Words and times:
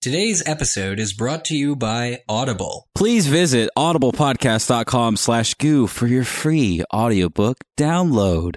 Today's 0.00 0.46
episode 0.46 1.00
is 1.00 1.12
brought 1.12 1.44
to 1.46 1.56
you 1.56 1.74
by 1.74 2.22
Audible. 2.28 2.86
Please 2.94 3.26
visit 3.26 3.68
audiblepodcast.com 3.76 5.16
slash 5.16 5.54
goo 5.54 5.88
for 5.88 6.06
your 6.06 6.22
free 6.22 6.84
audiobook 6.94 7.56
download. 7.76 8.54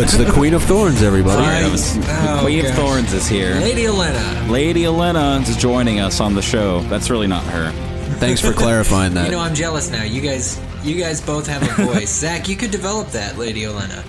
Oh, 0.00 0.02
it's 0.02 0.16
the 0.16 0.32
Queen 0.32 0.54
of 0.54 0.62
Thorns, 0.62 1.02
everybody. 1.02 1.42
Oh, 1.42 2.38
Queen 2.42 2.60
of 2.60 2.64
oh, 2.64 2.68
gosh. 2.68 2.78
Thorns 2.78 3.12
is 3.12 3.28
here. 3.28 3.56
Lady 3.56 3.82
Olenna. 3.82 4.48
Lady 4.48 4.84
Olenna 4.84 5.46
is 5.46 5.54
joining 5.58 6.00
us 6.00 6.22
on 6.22 6.34
the 6.34 6.40
show. 6.40 6.80
That's 6.84 7.10
really 7.10 7.26
not 7.26 7.44
her. 7.44 7.70
Thanks 8.14 8.40
for 8.40 8.52
clarifying 8.54 9.12
that. 9.12 9.26
You 9.26 9.32
know, 9.32 9.40
I'm 9.40 9.54
jealous 9.54 9.90
now. 9.90 10.02
You 10.02 10.22
guys, 10.22 10.58
you 10.82 10.98
guys 10.98 11.20
both 11.20 11.46
have 11.48 11.62
a 11.62 11.84
voice. 11.84 12.08
Zach, 12.20 12.48
you 12.48 12.56
could 12.56 12.70
develop 12.70 13.08
that, 13.08 13.36
Lady 13.36 13.64
Olenna. 13.64 14.02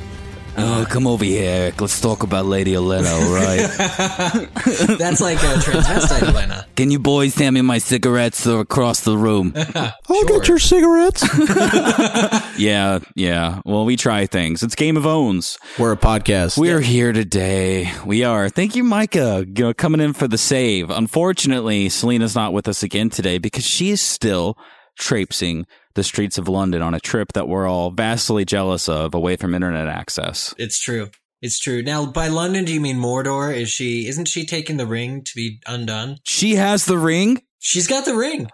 Oh, 0.64 0.86
come 0.88 1.08
over 1.08 1.26
here, 1.26 1.50
Eric. 1.50 1.82
Let's 1.82 2.00
talk 2.00 2.24
about 2.24 2.46
Lady 2.46 2.74
Olenna, 2.74 3.12
all 3.12 3.34
right? 3.34 4.98
That's 4.98 5.20
like 5.20 5.38
a 5.38 5.56
transvestite 5.58 6.20
Olenna. 6.20 6.66
Can 6.76 6.92
you 6.92 7.00
boys 7.00 7.36
hand 7.36 7.56
me 7.56 7.62
my 7.62 7.80
cigarettes 7.80 8.46
or 8.46 8.60
across 8.62 9.02
the 9.02 9.18
room? 9.18 9.54
I'll 9.76 10.26
get 10.26 10.48
your 10.48 10.60
cigarettes. 10.60 11.24
yeah, 12.60 13.00
yeah. 13.16 13.62
Well, 13.66 13.86
we 13.86 13.96
try 13.96 14.28
things. 14.28 14.62
It's 14.62 14.76
Game 14.76 14.98
of 14.98 15.06
Owns. 15.06 15.58
We're 15.80 15.94
a 15.94 15.98
podcast. 15.98 16.58
We're 16.58 16.82
here 16.82 17.12
today. 17.12 17.92
We 18.06 18.24
are. 18.24 18.50
Thank 18.50 18.76
you, 18.76 18.84
Micah, 18.84 19.46
you 19.48 19.64
know, 19.64 19.74
coming 19.74 20.00
in 20.02 20.14
for 20.14 20.28
the 20.28 20.38
save. 20.38 20.90
Unfortunately, 20.90 21.90
Selena's 21.90 22.36
not 22.36 22.54
with 22.54 22.68
us 22.68 22.84
again 22.84 23.10
today 23.10 23.40
because 23.40 23.66
she 23.66 23.90
is 23.90 24.02
still 24.02 24.58
traipsing 24.98 25.66
the 25.96 26.04
streets 26.04 26.38
of 26.38 26.48
London 26.48 26.82
on 26.82 26.94
a 26.94 27.00
trip 27.00 27.34
that 27.34 27.48
we're 27.48 27.68
all 27.68 27.92
vastly 27.92 28.46
jealous 28.46 28.88
of 28.90 29.14
away 29.14 29.36
from 29.36 29.54
internet 29.56 29.88
access. 29.88 30.54
It's 30.58 30.80
true. 30.80 31.10
It's 31.42 31.60
true. 31.60 31.82
Now, 31.82 32.06
by 32.06 32.28
London, 32.28 32.66
do 32.66 32.74
you 32.74 32.80
mean 32.82 32.98
Mordor? 32.98 33.56
Is 33.56 33.70
she? 33.72 34.08
Isn't 34.08 34.28
she 34.28 34.46
taking 34.46 34.78
the 34.78 34.86
ring 34.86 35.24
to 35.24 35.32
be 35.36 35.60
undone? 35.66 36.18
She 36.26 36.56
has 36.56 36.86
the 36.86 36.98
ring. 37.00 37.42
She's 37.60 37.88
got 37.88 38.06
the 38.06 38.16
ring. 38.16 38.48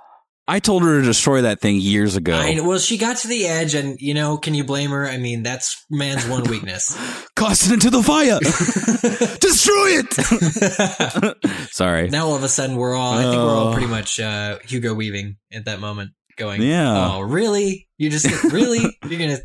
I 0.49 0.59
told 0.59 0.83
her 0.83 1.01
to 1.01 1.05
destroy 1.05 1.41
that 1.41 1.59
thing 1.59 1.75
years 1.75 2.15
ago. 2.15 2.33
I, 2.37 2.61
well, 2.61 2.79
she 2.79 2.97
got 2.97 3.17
to 3.17 3.27
the 3.27 3.45
edge, 3.47 3.75
and 3.75 3.97
you 3.99 4.13
know, 4.13 4.37
can 4.37 4.53
you 4.53 4.63
blame 4.63 4.91
her? 4.91 5.05
I 5.05 5.17
mean, 5.17 5.43
that's 5.43 5.83
man's 5.89 6.25
one 6.25 6.43
weakness. 6.49 6.95
Cast 7.35 7.67
it 7.69 7.73
into 7.73 7.89
the 7.89 8.01
fire. 8.01 8.39
Destroy 9.41 9.99
it. 9.99 11.67
Sorry. 11.71 12.09
now 12.09 12.27
all 12.27 12.35
of 12.35 12.43
a 12.43 12.47
sudden, 12.47 12.77
we're 12.77 12.95
all. 12.95 13.13
I 13.17 13.23
think 13.23 13.35
we're 13.35 13.41
all 13.55 13.67
Oh. 13.69 13.71
pretty 13.73 13.87
much 13.87 14.19
uh, 14.21 14.59
Hugo 14.65 14.93
Weaving 14.93 15.35
at 15.51 15.65
that 15.65 15.81
moment, 15.81 16.11
going, 16.37 16.61
Yeah. 16.61 17.15
Oh, 17.15 17.21
really? 17.21 17.87
You 17.97 18.09
just 18.09 18.25
really? 18.45 18.79
You're 19.09 19.19
gonna? 19.19 19.39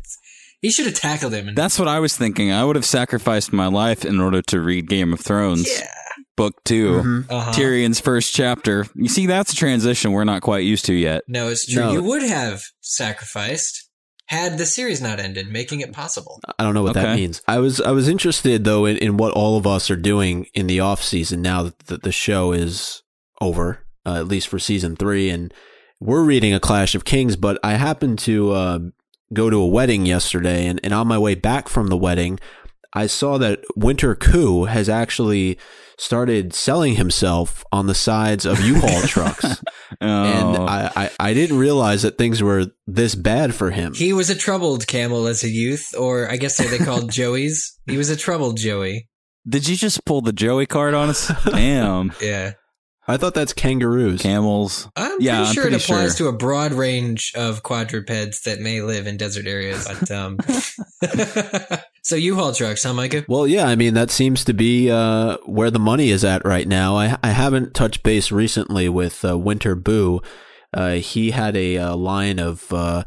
He 0.61 0.71
should 0.71 0.85
have 0.85 0.95
tackled 0.95 1.33
him. 1.33 1.49
And, 1.49 1.57
That's 1.57 1.77
what 1.77 1.89
I 1.89 1.99
was 1.99 2.15
thinking. 2.15 2.51
I 2.51 2.63
would 2.63 2.77
have 2.77 2.85
sacrificed 2.85 3.51
my 3.51 3.67
life 3.67 4.05
in 4.05 4.21
order 4.21 4.41
to 4.43 4.61
read 4.61 4.87
Game 4.87 5.11
of 5.11 5.19
Thrones, 5.19 5.67
yeah. 5.69 5.85
book 6.37 6.53
2 6.63 6.85
Mhm. 6.87 7.25
Uh-huh. 7.29 7.51
Tyrion's 7.51 7.99
first 7.99 8.33
chapter. 8.33 8.87
You 8.95 9.09
see, 9.09 9.25
that's 9.27 9.51
a 9.51 9.55
transition 9.57 10.13
we're 10.13 10.23
not 10.23 10.41
quite 10.41 10.63
used 10.63 10.85
to 10.85 10.93
yet. 10.93 11.23
No, 11.27 11.49
it's 11.49 11.65
true. 11.65 11.83
No. 11.83 11.91
You 11.91 12.03
would 12.03 12.23
have 12.23 12.61
sacrificed 12.79 13.89
had 14.27 14.57
the 14.57 14.65
series 14.65 15.01
not 15.01 15.19
ended, 15.19 15.49
making 15.49 15.81
it 15.81 15.91
possible. 15.91 16.39
I 16.57 16.63
don't 16.63 16.73
know 16.73 16.81
what 16.83 16.93
that 16.93 17.17
means. 17.17 17.41
I 17.47 17.59
was 17.59 17.81
I 17.81 17.91
was 17.91 18.07
interested 18.07 18.63
though 18.63 18.85
in, 18.85 18.97
in 18.97 19.17
what 19.17 19.33
all 19.33 19.57
of 19.57 19.67
us 19.67 19.91
are 19.91 19.95
doing 19.97 20.47
in 20.53 20.67
the 20.67 20.79
off 20.79 21.03
season 21.03 21.41
now 21.41 21.63
that 21.63 21.79
the, 21.87 21.97
the 21.97 22.11
show 22.11 22.53
is 22.53 23.03
over, 23.41 23.85
uh, 24.05 24.15
at 24.15 24.27
least 24.27 24.47
for 24.47 24.59
season 24.59 24.95
three, 24.95 25.29
and 25.29 25.53
we're 26.03 26.23
reading 26.23 26.53
a 26.53 26.59
Clash 26.59 26.95
of 26.95 27.05
Kings. 27.05 27.35
But 27.35 27.59
I 27.63 27.73
happened 27.73 28.19
to 28.19 28.51
uh, 28.51 28.79
go 29.33 29.49
to 29.49 29.57
a 29.57 29.67
wedding 29.67 30.05
yesterday, 30.05 30.65
and, 30.67 30.79
and 30.83 30.93
on 30.93 31.07
my 31.07 31.17
way 31.17 31.35
back 31.35 31.67
from 31.69 31.87
the 31.87 31.97
wedding, 31.97 32.39
I 32.93 33.07
saw 33.07 33.37
that 33.39 33.61
Winter 33.75 34.15
Coup 34.15 34.65
has 34.65 34.87
actually 34.89 35.57
started 35.97 36.53
selling 36.53 36.95
himself 36.95 37.63
on 37.71 37.87
the 37.87 37.95
sides 37.95 38.45
of 38.45 38.59
U-Haul 38.59 39.01
trucks, 39.07 39.61
and 40.01 40.57
Oh. 40.57 40.65
I, 40.65 40.91
I 40.95 41.09
I 41.19 41.33
didn't 41.33 41.57
realize 41.57 42.01
that 42.01 42.17
things 42.17 42.41
were 42.43 42.67
this 42.87 43.15
bad 43.15 43.53
for 43.55 43.69
him. 43.71 43.93
He 43.93 44.11
was 44.13 44.29
a 44.29 44.35
troubled 44.35 44.85
camel 44.87 45.27
as 45.27 45.43
a 45.43 45.49
youth, 45.49 45.93
or 45.97 46.29
I 46.29 46.37
guess 46.37 46.57
they 46.57 46.77
called 46.79 47.11
Joey's. 47.11 47.79
He 47.87 47.97
was 47.97 48.09
a 48.09 48.15
troubled 48.15 48.57
Joey. 48.57 49.07
Did 49.47 49.67
you 49.67 49.75
just 49.75 50.05
pull 50.05 50.21
the 50.21 50.33
Joey 50.33 50.65
card 50.65 50.93
on 50.93 51.09
us? 51.09 51.31
Damn. 51.45 52.11
Yeah. 52.21 52.53
I 53.07 53.17
thought 53.17 53.33
that's 53.33 53.51
kangaroos. 53.53 54.21
Camels. 54.21 54.89
I'm 54.95 55.17
Yeah, 55.19 55.37
pretty 55.37 55.47
I'm 55.49 55.53
sure 55.53 55.63
pretty 55.63 55.75
it 55.75 55.83
applies 55.83 56.17
sure. 56.17 56.29
to 56.31 56.35
a 56.35 56.37
broad 56.37 56.71
range 56.73 57.33
of 57.35 57.61
quadrupeds 57.63 58.41
that 58.41 58.59
may 58.61 58.81
live 58.81 59.07
in 59.07 59.17
desert 59.17 59.45
areas. 59.45 59.85
But 59.87 60.09
um, 60.11 60.37
so 62.03 62.15
U-Haul 62.15 62.53
trucks, 62.53 62.83
huh, 62.83 62.93
Micah? 62.93 63.25
Well, 63.27 63.47
yeah, 63.47 63.65
I 63.65 63.75
mean 63.75 63.93
that 63.93 64.09
seems 64.11 64.45
to 64.45 64.53
be 64.53 64.89
uh, 64.89 65.37
where 65.45 65.71
the 65.71 65.79
money 65.79 66.09
is 66.09 66.23
at 66.23 66.45
right 66.45 66.67
now. 66.67 66.95
I 66.95 67.17
I 67.21 67.29
haven't 67.31 67.73
touched 67.73 68.03
base 68.03 68.31
recently 68.31 68.87
with 68.89 69.23
uh, 69.25 69.37
Winter 69.37 69.75
Boo. 69.75 70.21
Uh, 70.73 70.93
he 70.93 71.31
had 71.31 71.55
a, 71.55 71.77
uh 71.77 71.95
line 71.95 72.39
of 72.39 72.71
uh, 72.73 73.03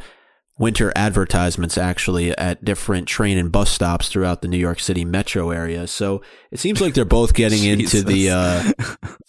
winter 0.59 0.93
advertisements 0.97 1.77
actually 1.77 2.37
at 2.39 2.65
different 2.65 3.07
train 3.07 3.37
and 3.37 3.53
bus 3.53 3.71
stops 3.71 4.09
throughout 4.09 4.43
the 4.43 4.49
New 4.49 4.57
York 4.57 4.81
City 4.81 5.05
metro 5.05 5.51
area. 5.51 5.87
So 5.87 6.23
it 6.51 6.59
seems 6.59 6.81
like 6.81 6.95
they're 6.95 7.05
both 7.05 7.35
getting 7.35 7.65
into 7.71 8.03
the 8.03 8.31
uh, 8.31 8.73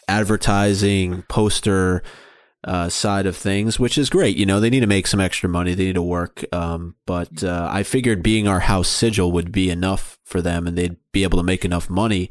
advertising 0.07 1.23
poster 1.23 2.01
uh, 2.63 2.89
side 2.89 3.25
of 3.25 3.35
things, 3.35 3.79
which 3.79 3.97
is 3.97 4.09
great. 4.09 4.37
You 4.37 4.45
know, 4.45 4.59
they 4.59 4.69
need 4.69 4.81
to 4.81 4.87
make 4.87 5.07
some 5.07 5.19
extra 5.19 5.49
money. 5.49 5.73
They 5.73 5.85
need 5.85 5.95
to 5.95 6.01
work. 6.01 6.43
Um, 6.51 6.95
but 7.05 7.43
uh, 7.43 7.67
I 7.71 7.83
figured 7.83 8.23
being 8.23 8.47
our 8.47 8.61
house 8.61 8.87
sigil 8.87 9.31
would 9.31 9.51
be 9.51 9.69
enough 9.69 10.17
for 10.25 10.41
them, 10.41 10.67
and 10.67 10.77
they'd 10.77 10.97
be 11.11 11.23
able 11.23 11.37
to 11.37 11.43
make 11.43 11.63
enough 11.63 11.89
money 11.89 12.29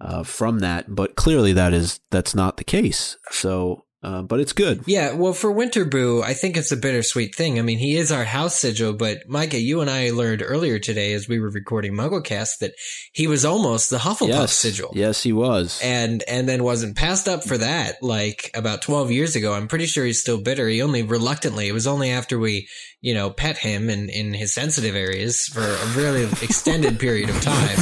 uh, 0.00 0.22
from 0.22 0.60
that. 0.60 0.94
But 0.94 1.16
clearly, 1.16 1.52
that 1.52 1.72
is 1.72 2.00
that's 2.10 2.34
not 2.34 2.56
the 2.56 2.64
case. 2.64 3.16
So, 3.30 3.84
uh, 4.02 4.22
but 4.22 4.40
it's 4.40 4.52
good. 4.52 4.82
Yeah, 4.86 5.12
well, 5.14 5.32
for 5.32 5.50
Winter 5.50 5.84
Boo, 5.84 6.22
I 6.22 6.34
think 6.34 6.56
it's 6.56 6.70
a 6.72 6.76
bittersweet 6.76 7.34
thing. 7.34 7.58
I 7.58 7.62
mean, 7.62 7.78
he 7.78 7.96
is 7.96 8.12
our 8.12 8.24
house 8.24 8.58
sigil, 8.58 8.92
but 8.92 9.28
Micah, 9.28 9.58
you 9.60 9.80
and 9.80 9.90
I 9.90 10.10
learned 10.10 10.42
earlier 10.44 10.78
today 10.78 11.12
as 11.14 11.28
we 11.28 11.40
were 11.40 11.50
recording 11.50 11.94
MuggleCast 11.94 12.58
that 12.60 12.74
he 13.12 13.26
was 13.26 13.44
almost 13.44 13.90
the 13.90 13.98
Hufflepuff 13.98 14.28
yes, 14.28 14.52
sigil. 14.52 14.90
yes, 14.94 15.22
he 15.22 15.32
was. 15.32 15.80
and 15.82 16.22
and 16.28 16.48
then 16.48 16.62
wasn't 16.62 16.96
passed 16.96 17.28
up 17.28 17.44
for 17.44 17.58
that 17.58 17.96
like 18.02 18.50
about 18.54 18.82
12 18.82 19.10
years 19.10 19.36
ago 19.36 19.52
i'm 19.54 19.68
pretty 19.68 19.86
sure 19.86 20.04
he's 20.04 20.20
still 20.20 20.40
bitter 20.40 20.68
he 20.68 20.82
only 20.82 21.02
reluctantly 21.02 21.68
it 21.68 21.72
was 21.72 21.86
only 21.86 22.10
after 22.10 22.38
we 22.38 22.68
you 23.00 23.14
know 23.14 23.30
pet 23.30 23.58
him 23.58 23.88
in 23.90 24.08
in 24.08 24.34
his 24.34 24.52
sensitive 24.52 24.94
areas 24.94 25.44
for 25.46 25.60
a 25.62 25.86
really 25.96 26.22
extended 26.42 26.98
period 26.98 27.30
of 27.30 27.40
time 27.40 27.76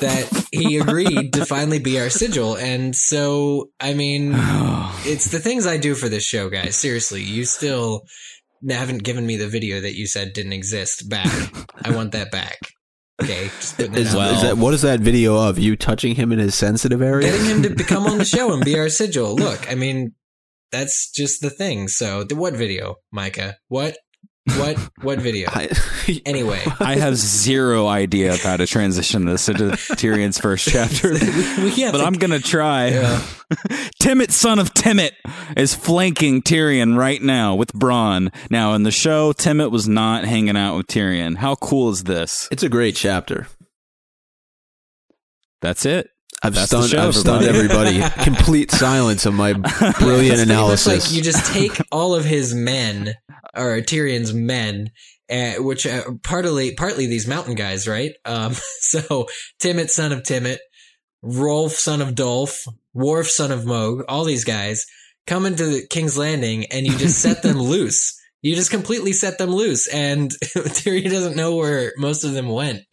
that 0.00 0.48
he 0.52 0.78
agreed 0.78 1.32
to 1.32 1.44
finally 1.44 1.78
be 1.78 2.00
our 2.00 2.10
sigil 2.10 2.56
and 2.56 2.94
so 2.94 3.70
i 3.80 3.94
mean 3.94 4.32
it's 5.04 5.30
the 5.30 5.38
things 5.38 5.66
i 5.66 5.76
do 5.76 5.94
for 5.94 6.08
this 6.08 6.24
show 6.24 6.48
guys 6.48 6.76
seriously 6.76 7.22
you 7.22 7.44
still 7.44 8.02
haven't 8.68 9.02
given 9.04 9.26
me 9.26 9.36
the 9.36 9.48
video 9.48 9.80
that 9.80 9.94
you 9.94 10.06
said 10.06 10.32
didn't 10.32 10.52
exist 10.52 11.08
back 11.08 11.52
i 11.84 11.90
want 11.90 12.12
that 12.12 12.30
back 12.30 12.58
okay 13.22 13.46
just 13.60 13.76
putting 13.76 13.94
it 13.94 13.98
Is, 13.98 14.14
out 14.14 14.18
Well- 14.18 14.34
is 14.34 14.42
that 14.42 14.56
what 14.58 14.74
is 14.74 14.82
that 14.82 15.00
video 15.00 15.36
of 15.36 15.58
you 15.58 15.76
touching 15.76 16.14
him 16.14 16.32
in 16.32 16.38
his 16.38 16.54
sensitive 16.54 17.02
area? 17.02 17.30
getting 17.30 17.46
him 17.46 17.62
to 17.62 17.70
become 17.70 18.06
on 18.06 18.18
the 18.18 18.24
show 18.36 18.52
and 18.52 18.64
be 18.64 18.78
our 18.78 18.88
sigil. 18.88 19.34
Look, 19.34 19.70
I 19.70 19.74
mean, 19.74 20.14
that's 20.72 21.10
just 21.10 21.40
the 21.40 21.50
thing. 21.50 21.88
So, 21.88 22.24
the, 22.24 22.34
what 22.36 22.54
video, 22.54 22.96
Micah? 23.12 23.56
What, 23.68 23.96
what, 24.56 24.76
what 25.02 25.18
video? 25.18 25.48
I, 25.50 25.68
Anyway, 26.24 26.62
I 26.78 26.96
have 26.96 27.16
zero 27.16 27.86
idea 27.88 28.32
of 28.32 28.40
how 28.42 28.56
to 28.56 28.66
transition 28.66 29.24
this 29.24 29.48
into 29.48 29.64
Tyrion's 29.70 30.38
first 30.38 30.68
chapter, 30.68 31.12
but 31.92 31.98
to- 31.98 32.04
I'm 32.04 32.12
gonna 32.14 32.38
try. 32.38 32.88
Yeah. 32.88 33.18
Timett, 34.02 34.30
son 34.30 34.58
of 34.60 34.72
Timett, 34.72 35.12
is 35.56 35.74
flanking 35.74 36.42
Tyrion 36.42 36.96
right 36.96 37.20
now 37.20 37.54
with 37.56 37.72
Bronn. 37.72 38.32
Now 38.50 38.74
in 38.74 38.84
the 38.84 38.92
show, 38.92 39.32
Timett 39.32 39.70
was 39.72 39.88
not 39.88 40.24
hanging 40.24 40.56
out 40.56 40.76
with 40.76 40.86
Tyrion. 40.86 41.36
How 41.36 41.56
cool 41.56 41.90
is 41.90 42.04
this? 42.04 42.48
it's 42.52 42.62
a 42.62 42.68
great 42.68 42.94
chapter. 42.94 43.48
That's 45.60 45.84
it. 45.86 46.10
I've 46.42 46.54
That's 46.54 46.68
stunned. 46.68 46.90
show, 46.90 47.08
I've 47.08 47.14
stunned 47.14 47.46
everybody. 47.46 48.02
Complete 48.22 48.70
silence 48.70 49.26
of 49.26 49.34
my 49.34 49.52
brilliant 49.52 49.74
It's 49.74 49.98
pretty 49.98 50.30
much 50.30 50.40
analysis. 50.40 51.04
Like 51.08 51.16
you 51.16 51.22
just 51.22 51.52
take 51.52 51.72
all 51.92 52.14
of 52.14 52.24
his 52.24 52.54
men, 52.54 53.14
or 53.54 53.80
Tyrion's 53.80 54.34
men, 54.34 54.90
uh, 55.30 55.54
which 55.54 55.86
uh, 55.86 56.02
partly 56.22 56.74
partly 56.74 57.06
these 57.06 57.26
mountain 57.26 57.54
guys, 57.54 57.88
right? 57.88 58.12
Um, 58.24 58.52
so 58.80 59.26
Timett, 59.62 59.90
son 59.90 60.12
of 60.12 60.22
Timett, 60.22 60.58
Rolf, 61.22 61.72
son 61.72 62.02
of 62.02 62.14
Dolph, 62.14 62.64
Worf, 62.94 63.28
son 63.28 63.50
of 63.50 63.64
Moog, 63.64 64.04
all 64.08 64.24
these 64.24 64.44
guys 64.44 64.84
come 65.26 65.46
into 65.46 65.66
the 65.66 65.86
King's 65.88 66.16
Landing, 66.16 66.66
and 66.66 66.86
you 66.86 66.96
just 66.96 67.18
set 67.18 67.42
them 67.42 67.60
loose. 67.60 68.14
You 68.46 68.54
just 68.54 68.70
completely 68.70 69.12
set 69.12 69.38
them 69.38 69.50
loose, 69.50 69.88
and 69.88 70.30
Tyrion 70.44 71.10
doesn't 71.10 71.34
know 71.34 71.56
where 71.56 71.92
most 71.96 72.22
of 72.22 72.32
them 72.32 72.48
went. 72.48 72.84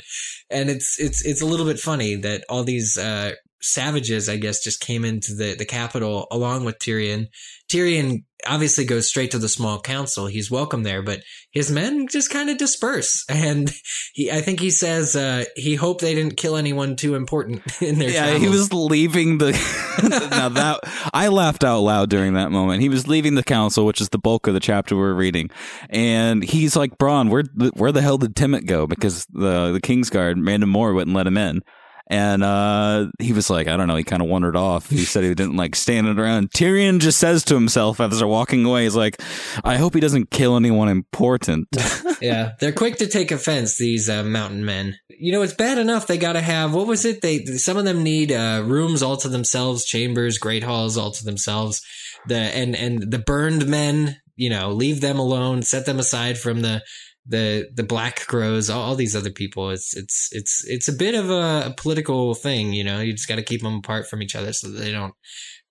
And 0.50 0.68
it's 0.68 1.00
it's 1.00 1.24
it's 1.24 1.44
a 1.44 1.46
little 1.46 1.68
bit 1.68 1.80
funny 1.80 2.16
that 2.16 2.44
all 2.50 2.64
these 2.64 2.98
uh, 2.98 3.34
savages, 3.62 4.30
I 4.30 4.38
guess, 4.38 4.64
just 4.64 4.80
came 4.80 5.06
into 5.06 5.36
the 5.36 5.54
the 5.54 5.66
capital 5.66 6.26
along 6.32 6.66
with 6.66 6.80
Tyrion. 6.80 7.28
Tyrion 7.72 8.24
obviously 8.48 8.86
goes 8.86 9.08
straight 9.08 9.32
to 9.32 9.38
the 9.40 9.50
small 9.50 9.80
council. 9.82 10.28
He's 10.28 10.50
welcome 10.52 10.84
there, 10.84 11.02
but 11.02 11.22
his 11.52 11.72
men 11.72 12.08
just 12.08 12.30
kind 12.30 12.50
of 12.50 12.58
disperse. 12.58 13.26
And 13.30 13.72
he, 14.14 14.32
I 14.32 14.42
think 14.42 14.60
he 14.60 14.70
says, 14.72 15.16
uh, 15.16 15.46
he 15.56 15.76
hoped 15.76 16.02
they 16.02 16.14
didn't 16.16 16.38
kill 16.38 16.56
anyone 16.56 16.96
too 16.96 17.16
important 17.16 17.62
in 17.82 18.00
their 18.00 18.10
Yeah, 18.10 18.24
travels. 18.26 18.42
he 18.42 18.50
was 18.50 18.74
leaving 18.74 19.38
the. 19.40 19.52
now 20.32 20.50
that 20.50 20.80
I 21.14 21.28
laughed 21.28 21.64
out 21.64 21.80
loud 21.82 22.10
during 22.10 22.34
that 22.34 22.52
moment. 22.52 22.82
He 22.82 22.90
was 22.90 23.08
leaving 23.08 23.36
the 23.36 23.44
council, 23.44 23.86
which 23.86 24.02
is 24.02 24.10
the 24.10 24.18
bulk 24.20 24.48
of 24.48 24.54
the 24.54 24.60
chapter 24.60 24.96
we're 24.96 25.14
reading, 25.14 25.50
and 25.90 26.44
he's 26.44 26.76
like, 26.76 26.98
"Bronn, 26.98 27.30
where 27.30 27.44
the, 27.44 27.72
where 27.76 27.92
the 27.92 28.02
hell 28.02 28.18
did 28.18 28.36
Timett 28.36 28.66
go?" 28.66 28.88
Because 28.88 29.26
the 29.28 29.72
the 29.74 29.82
Kingsguard, 29.82 30.38
Mandon 30.38 30.70
Moore, 30.70 30.94
wouldn't 30.94 31.16
let 31.16 31.28
him 31.28 31.38
in. 31.38 31.62
And 32.08 32.44
uh, 32.44 33.08
he 33.20 33.32
was 33.32 33.50
like, 33.50 33.68
I 33.68 33.78
don't 33.78 33.88
know. 33.88 33.96
He 33.96 34.04
kind 34.04 34.22
of 34.22 34.28
wandered 34.28 34.56
off. 34.56 34.90
He 34.90 35.06
said 35.06 35.24
he 35.24 35.34
didn't 35.36 35.56
like 35.56 35.76
standing 35.76 36.20
around. 36.20 36.52
Tyrion 36.52 37.00
just 37.00 37.18
says 37.18 37.44
to 37.46 37.56
himself 37.56 38.00
as 38.00 38.20
they're 38.20 38.28
walking 38.28 38.66
away, 38.66 38.84
he's 38.84 38.96
like, 38.96 39.22
I 39.64 39.78
hope 39.78 39.94
he 39.94 40.02
doesn't 40.02 40.30
kill 40.30 40.58
anyone 40.58 40.90
important. 40.90 41.70
yeah, 42.22 42.52
they're 42.60 42.74
quick 42.74 42.98
to 42.98 43.08
take 43.08 43.32
offense. 43.32 43.78
These 43.78 44.10
uh, 44.10 44.24
mountain 44.24 44.66
men. 44.66 44.96
You 45.10 45.32
know, 45.32 45.42
it's 45.42 45.54
bad 45.54 45.78
enough 45.78 46.08
they 46.08 46.18
got 46.18 46.34
to 46.34 46.42
have 46.42 46.74
what 46.74 46.88
was 46.88 47.06
it? 47.06 47.22
They 47.22 47.46
some 47.46 47.78
of 47.78 47.86
them 47.86 48.04
need 48.04 48.32
uh, 48.32 48.64
rooms 48.66 49.02
all 49.02 49.18
to 49.18 49.30
themselves, 49.30 49.86
chambers, 49.86 50.38
great 50.38 50.64
halls 50.64 50.98
all 50.98 51.12
to 51.12 51.24
themselves. 51.24 51.82
The 52.28 52.36
and 52.36 52.76
and 52.76 53.12
the 53.12 53.20
burned 53.20 53.68
men. 53.68 54.18
You 54.36 54.50
know, 54.50 54.72
leave 54.72 55.00
them 55.00 55.20
alone. 55.20 55.62
Set 55.62 55.86
them 55.86 56.00
aside 56.00 56.40
from 56.40 56.64
the 56.64 56.82
the 57.26 57.70
the 57.74 57.84
black 57.84 58.26
crows. 58.28 58.70
All, 58.70 58.82
all 58.82 58.96
these 58.96 59.16
other 59.16 59.32
people. 59.32 59.70
It's 59.70 59.96
it's 59.96 60.30
it's 60.32 60.64
it's 60.68 60.88
a 60.88 60.94
bit 60.94 61.16
of 61.16 61.30
a, 61.30 61.68
a 61.68 61.74
political 61.76 62.34
thing. 62.34 62.74
You 62.74 62.84
know, 62.84 63.00
you 63.00 63.14
just 63.14 63.28
got 63.28 63.36
to 63.36 63.44
keep 63.44 63.62
them 63.62 63.76
apart 63.76 64.08
from 64.08 64.22
each 64.22 64.36
other 64.36 64.54
so 64.54 64.70
they 64.70 64.92
don't 64.92 65.14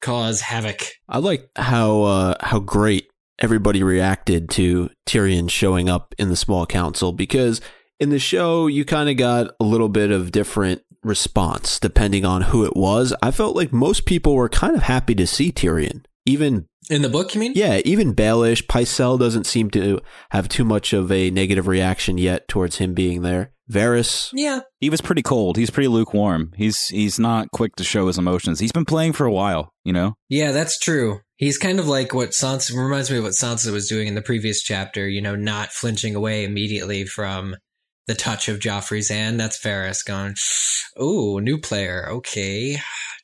cause 0.00 0.40
havoc. 0.40 0.82
I 1.08 1.18
like 1.18 1.48
how 1.56 2.02
uh, 2.02 2.34
how 2.40 2.58
great 2.58 3.08
everybody 3.38 3.82
reacted 3.82 4.48
to 4.50 4.90
Tyrion 5.06 5.50
showing 5.50 5.88
up 5.88 6.14
in 6.18 6.28
the 6.28 6.36
small 6.36 6.66
council 6.66 7.12
because 7.12 7.60
in 7.98 8.10
the 8.10 8.18
show 8.18 8.66
you 8.66 8.84
kind 8.84 9.08
of 9.08 9.16
got 9.16 9.54
a 9.60 9.64
little 9.64 9.88
bit 9.88 10.10
of 10.10 10.32
different 10.32 10.82
response 11.02 11.80
depending 11.80 12.24
on 12.24 12.42
who 12.42 12.64
it 12.64 12.76
was. 12.76 13.14
I 13.22 13.30
felt 13.30 13.56
like 13.56 13.72
most 13.72 14.06
people 14.06 14.34
were 14.34 14.48
kind 14.48 14.76
of 14.76 14.82
happy 14.82 15.14
to 15.16 15.26
see 15.26 15.50
Tyrion. 15.52 16.04
Even 16.24 16.66
In 16.90 17.02
the 17.02 17.08
book, 17.08 17.34
you 17.34 17.40
mean? 17.40 17.52
yeah, 17.56 17.80
even 17.84 18.14
Baelish, 18.14 18.66
Pycelle 18.66 19.18
doesn't 19.18 19.44
seem 19.46 19.70
to 19.70 20.00
have 20.30 20.48
too 20.48 20.64
much 20.64 20.92
of 20.92 21.10
a 21.10 21.30
negative 21.30 21.66
reaction 21.66 22.16
yet 22.18 22.46
towards 22.48 22.78
him 22.78 22.94
being 22.94 23.22
there. 23.22 23.52
Varys, 23.70 24.30
Yeah. 24.34 24.60
he 24.80 24.90
was 24.90 25.00
pretty 25.00 25.22
cold. 25.22 25.56
He's 25.56 25.70
pretty 25.70 25.88
lukewarm. 25.88 26.52
He's 26.56 26.88
he's 26.88 27.18
not 27.18 27.50
quick 27.52 27.74
to 27.76 27.84
show 27.84 28.06
his 28.06 28.18
emotions. 28.18 28.60
He's 28.60 28.72
been 28.72 28.84
playing 28.84 29.14
for 29.14 29.24
a 29.24 29.32
while, 29.32 29.72
you 29.84 29.92
know. 29.92 30.14
Yeah, 30.28 30.52
that's 30.52 30.78
true. 30.78 31.20
He's 31.36 31.58
kind 31.58 31.80
of 31.80 31.88
like 31.88 32.12
what 32.12 32.30
Sansa 32.30 32.76
reminds 32.76 33.10
me 33.10 33.18
of 33.18 33.24
what 33.24 33.32
Sansa 33.32 33.72
was 33.72 33.88
doing 33.88 34.08
in 34.08 34.14
the 34.14 34.22
previous 34.22 34.62
chapter, 34.62 35.08
you 35.08 35.20
know, 35.22 35.34
not 35.36 35.72
flinching 35.72 36.14
away 36.14 36.44
immediately 36.44 37.04
from 37.06 37.56
the 38.06 38.14
touch 38.14 38.48
of 38.48 38.58
Joffrey's 38.58 39.08
hand. 39.08 39.40
That's 39.40 39.60
Varys 39.62 40.04
going, 40.04 40.34
Oh, 40.98 41.38
new 41.38 41.58
player. 41.58 42.08
Okay. 42.10 42.78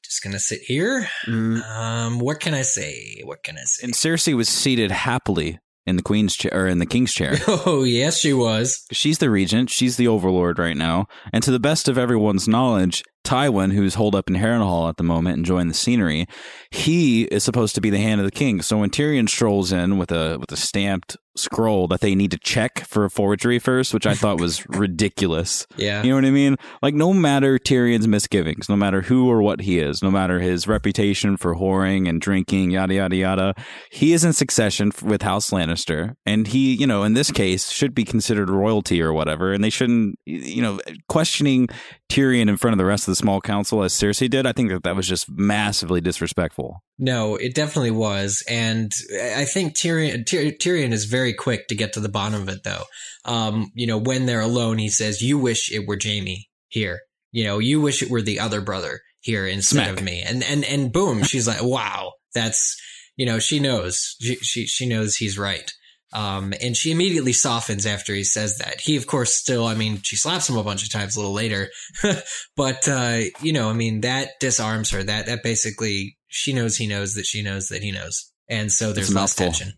Just 0.09 0.23
gonna 0.25 0.39
sit 0.39 0.61
here. 0.63 1.07
mm, 1.27 1.63
Um, 1.63 2.19
what 2.19 2.41
can 2.41 2.55
I 2.55 2.63
say? 2.63 3.21
What 3.25 3.43
can 3.43 3.57
I 3.59 3.65
say? 3.65 3.85
And 3.85 3.93
Cersei 3.95 4.35
was 4.35 4.49
seated 4.49 4.91
happily 4.91 5.59
in 5.87 5.97
the 5.97 6.03
queen's 6.03 6.35
chair 6.35 6.51
or 6.55 6.67
in 6.67 6.79
the 6.79 6.87
king's 6.87 7.13
chair. 7.13 7.37
Oh, 7.49 7.83
yes, 7.85 8.19
she 8.19 8.33
was. 8.33 8.85
She's 8.93 9.19
the 9.19 9.29
regent. 9.31 9.69
She's 9.71 9.97
the 9.97 10.09
overlord 10.09 10.59
right 10.59 10.77
now. 10.77 11.07
And 11.33 11.43
to 11.45 11.51
the 11.51 11.61
best 11.61 11.89
of 11.89 11.99
everyone's 11.99 12.49
knowledge, 12.49 13.03
Tywin, 13.29 13.75
who's 13.75 13.95
holed 13.95 14.15
up 14.15 14.31
in 14.31 14.37
Harrenhal 14.37 14.89
at 14.89 14.97
the 14.97 15.03
moment 15.03 15.37
enjoying 15.37 15.69
the 15.69 15.75
scenery, 15.75 16.27
he 16.71 17.25
is 17.25 17.45
supposed 17.45 17.75
to 17.75 17.81
be 17.83 17.91
the 17.91 17.99
hand 17.99 18.23
of 18.23 18.25
the 18.25 18.31
king. 18.31 18.63
So 18.63 18.79
when 18.79 18.89
Tyrion 18.89 19.29
strolls 19.29 19.71
in 19.71 19.99
with 19.99 20.11
a 20.11 20.39
with 20.39 20.51
a 20.51 20.57
stamped 20.57 21.19
scroll 21.39 21.87
that 21.89 22.01
they 22.01 22.15
need 22.15 22.31
to 22.33 22.39
check 22.39 22.81
for 22.81 23.05
a 23.05 23.11
forgery 23.11 23.59
first, 23.59 23.95
which 23.95 24.07
I 24.07 24.15
thought 24.15 24.41
was 24.41 24.67
ridiculous. 24.69 25.67
Yeah. 25.77 26.03
You 26.03 26.11
know 26.11 26.17
what 26.17 26.25
I 26.25 26.31
mean? 26.31 26.57
Like 26.83 26.95
no 26.95 27.13
matter 27.13 27.59
Tyrion's 27.59 28.09
misgivings, 28.09 28.69
no 28.69 28.77
matter 28.77 29.03
who 29.03 29.31
or 29.31 29.41
what 29.43 29.61
he 29.61 29.79
is, 29.79 30.03
no 30.03 30.11
matter 30.11 30.41
his 30.41 30.67
reputation 30.67 31.37
for 31.37 31.55
whoring 31.55 32.09
and 32.09 32.21
drinking, 32.21 32.73
yada 32.73 32.95
yada 32.95 33.17
yada, 33.17 33.55
he 33.91 34.13
is 34.13 34.25
in 34.25 34.33
succession 34.33 34.91
with 35.03 35.23
House 35.23 35.51
Lannister, 35.51 36.15
and 36.27 36.49
he, 36.49 36.75
you 36.75 36.87
know, 36.87 37.05
in 37.05 37.15
this 37.15 37.31
case, 37.31 37.71
should 37.71 37.95
be 37.95 38.05
considered 38.05 38.51
royalty 38.51 39.01
or 39.01 39.13
whatever. 39.13 39.53
And 39.53 39.63
they 39.63 39.71
shouldn't, 39.71 40.19
you 40.25 40.63
know, 40.63 40.81
questioning 41.09 41.69
Tyrion 42.11 42.49
in 42.49 42.57
front 42.57 42.73
of 42.73 42.79
the 42.79 42.85
rest 42.85 43.07
of 43.07 43.13
the 43.13 43.17
small 43.17 43.41
council 43.41 43.83
as 43.83 43.93
Cersei 43.93 44.31
did. 44.31 44.47
I 44.47 44.53
think 44.53 44.71
that 44.71 44.83
that 44.85 44.97
was 44.97 45.07
just 45.07 45.31
massively 45.31 46.01
disrespectful. 46.01 46.83
No, 46.99 47.37
it 47.37 47.55
definitely 47.55 47.91
was, 47.91 48.43
and 48.49 48.91
I 49.35 49.45
think 49.45 49.77
Tyrion 49.77 50.25
Tyr- 50.25 50.57
Tyrion 50.57 50.93
is 50.93 51.05
very 51.05 51.35
quick 51.35 51.69
to 51.69 51.75
get 51.75 51.93
to 51.93 52.01
the 52.01 52.09
bottom 52.09 52.41
of 52.41 52.49
it, 52.49 52.65
though. 52.65 52.85
Um, 53.25 53.71
you 53.75 53.87
know, 53.87 53.99
when 53.99 54.27
they're 54.27 54.41
alone, 54.41 54.79
he 54.79 54.89
says, 54.89 55.21
"You 55.21 55.39
wish 55.39 55.71
it 55.71 55.87
were 55.87 55.99
Jaime 56.03 56.49
here. 56.69 57.01
You 57.31 57.45
know, 57.45 57.59
you 57.59 57.81
wish 57.81 58.03
it 58.03 58.11
were 58.11 58.23
the 58.23 58.41
other 58.41 58.63
brother 58.63 59.01
here 59.21 59.47
instead 59.47 59.85
Smack. 59.85 59.99
of 59.99 60.03
me." 60.03 60.23
And 60.23 60.43
and 60.43 60.65
and 60.65 60.91
boom, 60.93 61.23
she's 61.25 61.47
like, 61.47 61.63
"Wow, 61.63 62.13
that's 62.35 62.75
you 63.17 63.27
know, 63.27 63.39
she 63.39 63.61
knows, 63.61 64.17
she 64.21 64.37
she, 64.37 64.67
she 64.67 64.89
knows 64.89 65.17
he's 65.17 65.39
right." 65.39 65.71
Um, 66.13 66.55
and 66.63 66.75
she 66.77 66.91
immediately 66.91 67.33
softens 67.35 67.85
after 67.85 68.15
he 68.15 68.25
says 68.25 68.59
that. 68.59 68.81
He, 68.81 68.97
of 68.97 69.07
course, 69.07 69.35
still, 69.35 69.67
I 69.67 69.75
mean, 69.75 70.01
she 70.03 70.17
slaps 70.17 70.49
him 70.49 70.57
a 70.57 70.63
bunch 70.65 70.83
of 70.83 70.91
times 70.91 71.17
a 71.17 71.21
little 71.21 71.35
later, 71.35 71.69
but, 72.57 72.89
uh, 72.89 73.19
you 73.43 73.53
know, 73.53 73.69
I 73.71 73.75
mean, 73.75 74.01
that 74.03 74.31
disarms 74.41 74.91
her. 74.91 75.03
That, 75.03 75.27
that 75.27 75.43
basically, 75.43 76.17
she 76.29 76.53
knows 76.53 76.77
he 76.77 76.87
knows 76.87 77.15
that 77.15 77.27
she 77.27 77.43
knows 77.43 77.69
that 77.69 77.83
he 77.83 77.93
knows. 77.93 78.33
And 78.49 78.73
so 78.73 78.93
there's 78.93 79.11
a 79.11 79.15
less 79.15 79.39
mouthful. 79.39 79.47
tension. 79.53 79.73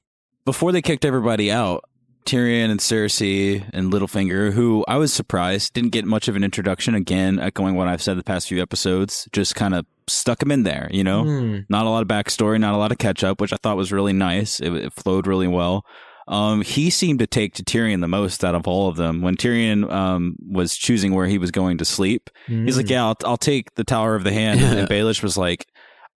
before 0.44 0.70
they 0.72 0.82
kicked 0.82 1.04
everybody 1.04 1.50
out, 1.50 1.82
Tyrion 2.26 2.70
and 2.70 2.78
Cersei 2.80 3.68
and 3.72 3.92
Littlefinger, 3.92 4.52
who 4.52 4.84
I 4.86 4.96
was 4.98 5.12
surprised 5.12 5.72
didn't 5.72 5.90
get 5.90 6.04
much 6.04 6.28
of 6.28 6.36
an 6.36 6.44
introduction. 6.44 6.94
Again, 6.94 7.40
echoing 7.40 7.74
what 7.74 7.88
I've 7.88 8.02
said 8.02 8.16
the 8.18 8.22
past 8.22 8.46
few 8.46 8.60
episodes, 8.62 9.26
just 9.32 9.54
kind 9.56 9.74
of 9.74 9.86
stuck 10.06 10.42
him 10.42 10.50
in 10.52 10.62
there. 10.62 10.88
You 10.92 11.02
know, 11.02 11.24
Hmm. 11.24 11.58
not 11.68 11.86
a 11.86 11.88
lot 11.88 12.02
of 12.02 12.08
backstory, 12.08 12.60
not 12.60 12.74
a 12.74 12.76
lot 12.76 12.92
of 12.92 12.98
catch 12.98 13.24
up, 13.24 13.40
which 13.40 13.52
I 13.52 13.56
thought 13.62 13.76
was 13.76 13.90
really 13.90 14.12
nice. 14.12 14.60
It, 14.60 14.72
it 14.74 14.92
flowed 14.92 15.26
really 15.26 15.48
well. 15.48 15.84
Um, 16.30 16.62
he 16.62 16.88
seemed 16.90 17.18
to 17.18 17.26
take 17.26 17.54
to 17.54 17.64
Tyrion 17.64 18.00
the 18.00 18.08
most 18.08 18.44
out 18.44 18.54
of 18.54 18.66
all 18.68 18.88
of 18.88 18.96
them. 18.96 19.20
When 19.20 19.36
Tyrion 19.36 19.90
um, 19.92 20.36
was 20.40 20.76
choosing 20.76 21.12
where 21.12 21.26
he 21.26 21.38
was 21.38 21.50
going 21.50 21.78
to 21.78 21.84
sleep, 21.84 22.30
he's 22.46 22.76
like, 22.76 22.88
"Yeah, 22.88 23.04
I'll, 23.04 23.16
I'll 23.24 23.36
take 23.36 23.74
the 23.74 23.82
Tower 23.84 24.14
of 24.14 24.22
the 24.24 24.32
Hand." 24.32 24.60
And 24.60 24.88
Baelish 24.90 25.22
was 25.24 25.36
like, 25.36 25.66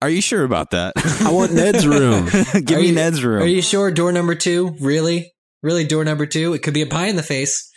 "Are 0.01 0.09
you 0.09 0.21
sure 0.21 0.43
about 0.45 0.71
that? 0.71 0.93
I 1.21 1.31
want 1.31 1.51
Ned's 1.53 1.85
room. 1.99 2.25
Give 2.65 2.77
Are 2.77 2.81
me 2.81 2.87
you- 2.87 2.95
Ned's 2.95 3.23
room." 3.25 3.43
Are 3.43 3.45
you 3.47 3.61
sure 3.61 3.91
door 3.91 4.11
number 4.13 4.35
two? 4.35 4.75
Really? 4.79 5.33
Really 5.61 5.83
door 5.85 6.05
number 6.05 6.25
two? 6.25 6.53
It 6.53 6.63
could 6.63 6.73
be 6.73 6.81
a 6.81 6.87
pie 6.87 7.07
in 7.07 7.17
the 7.17 7.23
face. 7.23 7.69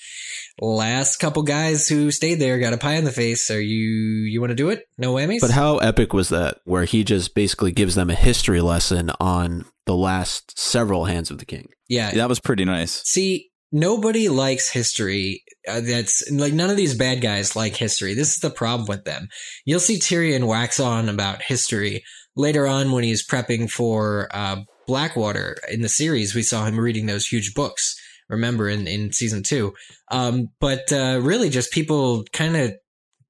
Last 0.60 1.18
couple 1.18 1.42
guys 1.44 1.88
who 1.88 2.10
stayed 2.10 2.36
there 2.40 2.58
got 2.58 2.72
a 2.72 2.78
pie 2.78 2.94
in 2.94 3.04
the 3.04 3.12
face. 3.12 3.48
Are 3.50 3.60
you, 3.60 3.88
you 4.24 4.40
want 4.40 4.50
to 4.50 4.56
do 4.56 4.70
it? 4.70 4.82
No 4.98 5.14
whammies? 5.14 5.40
But 5.40 5.52
how 5.52 5.78
epic 5.78 6.12
was 6.12 6.30
that? 6.30 6.58
Where 6.64 6.84
he 6.84 7.04
just 7.04 7.34
basically 7.34 7.70
gives 7.70 7.94
them 7.94 8.10
a 8.10 8.14
history 8.16 8.60
lesson 8.60 9.10
on 9.20 9.64
the 9.88 9.96
last 9.96 10.58
several 10.58 11.06
hands 11.06 11.30
of 11.30 11.38
the 11.38 11.46
king. 11.46 11.70
yeah. 11.88 12.10
that 12.10 12.28
was 12.28 12.40
pretty 12.40 12.66
nice. 12.66 13.02
See, 13.06 13.48
nobody 13.72 14.28
likes 14.28 14.70
history. 14.70 15.42
Uh, 15.66 15.80
that's 15.80 16.30
like 16.30 16.52
none 16.52 16.68
of 16.68 16.76
these 16.76 16.94
bad 16.94 17.22
guys 17.22 17.56
like 17.56 17.74
history. 17.74 18.12
This 18.12 18.34
is 18.34 18.40
the 18.40 18.50
problem 18.50 18.86
with 18.86 19.04
them. 19.04 19.28
You'll 19.64 19.80
see 19.80 19.98
Tyrion 19.98 20.46
wax 20.46 20.78
on 20.78 21.08
about 21.08 21.40
history 21.40 22.04
later 22.36 22.66
on 22.66 22.92
when 22.92 23.02
he's 23.02 23.26
prepping 23.26 23.70
for 23.70 24.28
uh, 24.30 24.56
Blackwater 24.86 25.56
in 25.70 25.80
the 25.80 25.88
series. 25.88 26.34
We 26.34 26.42
saw 26.42 26.66
him 26.66 26.78
reading 26.78 27.06
those 27.06 27.26
huge 27.26 27.54
books. 27.54 27.98
Remember 28.28 28.68
in 28.68 28.86
in 28.86 29.10
season 29.12 29.42
two, 29.42 29.72
um, 30.10 30.48
but 30.60 30.92
uh, 30.92 31.18
really 31.22 31.48
just 31.48 31.72
people 31.72 32.24
kind 32.34 32.58
of 32.58 32.74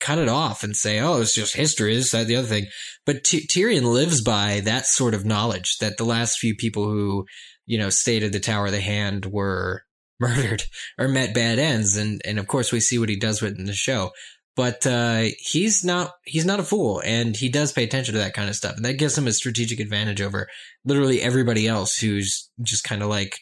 cut 0.00 0.18
it 0.18 0.28
off 0.28 0.62
and 0.62 0.76
say, 0.76 1.00
"Oh, 1.00 1.20
it's 1.20 1.34
just 1.34 1.56
history." 1.56 1.94
Is 1.94 2.10
that 2.10 2.26
the 2.26 2.36
other 2.36 2.48
thing? 2.48 2.66
But 3.06 3.24
Ty- 3.24 3.46
Tyrion 3.48 3.84
lives 3.84 4.22
by 4.22 4.60
that 4.64 4.86
sort 4.86 5.14
of 5.14 5.24
knowledge 5.24 5.78
that 5.78 5.96
the 5.96 6.04
last 6.04 6.38
few 6.38 6.54
people 6.54 6.84
who 6.84 7.26
you 7.68 7.76
know, 7.78 7.90
stayed 7.90 8.24
at 8.24 8.32
the 8.32 8.40
Tower 8.40 8.66
of 8.66 8.72
the 8.72 8.80
Hand 8.80 9.26
were 9.26 9.84
murdered 10.20 10.64
or 10.98 11.06
met 11.06 11.34
bad 11.34 11.60
ends. 11.60 11.96
And, 11.96 12.20
and 12.24 12.40
of 12.40 12.48
course 12.48 12.72
we 12.72 12.80
see 12.80 12.98
what 12.98 13.10
he 13.10 13.16
does 13.16 13.40
with 13.40 13.52
it 13.52 13.58
in 13.58 13.66
the 13.66 13.74
show. 13.74 14.10
But, 14.56 14.84
uh, 14.84 15.26
he's 15.38 15.84
not, 15.84 16.14
he's 16.24 16.46
not 16.46 16.58
a 16.58 16.64
fool 16.64 17.00
and 17.04 17.36
he 17.36 17.48
does 17.48 17.70
pay 17.70 17.84
attention 17.84 18.14
to 18.14 18.18
that 18.18 18.34
kind 18.34 18.48
of 18.48 18.56
stuff. 18.56 18.74
And 18.74 18.84
that 18.84 18.94
gives 18.94 19.16
him 19.16 19.28
a 19.28 19.32
strategic 19.32 19.78
advantage 19.78 20.20
over 20.20 20.48
literally 20.84 21.22
everybody 21.22 21.68
else 21.68 21.96
who's 21.98 22.50
just 22.62 22.82
kind 22.82 23.02
of 23.02 23.08
like 23.08 23.38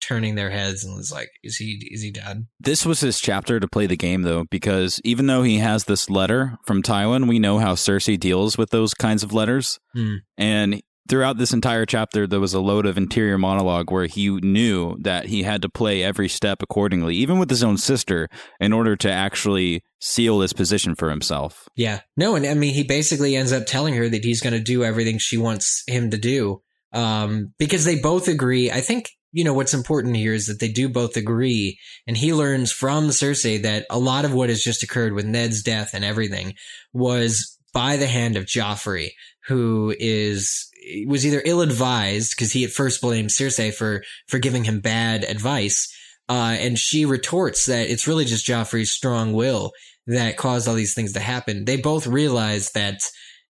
turning 0.00 0.34
their 0.34 0.50
heads 0.50 0.84
and 0.84 0.96
was 0.96 1.12
like, 1.12 1.28
is 1.42 1.56
he, 1.56 1.88
is 1.90 2.02
he 2.02 2.10
done? 2.10 2.48
This 2.58 2.84
was 2.84 3.00
his 3.00 3.20
chapter 3.20 3.60
to 3.60 3.68
play 3.68 3.86
the 3.86 3.96
game, 3.96 4.22
though, 4.22 4.44
because 4.50 5.00
even 5.04 5.26
though 5.26 5.42
he 5.42 5.58
has 5.58 5.84
this 5.84 6.10
letter 6.10 6.58
from 6.66 6.82
Tywin, 6.82 7.28
we 7.28 7.38
know 7.38 7.58
how 7.58 7.74
Cersei 7.74 8.18
deals 8.18 8.58
with 8.58 8.70
those 8.70 8.94
kinds 8.94 9.22
of 9.22 9.32
letters. 9.32 9.78
Hmm. 9.94 10.16
And 10.36 10.82
throughout 11.08 11.38
this 11.38 11.52
entire 11.52 11.84
chapter, 11.84 12.26
there 12.26 12.40
was 12.40 12.54
a 12.54 12.60
load 12.60 12.86
of 12.86 12.96
interior 12.96 13.36
monologue 13.36 13.90
where 13.90 14.06
he 14.06 14.30
knew 14.30 14.96
that 15.00 15.26
he 15.26 15.42
had 15.42 15.60
to 15.62 15.68
play 15.68 16.02
every 16.02 16.28
step 16.28 16.62
accordingly, 16.62 17.16
even 17.16 17.38
with 17.38 17.50
his 17.50 17.64
own 17.64 17.76
sister, 17.76 18.28
in 18.60 18.72
order 18.72 18.96
to 18.96 19.10
actually 19.10 19.82
seal 20.00 20.40
his 20.40 20.52
position 20.52 20.94
for 20.94 21.10
himself. 21.10 21.68
Yeah. 21.76 22.00
No, 22.16 22.36
and 22.36 22.46
I 22.46 22.54
mean, 22.54 22.74
he 22.74 22.84
basically 22.84 23.34
ends 23.36 23.52
up 23.52 23.66
telling 23.66 23.94
her 23.94 24.08
that 24.08 24.24
he's 24.24 24.40
going 24.40 24.54
to 24.54 24.60
do 24.60 24.84
everything 24.84 25.18
she 25.18 25.36
wants 25.36 25.82
him 25.86 26.10
to 26.10 26.16
do 26.16 26.62
um, 26.92 27.52
because 27.58 27.84
they 27.84 27.98
both 27.98 28.28
agree. 28.28 28.70
I 28.70 28.80
think 28.80 29.10
you 29.32 29.44
know 29.44 29.54
what's 29.54 29.74
important 29.74 30.16
here 30.16 30.34
is 30.34 30.46
that 30.46 30.60
they 30.60 30.68
do 30.68 30.88
both 30.88 31.16
agree, 31.16 31.78
and 32.06 32.16
he 32.16 32.34
learns 32.34 32.72
from 32.72 33.08
Cersei 33.08 33.62
that 33.62 33.86
a 33.90 33.98
lot 33.98 34.24
of 34.24 34.32
what 34.32 34.48
has 34.48 34.62
just 34.62 34.82
occurred 34.82 35.12
with 35.12 35.26
Ned's 35.26 35.62
death 35.62 35.90
and 35.94 36.04
everything 36.04 36.54
was 36.92 37.56
by 37.72 37.96
the 37.96 38.06
hand 38.06 38.36
of 38.36 38.46
Joffrey, 38.46 39.10
who 39.46 39.94
is 39.98 40.68
was 41.06 41.26
either 41.26 41.42
ill 41.44 41.60
advised 41.60 42.34
because 42.34 42.52
he 42.52 42.64
at 42.64 42.70
first 42.70 43.00
blamed 43.00 43.30
Cersei 43.30 43.72
for 43.72 44.02
for 44.26 44.38
giving 44.38 44.64
him 44.64 44.80
bad 44.80 45.24
advice, 45.24 45.94
uh, 46.28 46.56
and 46.58 46.78
she 46.78 47.04
retorts 47.04 47.66
that 47.66 47.88
it's 47.88 48.08
really 48.08 48.24
just 48.24 48.46
Joffrey's 48.46 48.90
strong 48.90 49.32
will 49.32 49.72
that 50.06 50.36
caused 50.36 50.66
all 50.66 50.74
these 50.74 50.94
things 50.94 51.12
to 51.12 51.20
happen. 51.20 51.64
They 51.64 51.76
both 51.76 52.06
realize 52.06 52.72
that 52.72 53.00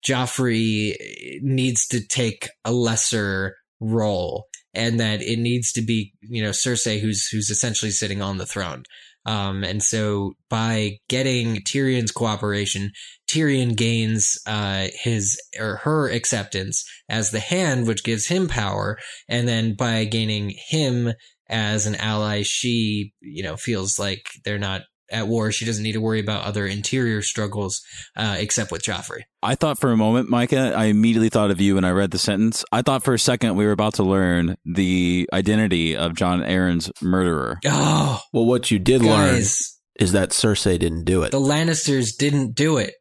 Joffrey 0.04 0.95
needs 1.42 1.87
to 1.88 2.06
take 2.06 2.49
a 2.64 2.73
lesser 2.73 3.56
role 3.80 4.47
and 4.76 5.00
that 5.00 5.23
it 5.23 5.38
needs 5.38 5.73
to 5.73 5.83
be, 5.83 6.12
you 6.21 6.42
know, 6.42 6.50
Cersei 6.50 7.00
who's 7.00 7.26
who's 7.26 7.50
essentially 7.50 7.90
sitting 7.90 8.23
on 8.23 8.37
the 8.37 8.47
throne. 8.47 8.85
Um, 9.25 9.64
and 9.64 9.83
so 9.83 10.35
by 10.49 10.99
getting 11.09 11.56
Tyrion's 11.56 12.12
cooperation, 12.12 12.92
Tyrion 13.28 13.76
gains 13.76 14.38
uh, 14.47 14.87
his 15.02 15.37
or 15.59 15.76
her 15.83 16.09
acceptance 16.09 16.85
as 17.09 17.33
the 17.33 17.40
hand, 17.40 17.88
which 17.88 18.04
gives 18.04 18.28
him 18.28 18.47
power. 18.47 18.99
And 19.28 19.49
then 19.49 19.75
by 19.75 20.04
gaining 20.04 20.54
him 20.68 21.12
as 21.49 21.87
an 21.87 21.97
ally, 21.97 22.42
she, 22.45 23.12
you 23.21 23.42
know, 23.42 23.56
feels 23.56 23.99
like 23.99 24.28
they're 24.45 24.59
not 24.59 24.83
at 25.11 25.29
war. 25.29 25.53
She 25.53 25.65
doesn't 25.65 25.83
need 25.83 25.93
to 25.93 26.01
worry 26.01 26.21
about 26.21 26.45
other 26.45 26.67
interior 26.67 27.23
struggles, 27.23 27.83
uh, 28.17 28.37
except 28.39 28.71
with 28.73 28.83
Joffrey. 28.83 29.23
I 29.43 29.55
thought 29.55 29.79
for 29.79 29.93
a 29.93 29.97
moment, 29.97 30.29
Micah, 30.29 30.73
I 30.77 30.87
immediately 30.87 31.29
thought 31.29 31.51
of 31.51 31.61
you 31.61 31.77
when 31.77 31.85
I 31.85 31.91
read 31.91 32.11
the 32.11 32.19
sentence. 32.19 32.65
I 32.73 32.83
thought 32.83 33.05
for 33.05 33.15
a 33.15 33.19
second 33.19 33.57
we 33.57 33.65
were 33.65 33.73
about 33.73 33.95
to 33.95 34.03
learn 34.03 34.57
the 34.65 35.29
identity 35.33 35.97
of 35.97 36.15
Jon 36.15 36.41
Arryn's 36.41 36.91
murderer. 37.01 37.59
Oh, 37.67 38.21
Well, 38.33 38.47
what 38.47 38.71
you 38.71 38.79
did 38.79 39.03
learn 39.03 39.37
is 39.37 40.13
that 40.13 40.31
Cersei 40.31 40.79
didn't 40.79 41.05
do 41.05 41.23
it. 41.23 41.31
the 41.31 41.41
Lannisters 41.41 42.17
didn't 42.17 42.55
do 42.55 42.77
it. 42.79 42.95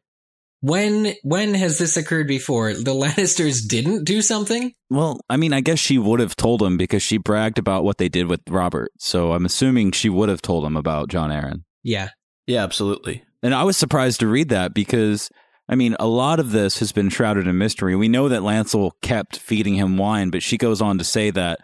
When 0.62 1.14
when 1.22 1.54
has 1.54 1.78
this 1.78 1.96
occurred 1.98 2.26
before? 2.26 2.72
The 2.72 2.94
Lannisters 2.94 3.68
didn't 3.68 4.04
do 4.04 4.22
something. 4.22 4.72
Well, 4.88 5.20
I 5.28 5.36
mean, 5.36 5.52
I 5.52 5.60
guess 5.60 5.78
she 5.78 5.98
would 5.98 6.18
have 6.18 6.34
told 6.34 6.62
him 6.62 6.76
because 6.78 7.02
she 7.02 7.18
bragged 7.18 7.58
about 7.58 7.84
what 7.84 7.98
they 7.98 8.08
did 8.08 8.26
with 8.26 8.40
Robert. 8.48 8.90
So 8.98 9.32
I'm 9.32 9.44
assuming 9.44 9.92
she 9.92 10.08
would 10.08 10.28
have 10.30 10.40
told 10.42 10.64
him 10.64 10.76
about 10.76 11.08
Jon 11.08 11.30
Arryn. 11.30 11.64
Yeah, 11.86 12.10
Yeah, 12.46 12.64
absolutely. 12.64 13.22
And 13.42 13.54
I 13.54 13.62
was 13.62 13.76
surprised 13.76 14.20
to 14.20 14.26
read 14.26 14.48
that 14.48 14.74
because, 14.74 15.30
I 15.68 15.76
mean, 15.76 15.94
a 16.00 16.06
lot 16.08 16.40
of 16.40 16.50
this 16.50 16.80
has 16.80 16.90
been 16.90 17.10
shrouded 17.10 17.46
in 17.46 17.58
mystery. 17.58 17.94
We 17.94 18.08
know 18.08 18.28
that 18.28 18.42
Lancel 18.42 18.90
kept 19.02 19.38
feeding 19.38 19.74
him 19.74 19.96
wine, 19.96 20.30
but 20.30 20.42
she 20.42 20.58
goes 20.58 20.82
on 20.82 20.98
to 20.98 21.04
say 21.04 21.30
that 21.30 21.60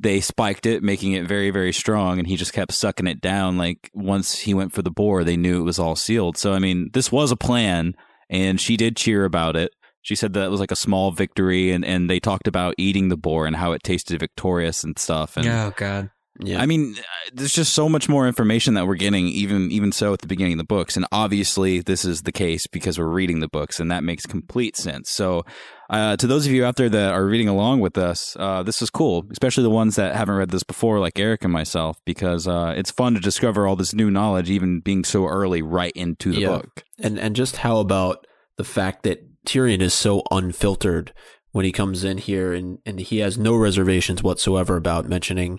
they 0.00 0.20
spiked 0.20 0.64
it, 0.64 0.82
making 0.82 1.12
it 1.12 1.26
very, 1.26 1.50
very 1.50 1.72
strong, 1.72 2.18
and 2.18 2.26
he 2.26 2.36
just 2.36 2.54
kept 2.54 2.72
sucking 2.72 3.06
it 3.06 3.20
down. 3.20 3.58
Like 3.58 3.90
once 3.92 4.38
he 4.38 4.54
went 4.54 4.72
for 4.72 4.80
the 4.80 4.90
boar, 4.90 5.24
they 5.24 5.36
knew 5.36 5.60
it 5.60 5.64
was 5.64 5.78
all 5.78 5.96
sealed. 5.96 6.38
So, 6.38 6.54
I 6.54 6.58
mean, 6.58 6.90
this 6.94 7.12
was 7.12 7.30
a 7.30 7.36
plan, 7.36 7.94
and 8.30 8.58
she 8.58 8.78
did 8.78 8.96
cheer 8.96 9.26
about 9.26 9.56
it. 9.56 9.72
She 10.00 10.14
said 10.14 10.34
that 10.34 10.44
it 10.44 10.50
was 10.50 10.60
like 10.60 10.70
a 10.70 10.76
small 10.76 11.10
victory, 11.10 11.72
and, 11.72 11.84
and 11.84 12.08
they 12.08 12.20
talked 12.20 12.46
about 12.46 12.76
eating 12.78 13.08
the 13.08 13.16
boar 13.16 13.46
and 13.46 13.56
how 13.56 13.72
it 13.72 13.82
tasted 13.82 14.20
victorious 14.20 14.84
and 14.84 14.98
stuff. 14.98 15.36
And 15.36 15.46
oh 15.46 15.72
god. 15.76 16.10
Yeah. 16.40 16.60
I 16.60 16.66
mean, 16.66 16.94
uh, 16.98 17.02
there's 17.32 17.54
just 17.54 17.72
so 17.74 17.88
much 17.88 18.08
more 18.08 18.26
information 18.26 18.74
that 18.74 18.86
we're 18.86 18.96
getting, 18.96 19.26
even 19.28 19.70
even 19.70 19.92
so 19.92 20.12
at 20.12 20.20
the 20.20 20.26
beginning 20.26 20.54
of 20.54 20.58
the 20.58 20.64
books, 20.64 20.96
and 20.96 21.06
obviously 21.12 21.80
this 21.80 22.04
is 22.04 22.22
the 22.22 22.32
case 22.32 22.66
because 22.66 22.98
we're 22.98 23.06
reading 23.06 23.40
the 23.40 23.48
books, 23.48 23.80
and 23.80 23.90
that 23.90 24.04
makes 24.04 24.26
complete 24.26 24.76
sense. 24.76 25.10
So, 25.10 25.44
uh, 25.88 26.16
to 26.16 26.26
those 26.26 26.46
of 26.46 26.52
you 26.52 26.64
out 26.64 26.76
there 26.76 26.88
that 26.88 27.12
are 27.12 27.24
reading 27.26 27.48
along 27.48 27.80
with 27.80 27.96
us, 27.96 28.36
uh, 28.38 28.62
this 28.62 28.82
is 28.82 28.90
cool, 28.90 29.24
especially 29.30 29.62
the 29.62 29.70
ones 29.70 29.96
that 29.96 30.14
haven't 30.14 30.34
read 30.36 30.50
this 30.50 30.62
before, 30.62 30.98
like 31.00 31.18
Eric 31.18 31.44
and 31.44 31.52
myself, 31.52 31.98
because 32.04 32.46
uh, 32.46 32.74
it's 32.76 32.90
fun 32.90 33.14
to 33.14 33.20
discover 33.20 33.66
all 33.66 33.76
this 33.76 33.94
new 33.94 34.10
knowledge, 34.10 34.50
even 34.50 34.80
being 34.80 35.04
so 35.04 35.26
early 35.26 35.62
right 35.62 35.92
into 35.94 36.32
the 36.32 36.40
Yeah. 36.40 36.48
book. 36.48 36.84
And 36.98 37.18
and 37.18 37.34
just 37.34 37.56
how 37.58 37.78
about 37.78 38.26
the 38.56 38.64
fact 38.64 39.02
that 39.04 39.44
Tyrion 39.46 39.80
is 39.80 39.94
so 39.94 40.22
unfiltered 40.30 41.12
when 41.52 41.64
he 41.64 41.72
comes 41.72 42.04
in 42.04 42.18
here 42.18 42.52
and, 42.52 42.78
and 42.84 43.00
he 43.00 43.18
has 43.18 43.38
no 43.38 43.54
reservations 43.56 44.22
whatsoever 44.22 44.76
about 44.76 45.08
mentioning 45.08 45.58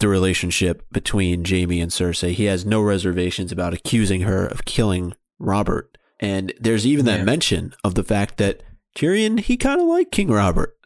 the 0.00 0.08
relationship 0.08 0.84
between 0.92 1.44
Jaime 1.44 1.80
and 1.80 1.90
Cersei. 1.90 2.32
He 2.32 2.44
has 2.44 2.66
no 2.66 2.80
reservations 2.82 3.52
about 3.52 3.72
accusing 3.74 4.22
her 4.22 4.46
of 4.46 4.64
killing 4.64 5.14
Robert. 5.38 5.96
And 6.18 6.52
there's 6.60 6.86
even 6.86 7.06
Yeah. 7.06 7.18
that 7.18 7.24
mention 7.24 7.74
of 7.84 7.94
the 7.94 8.04
fact 8.04 8.36
that 8.38 8.62
Tyrion, 8.96 9.38
he 9.40 9.56
kind 9.56 9.80
of 9.80 9.86
liked 9.86 10.12
King 10.12 10.28
Robert. 10.28 10.76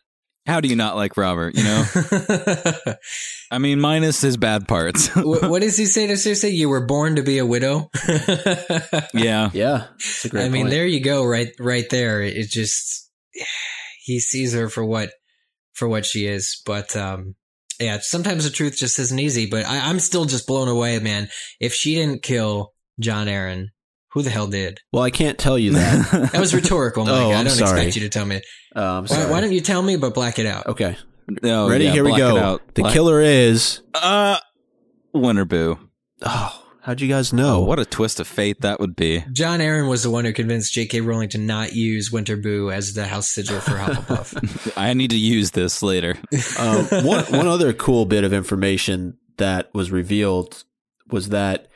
How 0.46 0.60
do 0.60 0.68
you 0.68 0.76
not 0.76 0.94
like 0.94 1.16
Robert? 1.16 1.54
You 1.56 1.64
know, 1.64 1.84
I 3.50 3.56
mean, 3.58 3.80
minus 3.80 4.20
his 4.20 4.36
bad 4.36 4.68
parts. 4.68 5.08
what 5.16 5.62
does 5.62 5.78
he 5.78 5.86
say 5.86 6.06
to 6.06 6.12
Cersei? 6.14 6.52
You 6.52 6.68
were 6.68 6.84
born 6.86 7.16
to 7.16 7.22
be 7.22 7.38
a 7.38 7.46
widow. 7.46 7.88
yeah, 9.14 9.50
Yeah. 9.54 9.86
It's 9.94 10.26
a 10.26 10.28
great 10.28 10.44
I 10.44 10.48
mean, 10.50 10.68
there 10.68 10.86
you 10.86 11.00
go, 11.02 11.24
right, 11.24 11.48
right 11.58 11.88
there. 11.90 12.20
It 12.20 12.50
just 12.50 13.10
he 14.02 14.20
sees 14.20 14.52
her 14.52 14.68
for 14.68 14.84
what 14.84 15.10
for 15.72 15.88
what 15.88 16.04
she 16.04 16.26
is, 16.26 16.60
but 16.66 16.94
um, 16.94 17.36
yeah. 17.80 17.98
Sometimes 18.00 18.44
the 18.44 18.50
truth 18.50 18.76
just 18.76 18.98
isn't 18.98 19.18
easy. 19.18 19.46
But 19.46 19.66
I, 19.66 19.88
I'm 19.88 19.98
still 20.00 20.24
just 20.24 20.46
blown 20.46 20.68
away, 20.68 20.98
man. 20.98 21.28
If 21.60 21.72
she 21.74 21.94
didn't 21.94 22.22
kill 22.22 22.72
Jon 23.00 23.26
Arryn, 23.26 23.66
who 24.12 24.22
the 24.22 24.30
hell 24.30 24.46
did? 24.46 24.80
Well, 24.92 25.02
I 25.02 25.10
can't 25.10 25.38
tell 25.38 25.58
you 25.58 25.72
that. 25.72 26.30
That 26.32 26.40
was 26.40 26.54
rhetorical, 26.54 27.04
Mike. 27.06 27.14
Oh, 27.14 27.30
I 27.30 27.34
I'm 27.34 27.44
don't 27.46 27.54
sorry. 27.54 27.78
expect 27.80 27.96
you 27.96 28.02
to 28.02 28.08
tell 28.08 28.24
me. 28.26 28.40
Uh, 28.76 28.80
I'm 28.80 29.02
Why, 29.04 29.06
sorry. 29.06 29.30
why 29.30 29.40
don't 29.40 29.52
you 29.52 29.60
tell 29.60 29.82
me, 29.82 29.96
but 29.96 30.14
black 30.14 30.38
it 30.38 30.46
out? 30.46 30.66
Okay. 30.68 30.96
Oh, 31.42 31.68
Ready? 31.70 31.84
yeah, 31.86 31.92
Here 31.92 32.04
we 32.04 32.16
go. 32.16 32.60
The 32.74 32.82
Black- 32.82 32.92
killer 32.92 33.20
is. 33.22 33.80
Uh, 33.94 34.38
Winter 35.12 35.44
Boo. 35.44 35.78
Oh, 36.22 36.63
how'd 36.84 37.00
you 37.00 37.08
guys 37.08 37.32
know? 37.32 37.56
Oh, 37.56 37.60
what 37.60 37.78
a 37.78 37.84
twist 37.84 38.20
of 38.20 38.26
fate 38.26 38.60
that 38.60 38.78
would 38.78 38.94
be. 38.94 39.24
Jon 39.32 39.60
Arryn 39.60 39.88
was 39.88 40.02
the 40.02 40.10
one 40.10 40.24
who 40.24 40.32
convinced 40.32 40.74
J.K. 40.74 41.00
Rowling 41.00 41.30
to 41.30 41.38
not 41.38 41.72
use 41.72 42.12
Winter 42.12 42.36
Winterboo 42.36 42.72
as 42.72 42.94
the 42.94 43.06
house 43.06 43.30
sigil 43.30 43.60
for 43.60 43.72
Hufflepuff. 43.72 44.72
I 44.76 44.92
need 44.92 45.10
to 45.10 45.18
use 45.18 45.52
this 45.52 45.82
later. 45.82 46.16
Uh, 46.58 47.02
one 47.02 47.24
one 47.24 47.48
other 47.48 47.72
cool 47.72 48.04
bit 48.04 48.24
of 48.24 48.32
information 48.32 49.16
that 49.38 49.72
was 49.74 49.90
revealed 49.90 50.64
was 51.10 51.30
that 51.30 51.68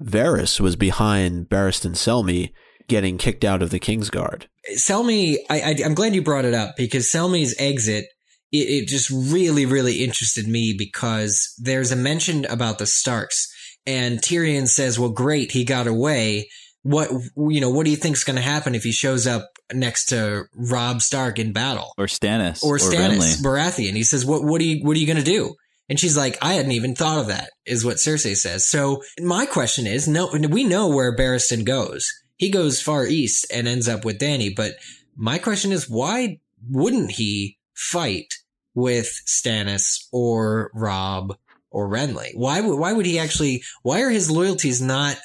Varys 0.00 0.60
was 0.60 0.76
behind 0.76 1.48
Barristan 1.48 1.92
Selmy 1.92 2.52
getting 2.88 3.18
kicked 3.18 3.44
out 3.44 3.62
of 3.62 3.70
the 3.70 3.80
Kingsguard. 3.80 4.46
Selmy, 4.76 5.36
I, 5.48 5.60
I, 5.60 5.76
I'm 5.84 5.94
glad 5.94 6.14
you 6.14 6.22
brought 6.22 6.44
it 6.44 6.54
up 6.54 6.76
because 6.76 7.10
Selmy's 7.10 7.54
exit, 7.58 8.06
it, 8.50 8.56
it 8.56 8.88
just 8.88 9.10
really, 9.10 9.66
really 9.66 10.02
interested 10.02 10.48
me 10.48 10.74
because 10.76 11.54
there's 11.58 11.92
a 11.92 11.96
mention 11.96 12.44
about 12.46 12.78
the 12.78 12.86
Starks 12.86 13.52
and 13.88 14.18
Tyrion 14.18 14.68
says, 14.68 14.98
well, 14.98 15.08
great, 15.08 15.50
he 15.50 15.64
got 15.64 15.86
away. 15.86 16.50
What, 16.82 17.10
you 17.36 17.60
know, 17.62 17.70
what 17.70 17.86
do 17.86 17.90
you 17.90 17.96
think's 17.96 18.22
going 18.22 18.36
to 18.36 18.42
happen 18.42 18.74
if 18.74 18.84
he 18.84 18.92
shows 18.92 19.26
up 19.26 19.48
next 19.72 20.06
to 20.10 20.44
Robb 20.54 21.00
Stark 21.00 21.38
in 21.38 21.54
battle? 21.54 21.94
Or 21.96 22.04
Stannis. 22.04 22.62
Or 22.62 22.76
Stannis 22.76 23.40
Renly. 23.40 23.42
Baratheon. 23.42 23.94
He 23.94 24.04
says, 24.04 24.26
"What? 24.26 24.44
What 24.44 24.60
are 24.60 24.64
you? 24.64 24.84
What 24.84 24.94
are 24.94 25.00
you 25.00 25.06
going 25.06 25.18
to 25.18 25.24
do?" 25.24 25.54
And 25.88 25.98
she's 25.98 26.18
like, 26.18 26.36
"I 26.42 26.52
hadn't 26.52 26.72
even 26.72 26.94
thought 26.94 27.18
of 27.18 27.28
that." 27.28 27.50
Is 27.64 27.82
what 27.82 27.96
Cersei 27.96 28.36
says. 28.36 28.68
So 28.68 29.02
my 29.20 29.46
question 29.46 29.86
is, 29.86 30.06
no, 30.06 30.30
we 30.50 30.64
know 30.64 30.88
where 30.88 31.16
Barristan 31.16 31.64
goes. 31.64 32.06
He 32.36 32.50
goes 32.50 32.82
far 32.82 33.06
east 33.06 33.46
and 33.52 33.66
ends 33.66 33.88
up 33.88 34.04
with 34.04 34.20
Dany. 34.20 34.54
But 34.54 34.74
my 35.16 35.38
question 35.38 35.72
is, 35.72 35.88
why 35.88 36.40
wouldn't 36.70 37.12
he 37.12 37.58
fight 37.74 38.34
with 38.74 39.10
Stannis 39.26 40.06
or 40.12 40.70
Robb 40.74 41.36
or 41.70 41.88
Renly? 41.88 42.30
Why 42.34 42.60
would 42.60 42.78
why 42.78 42.92
would 42.92 43.06
he 43.06 43.18
actually? 43.18 43.62
Why 43.82 44.02
are 44.02 44.10
his 44.10 44.30
loyalties 44.30 44.80
not? 44.80 45.16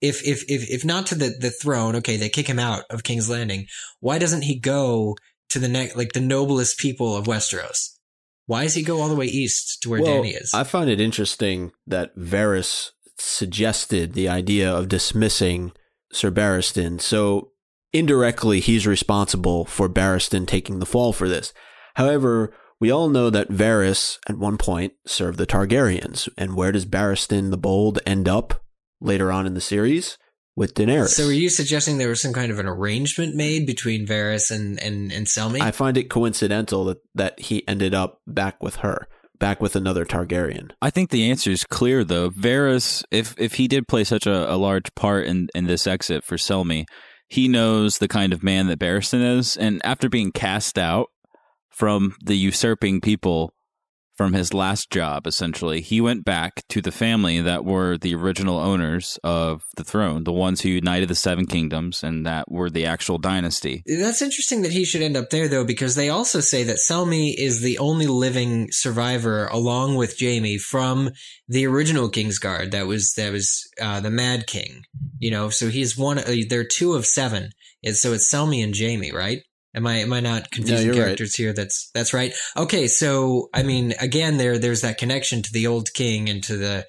If 0.00 0.26
if 0.26 0.44
if 0.48 0.70
if 0.70 0.84
not 0.84 1.06
to 1.08 1.14
the 1.14 1.34
the 1.38 1.50
throne, 1.50 1.96
okay, 1.96 2.16
they 2.16 2.28
kick 2.28 2.46
him 2.46 2.58
out 2.58 2.84
of 2.90 3.02
King's 3.02 3.28
Landing. 3.28 3.66
Why 4.00 4.18
doesn't 4.18 4.42
he 4.42 4.58
go 4.58 5.16
to 5.50 5.58
the 5.58 5.68
next, 5.68 5.96
like 5.96 6.12
the 6.12 6.20
noblest 6.20 6.78
people 6.78 7.14
of 7.16 7.26
Westeros? 7.26 7.96
Why 8.46 8.64
does 8.64 8.74
he 8.74 8.82
go 8.82 9.00
all 9.00 9.08
the 9.08 9.16
way 9.16 9.26
east 9.26 9.82
to 9.82 9.90
where 9.90 10.02
well, 10.02 10.22
Dany 10.22 10.40
is? 10.40 10.52
I 10.54 10.64
find 10.64 10.88
it 10.90 11.00
interesting 11.00 11.72
that 11.86 12.16
Varys 12.16 12.90
suggested 13.18 14.14
the 14.14 14.28
idea 14.28 14.72
of 14.72 14.88
dismissing 14.88 15.72
Sir 16.12 16.30
Barristan. 16.30 17.00
So 17.00 17.52
indirectly, 17.92 18.60
he's 18.60 18.86
responsible 18.86 19.66
for 19.66 19.88
Barristan 19.88 20.46
taking 20.46 20.78
the 20.78 20.86
fall 20.86 21.12
for 21.12 21.28
this. 21.28 21.52
However, 21.94 22.52
we 22.80 22.90
all 22.90 23.10
know 23.10 23.30
that 23.30 23.50
Varys 23.50 24.18
at 24.26 24.38
one 24.38 24.56
point 24.56 24.94
served 25.06 25.38
the 25.38 25.46
Targaryens. 25.46 26.28
And 26.36 26.56
where 26.56 26.72
does 26.72 26.86
Barristan 26.86 27.50
the 27.50 27.58
Bold 27.58 28.00
end 28.06 28.28
up 28.28 28.64
later 29.00 29.30
on 29.30 29.46
in 29.46 29.54
the 29.54 29.60
series? 29.60 30.18
With 30.56 30.74
Daenerys. 30.74 31.10
so, 31.10 31.28
are 31.28 31.32
you 31.32 31.48
suggesting 31.48 31.96
there 31.96 32.08
was 32.08 32.20
some 32.20 32.34
kind 32.34 32.50
of 32.50 32.58
an 32.58 32.66
arrangement 32.66 33.34
made 33.34 33.66
between 33.66 34.04
Varys 34.04 34.50
and 34.50 34.78
and 34.80 35.10
and 35.12 35.26
Selmy? 35.26 35.60
I 35.60 35.70
find 35.70 35.96
it 35.96 36.10
coincidental 36.10 36.84
that, 36.86 36.98
that 37.14 37.40
he 37.40 37.66
ended 37.68 37.94
up 37.94 38.20
back 38.26 38.60
with 38.62 38.76
her, 38.76 39.06
back 39.38 39.60
with 39.62 39.76
another 39.76 40.04
Targaryen. 40.04 40.72
I 40.82 40.90
think 40.90 41.10
the 41.10 41.30
answer 41.30 41.50
is 41.50 41.64
clear, 41.64 42.04
though. 42.04 42.30
Varys, 42.30 43.04
if 43.12 43.34
if 43.38 43.54
he 43.54 43.68
did 43.68 43.88
play 43.88 44.04
such 44.04 44.26
a, 44.26 44.52
a 44.52 44.56
large 44.56 44.92
part 44.96 45.26
in, 45.26 45.48
in 45.54 45.66
this 45.66 45.86
exit 45.86 46.24
for 46.24 46.36
Selmy, 46.36 46.84
he 47.28 47.46
knows 47.46 47.98
the 47.98 48.08
kind 48.08 48.32
of 48.32 48.42
man 48.42 48.66
that 48.66 48.80
Barristan 48.80 49.38
is. 49.38 49.56
And 49.56 49.80
after 49.84 50.10
being 50.10 50.32
cast 50.32 50.76
out 50.76 51.06
from 51.80 52.14
the 52.22 52.36
usurping 52.36 53.00
people 53.00 53.54
from 54.14 54.34
his 54.34 54.52
last 54.52 54.90
job, 54.90 55.26
essentially. 55.26 55.80
He 55.80 55.98
went 55.98 56.26
back 56.26 56.62
to 56.68 56.82
the 56.82 56.92
family 56.92 57.40
that 57.40 57.64
were 57.64 57.96
the 57.96 58.14
original 58.14 58.58
owners 58.58 59.18
of 59.24 59.64
the 59.78 59.82
throne, 59.82 60.24
the 60.24 60.30
ones 60.30 60.60
who 60.60 60.68
united 60.68 61.08
the 61.08 61.14
seven 61.14 61.46
kingdoms 61.46 62.04
and 62.04 62.26
that 62.26 62.52
were 62.52 62.68
the 62.68 62.84
actual 62.84 63.16
dynasty. 63.16 63.82
That's 63.86 64.20
interesting 64.20 64.60
that 64.60 64.72
he 64.72 64.84
should 64.84 65.00
end 65.00 65.16
up 65.16 65.30
there, 65.30 65.48
though, 65.48 65.64
because 65.64 65.94
they 65.94 66.10
also 66.10 66.40
say 66.40 66.64
that 66.64 66.76
Selmy 66.86 67.32
is 67.34 67.62
the 67.62 67.78
only 67.78 68.06
living 68.06 68.68
survivor, 68.72 69.46
along 69.46 69.94
with 69.94 70.20
Jaime, 70.20 70.58
from 70.58 71.08
the 71.48 71.66
original 71.66 72.10
Kingsguard. 72.10 72.72
That 72.72 72.86
was 72.86 73.14
that 73.16 73.32
was 73.32 73.66
uh, 73.80 74.00
the 74.00 74.10
Mad 74.10 74.46
King. 74.46 74.82
You 75.18 75.30
know, 75.30 75.48
so 75.48 75.70
he's 75.70 75.96
one. 75.96 76.18
Uh, 76.18 76.34
they're 76.46 76.62
two 76.62 76.92
of 76.92 77.06
seven. 77.06 77.52
And 77.82 77.96
so 77.96 78.12
it's 78.12 78.30
Selmy 78.30 78.62
and 78.62 78.76
Jaime, 78.76 79.10
right? 79.10 79.40
Am 79.74 79.86
I 79.86 79.96
am 79.98 80.12
I 80.12 80.20
not 80.20 80.50
confusing 80.50 80.88
right. 80.88 80.96
characters 80.96 81.34
here? 81.34 81.52
That's 81.52 81.90
that's 81.94 82.12
right. 82.12 82.32
Okay, 82.56 82.88
so 82.88 83.48
I 83.54 83.62
mean, 83.62 83.94
again, 84.00 84.36
there 84.36 84.58
there's 84.58 84.80
that 84.80 84.98
connection 84.98 85.42
to 85.42 85.52
the 85.52 85.66
old 85.66 85.92
king 85.94 86.28
and 86.28 86.42
to 86.44 86.56
the 86.56 86.86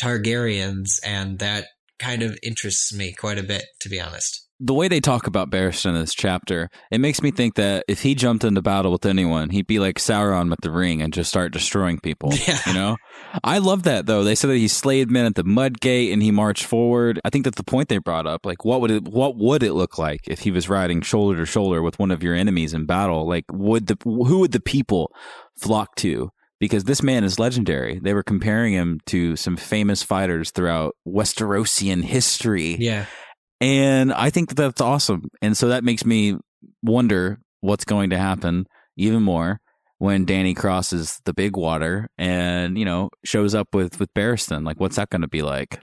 Targaryens, 0.00 0.98
and 1.04 1.38
that 1.40 1.66
kind 1.98 2.22
of 2.22 2.38
interests 2.42 2.92
me 2.92 3.12
quite 3.12 3.38
a 3.38 3.42
bit, 3.42 3.66
to 3.80 3.88
be 3.88 4.00
honest. 4.00 4.48
The 4.64 4.74
way 4.74 4.86
they 4.86 5.00
talk 5.00 5.26
about 5.26 5.50
Barristan 5.50 5.90
in 5.90 6.00
this 6.00 6.14
chapter, 6.14 6.70
it 6.92 6.98
makes 6.98 7.20
me 7.20 7.32
think 7.32 7.56
that 7.56 7.84
if 7.88 8.02
he 8.02 8.14
jumped 8.14 8.44
into 8.44 8.62
battle 8.62 8.92
with 8.92 9.04
anyone, 9.04 9.50
he'd 9.50 9.66
be 9.66 9.80
like 9.80 9.96
Sauron 9.98 10.50
with 10.50 10.60
the 10.60 10.70
ring 10.70 11.02
and 11.02 11.12
just 11.12 11.28
start 11.28 11.52
destroying 11.52 11.98
people. 11.98 12.32
Yeah. 12.46 12.58
You 12.66 12.74
know? 12.74 12.96
I 13.44 13.58
love 13.58 13.84
that 13.84 14.06
though. 14.06 14.24
They 14.24 14.34
said 14.34 14.50
that 14.50 14.56
he 14.56 14.68
slayed 14.68 15.10
men 15.10 15.26
at 15.26 15.34
the 15.34 15.44
mud 15.44 15.80
gate 15.80 16.12
and 16.12 16.22
he 16.22 16.30
marched 16.30 16.64
forward. 16.64 17.20
I 17.24 17.30
think 17.30 17.44
that's 17.44 17.56
the 17.56 17.64
point 17.64 17.88
they 17.88 17.98
brought 17.98 18.26
up, 18.26 18.46
like 18.46 18.64
what 18.64 18.80
would 18.80 18.90
it 18.90 19.04
what 19.04 19.36
would 19.36 19.62
it 19.62 19.72
look 19.74 19.98
like 19.98 20.20
if 20.28 20.40
he 20.40 20.50
was 20.50 20.68
riding 20.68 21.00
shoulder 21.02 21.38
to 21.38 21.46
shoulder 21.46 21.82
with 21.82 21.98
one 21.98 22.10
of 22.10 22.22
your 22.22 22.34
enemies 22.34 22.74
in 22.74 22.86
battle? 22.86 23.26
Like 23.28 23.44
would 23.52 23.86
the 23.88 23.96
who 24.04 24.40
would 24.40 24.52
the 24.52 24.60
people 24.60 25.12
flock 25.56 25.94
to? 25.96 26.30
Because 26.60 26.84
this 26.84 27.02
man 27.02 27.24
is 27.24 27.40
legendary. 27.40 27.98
They 28.00 28.14
were 28.14 28.22
comparing 28.22 28.72
him 28.72 29.00
to 29.06 29.34
some 29.34 29.56
famous 29.56 30.04
fighters 30.04 30.52
throughout 30.52 30.94
Westerosian 31.06 32.04
history. 32.04 32.76
Yeah, 32.78 33.06
And 33.62 34.12
I 34.12 34.30
think 34.30 34.48
that 34.48 34.56
that's 34.56 34.80
awesome. 34.80 35.28
And 35.40 35.56
so 35.56 35.68
that 35.68 35.84
makes 35.84 36.04
me 36.04 36.36
wonder 36.82 37.38
what's 37.60 37.84
going 37.84 38.10
to 38.10 38.18
happen 38.18 38.66
even 38.96 39.22
more 39.22 39.60
when 39.98 40.26
Dany 40.26 40.56
crosses 40.56 41.20
the 41.26 41.32
big 41.32 41.56
water 41.56 42.08
and, 42.18 42.76
you 42.76 42.84
know, 42.84 43.08
shows 43.24 43.54
up 43.54 43.68
with, 43.72 44.00
with 44.00 44.12
Barristan. 44.14 44.66
Like, 44.66 44.80
what's 44.80 44.96
that 44.96 45.10
going 45.10 45.22
to 45.22 45.28
be 45.28 45.42
like? 45.42 45.80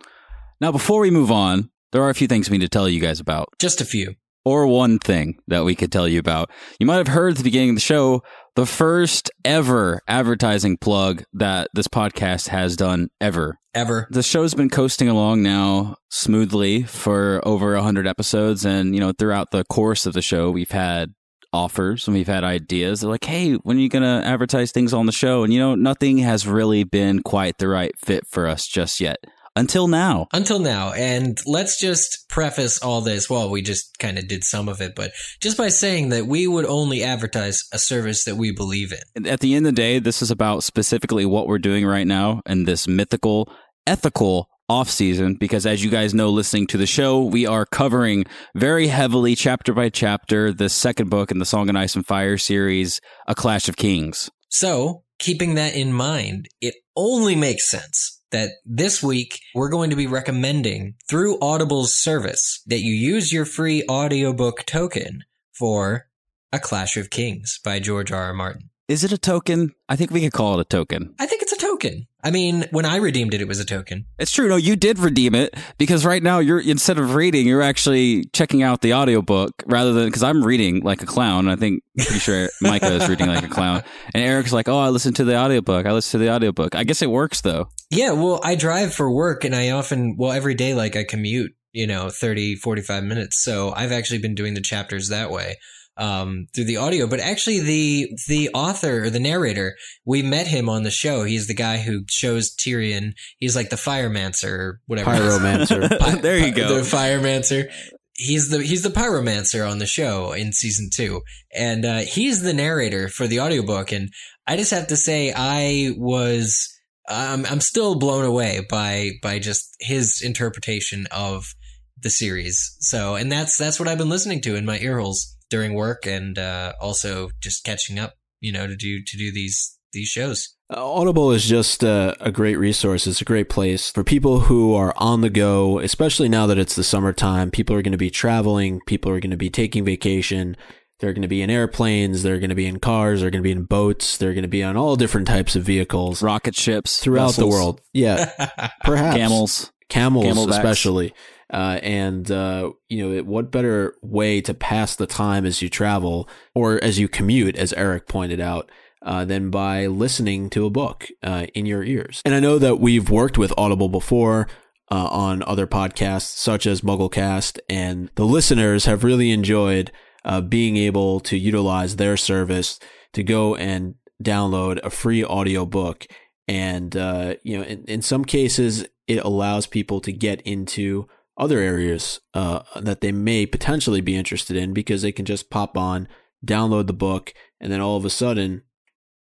Now, 0.59 0.73
before 0.73 0.99
we 0.99 1.09
move 1.09 1.31
on, 1.31 1.69
there 1.93 2.03
are 2.03 2.09
a 2.09 2.13
few 2.13 2.27
things 2.27 2.49
we 2.49 2.57
need 2.57 2.65
to 2.65 2.69
tell 2.69 2.89
you 2.89 2.99
guys 2.99 3.21
about 3.21 3.47
just 3.59 3.79
a 3.79 3.85
few. 3.85 4.15
or 4.43 4.67
one 4.67 4.99
thing 4.99 5.39
that 5.47 5.63
we 5.63 5.75
could 5.75 5.91
tell 5.91 6.07
you 6.07 6.19
about. 6.19 6.49
You 6.79 6.85
might 6.85 6.97
have 6.97 7.07
heard 7.07 7.31
at 7.31 7.37
the 7.37 7.43
beginning 7.43 7.69
of 7.69 7.75
the 7.75 7.81
show 7.81 8.23
the 8.59 8.65
first 8.65 9.31
ever 9.45 10.01
advertising 10.05 10.75
plug 10.75 11.23
that 11.31 11.69
this 11.73 11.87
podcast 11.87 12.49
has 12.49 12.75
done 12.75 13.07
ever. 13.21 13.57
Ever. 13.73 14.05
The 14.11 14.21
show's 14.21 14.53
been 14.53 14.69
coasting 14.69 15.07
along 15.07 15.43
now 15.43 15.95
smoothly 16.09 16.83
for 16.83 17.39
over 17.45 17.73
100 17.75 18.05
episodes 18.05 18.65
and 18.65 18.93
you 18.93 18.99
know 18.99 19.13
throughout 19.17 19.51
the 19.51 19.63
course 19.63 20.05
of 20.05 20.11
the 20.11 20.21
show 20.21 20.51
we've 20.51 20.71
had 20.71 21.13
offers 21.53 22.05
and 22.05 22.17
we've 22.17 22.27
had 22.27 22.43
ideas 22.43 22.99
They're 22.99 23.09
like 23.09 23.23
hey 23.23 23.53
when 23.53 23.77
are 23.77 23.79
you 23.79 23.87
going 23.87 24.03
to 24.03 24.27
advertise 24.27 24.73
things 24.73 24.93
on 24.93 25.05
the 25.05 25.13
show 25.13 25.43
and 25.43 25.53
you 25.53 25.59
know 25.59 25.75
nothing 25.75 26.17
has 26.17 26.45
really 26.45 26.83
been 26.83 27.23
quite 27.23 27.59
the 27.59 27.69
right 27.69 27.97
fit 27.97 28.27
for 28.27 28.45
us 28.45 28.67
just 28.67 28.99
yet 28.99 29.23
until 29.55 29.87
now 29.87 30.27
Until 30.33 30.59
now, 30.59 30.91
and 30.93 31.37
let's 31.45 31.79
just 31.79 32.27
preface 32.29 32.79
all 32.79 33.01
this. 33.01 33.29
Well, 33.29 33.49
we 33.49 33.61
just 33.61 33.97
kind 33.99 34.17
of 34.17 34.27
did 34.27 34.43
some 34.43 34.69
of 34.69 34.81
it, 34.81 34.95
but 34.95 35.11
just 35.41 35.57
by 35.57 35.69
saying 35.69 36.09
that 36.09 36.27
we 36.27 36.47
would 36.47 36.65
only 36.65 37.03
advertise 37.03 37.63
a 37.73 37.79
service 37.79 38.23
that 38.25 38.35
we 38.35 38.51
believe 38.51 38.93
in. 38.93 39.27
at 39.27 39.39
the 39.39 39.55
end 39.55 39.65
of 39.65 39.75
the 39.75 39.81
day, 39.81 39.99
this 39.99 40.21
is 40.21 40.31
about 40.31 40.63
specifically 40.63 41.25
what 41.25 41.47
we're 41.47 41.59
doing 41.59 41.85
right 41.85 42.07
now 42.07 42.41
in 42.45 42.65
this 42.65 42.87
mythical, 42.87 43.51
ethical 43.85 44.49
off 44.69 44.89
season. 44.89 45.35
Because 45.35 45.65
as 45.65 45.83
you 45.83 45.89
guys 45.89 46.13
know, 46.13 46.29
listening 46.29 46.67
to 46.67 46.77
the 46.77 46.85
show, 46.85 47.23
we 47.23 47.45
are 47.45 47.65
covering 47.65 48.25
very 48.55 48.87
heavily, 48.87 49.35
chapter 49.35 49.73
by 49.73 49.89
chapter, 49.89 50.53
the 50.53 50.69
second 50.69 51.09
book 51.09 51.31
in 51.31 51.39
the 51.39 51.45
Song 51.45 51.69
of 51.69 51.75
Ice 51.75 51.95
and 51.95 52.05
Fire 52.05 52.37
series, 52.37 53.01
A 53.27 53.35
Clash 53.35 53.67
of 53.67 53.75
Kings. 53.75 54.29
So, 54.49 55.03
keeping 55.19 55.55
that 55.55 55.75
in 55.75 55.93
mind, 55.93 56.47
it 56.61 56.75
only 56.95 57.35
makes 57.35 57.69
sense 57.69 58.18
that 58.31 58.51
this 58.65 59.01
week 59.01 59.39
we're 59.53 59.69
going 59.69 59.89
to 59.89 59.95
be 59.95 60.07
recommending 60.07 60.95
through 61.07 61.39
Audible's 61.39 61.93
service 61.93 62.61
that 62.67 62.79
you 62.79 62.93
use 62.93 63.33
your 63.33 63.45
free 63.45 63.83
audiobook 63.89 64.65
token 64.65 65.23
for 65.51 66.07
A 66.51 66.59
Clash 66.59 66.97
of 66.97 67.09
Kings 67.09 67.59
by 67.63 67.79
George 67.79 68.11
R. 68.11 68.23
R. 68.23 68.33
Martin. 68.33 68.68
Is 68.89 69.03
it 69.03 69.11
a 69.11 69.19
token? 69.19 69.75
I 69.87 69.95
think 69.95 70.09
we 70.09 70.21
could 70.21 70.33
call 70.33 70.57
it 70.57 70.61
a 70.61 70.65
token. 70.65 71.13
I 71.19 71.27
think 71.27 71.43
it's 71.43 71.51
a 71.51 71.57
token. 71.57 72.07
I 72.23 72.31
mean, 72.31 72.65
when 72.71 72.85
I 72.85 72.95
redeemed 72.95 73.35
it, 73.35 73.39
it 73.39 73.47
was 73.47 73.59
a 73.59 73.65
token. 73.65 74.07
It's 74.17 74.31
true. 74.31 74.49
No, 74.49 74.55
you 74.55 74.75
did 74.75 74.97
redeem 74.97 75.35
it 75.35 75.55
because 75.77 76.03
right 76.07 76.23
now 76.23 76.39
you're 76.39 76.59
instead 76.59 76.97
of 76.97 77.13
reading, 77.13 77.45
you're 77.45 77.61
actually 77.61 78.25
checking 78.33 78.63
out 78.63 78.81
the 78.81 78.95
audiobook 78.95 79.63
rather 79.67 79.93
than 79.93 80.05
because 80.05 80.23
I'm 80.23 80.43
reading 80.43 80.81
like 80.81 81.03
a 81.03 81.05
clown. 81.05 81.47
I 81.47 81.55
think 81.55 81.83
pretty 81.97 82.17
sure 82.17 82.49
Micah 82.61 82.95
is 82.95 83.07
reading 83.07 83.27
like 83.27 83.43
a 83.43 83.47
clown. 83.47 83.83
And 84.15 84.23
Eric's 84.23 84.51
like, 84.51 84.67
Oh, 84.67 84.79
I 84.79 84.89
listened 84.89 85.17
to 85.17 85.23
the 85.23 85.37
audiobook. 85.37 85.85
I 85.85 85.91
listened 85.91 86.19
to 86.19 86.25
the 86.25 86.33
audiobook. 86.33 86.73
I 86.73 86.83
guess 86.83 87.03
it 87.03 87.11
works 87.11 87.41
though. 87.41 87.69
Yeah, 87.91 88.13
well, 88.13 88.41
I 88.43 88.55
drive 88.55 88.91
for 88.91 89.11
work 89.11 89.43
and 89.45 89.55
I 89.55 89.69
often, 89.69 90.15
well, 90.17 90.31
every 90.31 90.55
day, 90.55 90.73
like 90.73 90.95
I 90.95 91.03
commute, 91.03 91.51
you 91.73 91.85
know, 91.85 92.09
30, 92.09 92.55
45 92.55 93.03
minutes. 93.03 93.43
So 93.43 93.71
I've 93.71 93.91
actually 93.91 94.19
been 94.19 94.33
doing 94.33 94.55
the 94.55 94.61
chapters 94.61 95.09
that 95.09 95.29
way. 95.29 95.57
Um, 95.99 96.47
through 96.55 96.63
the 96.63 96.77
audio, 96.77 97.07
but 97.07 97.19
actually 97.19 97.59
the, 97.59 98.09
the 98.29 98.49
author 98.53 99.03
or 99.03 99.09
the 99.09 99.19
narrator, 99.19 99.75
we 100.05 100.21
met 100.21 100.47
him 100.47 100.69
on 100.69 100.83
the 100.83 100.91
show. 100.91 101.25
He's 101.25 101.47
the 101.47 101.53
guy 101.53 101.79
who 101.79 102.05
shows 102.09 102.55
Tyrion. 102.55 103.15
He's 103.37 103.53
like 103.53 103.69
the 103.69 103.75
firemancer 103.75 104.49
or 104.49 104.81
whatever. 104.85 105.11
Pyromancer. 105.11 105.99
Pi- 105.99 106.21
there 106.21 106.37
you 106.37 106.53
pi- 106.53 106.57
go. 106.57 106.75
The 106.75 106.81
firemancer. 106.81 107.69
He's 108.13 108.49
the 108.49 108.63
he's 108.63 108.83
the 108.83 108.89
pyromancer 108.89 109.69
on 109.69 109.79
the 109.79 109.85
show 109.85 110.31
in 110.31 110.53
season 110.53 110.89
two, 110.93 111.21
and 111.53 111.83
uh, 111.83 111.99
he's 111.99 112.43
the 112.43 112.53
narrator 112.53 113.09
for 113.09 113.27
the 113.27 113.41
audiobook. 113.41 113.91
And 113.91 114.09
I 114.47 114.55
just 114.55 114.71
have 114.71 114.87
to 114.87 114.97
say, 114.97 115.33
I 115.35 115.91
was 115.97 116.69
I'm 117.09 117.45
I'm 117.45 117.59
still 117.59 117.95
blown 117.95 118.23
away 118.23 118.65
by 118.69 119.11
by 119.21 119.39
just 119.39 119.75
his 119.79 120.21
interpretation 120.21 121.07
of 121.11 121.55
the 122.01 122.09
series. 122.09 122.77
So, 122.79 123.15
and 123.15 123.31
that's 123.31 123.57
that's 123.57 123.79
what 123.79 123.87
I've 123.87 123.97
been 123.97 124.09
listening 124.09 124.41
to 124.41 124.55
in 124.55 124.65
my 124.65 124.79
ear 124.79 124.99
holes 124.99 125.35
during 125.49 125.73
work, 125.73 126.05
and 126.05 126.37
uh, 126.37 126.73
also 126.81 127.29
just 127.41 127.63
catching 127.63 127.99
up, 127.99 128.15
you 128.39 128.51
know, 128.51 128.67
to 128.67 128.75
do 128.75 129.03
to 129.03 129.17
do 129.17 129.31
these 129.31 129.77
these 129.93 130.07
shows. 130.07 130.55
Uh, 130.71 130.85
Audible 130.85 131.31
is 131.31 131.47
just 131.47 131.83
uh, 131.83 132.13
a 132.19 132.31
great 132.31 132.57
resource. 132.57 133.07
It's 133.07 133.21
a 133.21 133.25
great 133.25 133.49
place 133.49 133.89
for 133.89 134.03
people 134.03 134.41
who 134.41 134.75
are 134.75 134.93
on 134.97 135.21
the 135.21 135.29
go, 135.29 135.79
especially 135.79 136.29
now 136.29 136.45
that 136.45 136.59
it's 136.59 136.75
the 136.75 136.83
summertime. 136.83 137.49
People 137.49 137.75
are 137.75 137.81
going 137.81 137.91
to 137.91 137.97
be 137.97 138.11
traveling. 138.11 138.79
People 138.85 139.11
are 139.11 139.19
going 139.19 139.31
to 139.31 139.37
be 139.37 139.49
taking 139.49 139.83
vacation. 139.83 140.55
They're 140.99 141.13
going 141.13 141.23
to 141.23 141.29
be 141.29 141.41
in 141.41 141.49
airplanes. 141.49 142.23
They're 142.23 142.39
going 142.39 142.49
to 142.49 142.55
be 142.55 142.67
in 142.67 142.79
cars. 142.79 143.21
They're 143.21 143.31
going 143.31 143.41
to 143.41 143.47
be 143.47 143.51
in 143.51 143.63
boats. 143.63 144.17
They're 144.17 144.33
going 144.33 144.43
to 144.43 144.49
be 144.49 144.63
on 144.63 144.77
all 144.77 144.95
different 144.95 145.27
types 145.27 145.55
of 145.55 145.63
vehicles 145.63 146.21
Rocket 146.21 146.55
ships 146.55 146.99
throughout 146.99 147.33
the 147.33 147.47
world. 147.47 147.81
Yeah, 147.93 148.29
perhaps 148.83 149.17
camels. 149.17 149.71
camels 149.87 150.25
Camelbacks. 150.25 150.49
especially. 150.51 151.13
Uh, 151.51 151.79
and 151.81 152.29
uh, 152.29 152.71
you 152.89 153.15
know, 153.15 153.23
what 153.23 153.51
better 153.51 153.95
way 154.01 154.41
to 154.41 154.53
pass 154.53 154.95
the 154.95 155.07
time 155.07 155.45
as 155.45 155.61
you 155.61 155.69
travel 155.69 156.29
or 156.53 156.83
as 156.83 156.99
you 156.99 157.07
commute, 157.07 157.55
as 157.55 157.73
Eric 157.73 158.07
pointed 158.07 158.39
out, 158.39 158.69
uh, 159.01 159.25
than 159.25 159.49
by 159.49 159.87
listening 159.87 160.49
to 160.51 160.65
a 160.65 160.69
book 160.69 161.07
uh, 161.23 161.47
in 161.53 161.65
your 161.65 161.83
ears. 161.83 162.21
And 162.25 162.35
I 162.35 162.39
know 162.39 162.59
that 162.59 162.79
we've 162.79 163.09
worked 163.09 163.37
with 163.37 163.53
Audible 163.57 163.89
before. 163.89 164.47
Uh, 164.91 165.07
on 165.11 165.43
other 165.43 165.67
podcasts 165.67 166.35
such 166.35 166.65
as 166.65 166.81
Mugglecast, 166.81 167.59
and 167.69 168.09
the 168.15 168.25
listeners 168.25 168.85
have 168.85 169.03
really 169.03 169.29
enjoyed 169.29 169.91
uh, 170.25 170.41
being 170.41 170.77
able 170.77 171.19
to 171.19 171.37
utilize 171.37 171.97
their 171.97 172.17
service 172.17 172.79
to 173.13 173.21
go 173.21 173.55
and 173.55 173.93
download 174.23 174.83
a 174.83 174.89
free 174.89 175.23
audiobook 175.23 176.07
and 176.47 176.97
uh, 176.97 177.35
you 177.43 177.57
know 177.57 177.63
in, 177.63 177.83
in 177.85 178.01
some 178.01 178.25
cases 178.25 178.85
it 179.07 179.23
allows 179.23 179.65
people 179.65 180.01
to 180.01 180.11
get 180.11 180.41
into 180.41 181.07
other 181.39 181.59
areas 181.59 182.19
uh, 182.33 182.61
that 182.75 183.01
they 183.01 183.11
may 183.11 183.45
potentially 183.45 184.01
be 184.01 184.15
interested 184.15 184.57
in 184.57 184.73
because 184.73 185.01
they 185.01 185.11
can 185.11 185.25
just 185.25 185.49
pop 185.49 185.77
on 185.77 186.07
download 186.45 186.87
the 186.87 186.93
book 186.93 187.33
and 187.59 187.71
then 187.71 187.81
all 187.81 187.97
of 187.97 188.05
a 188.05 188.09
sudden 188.09 188.61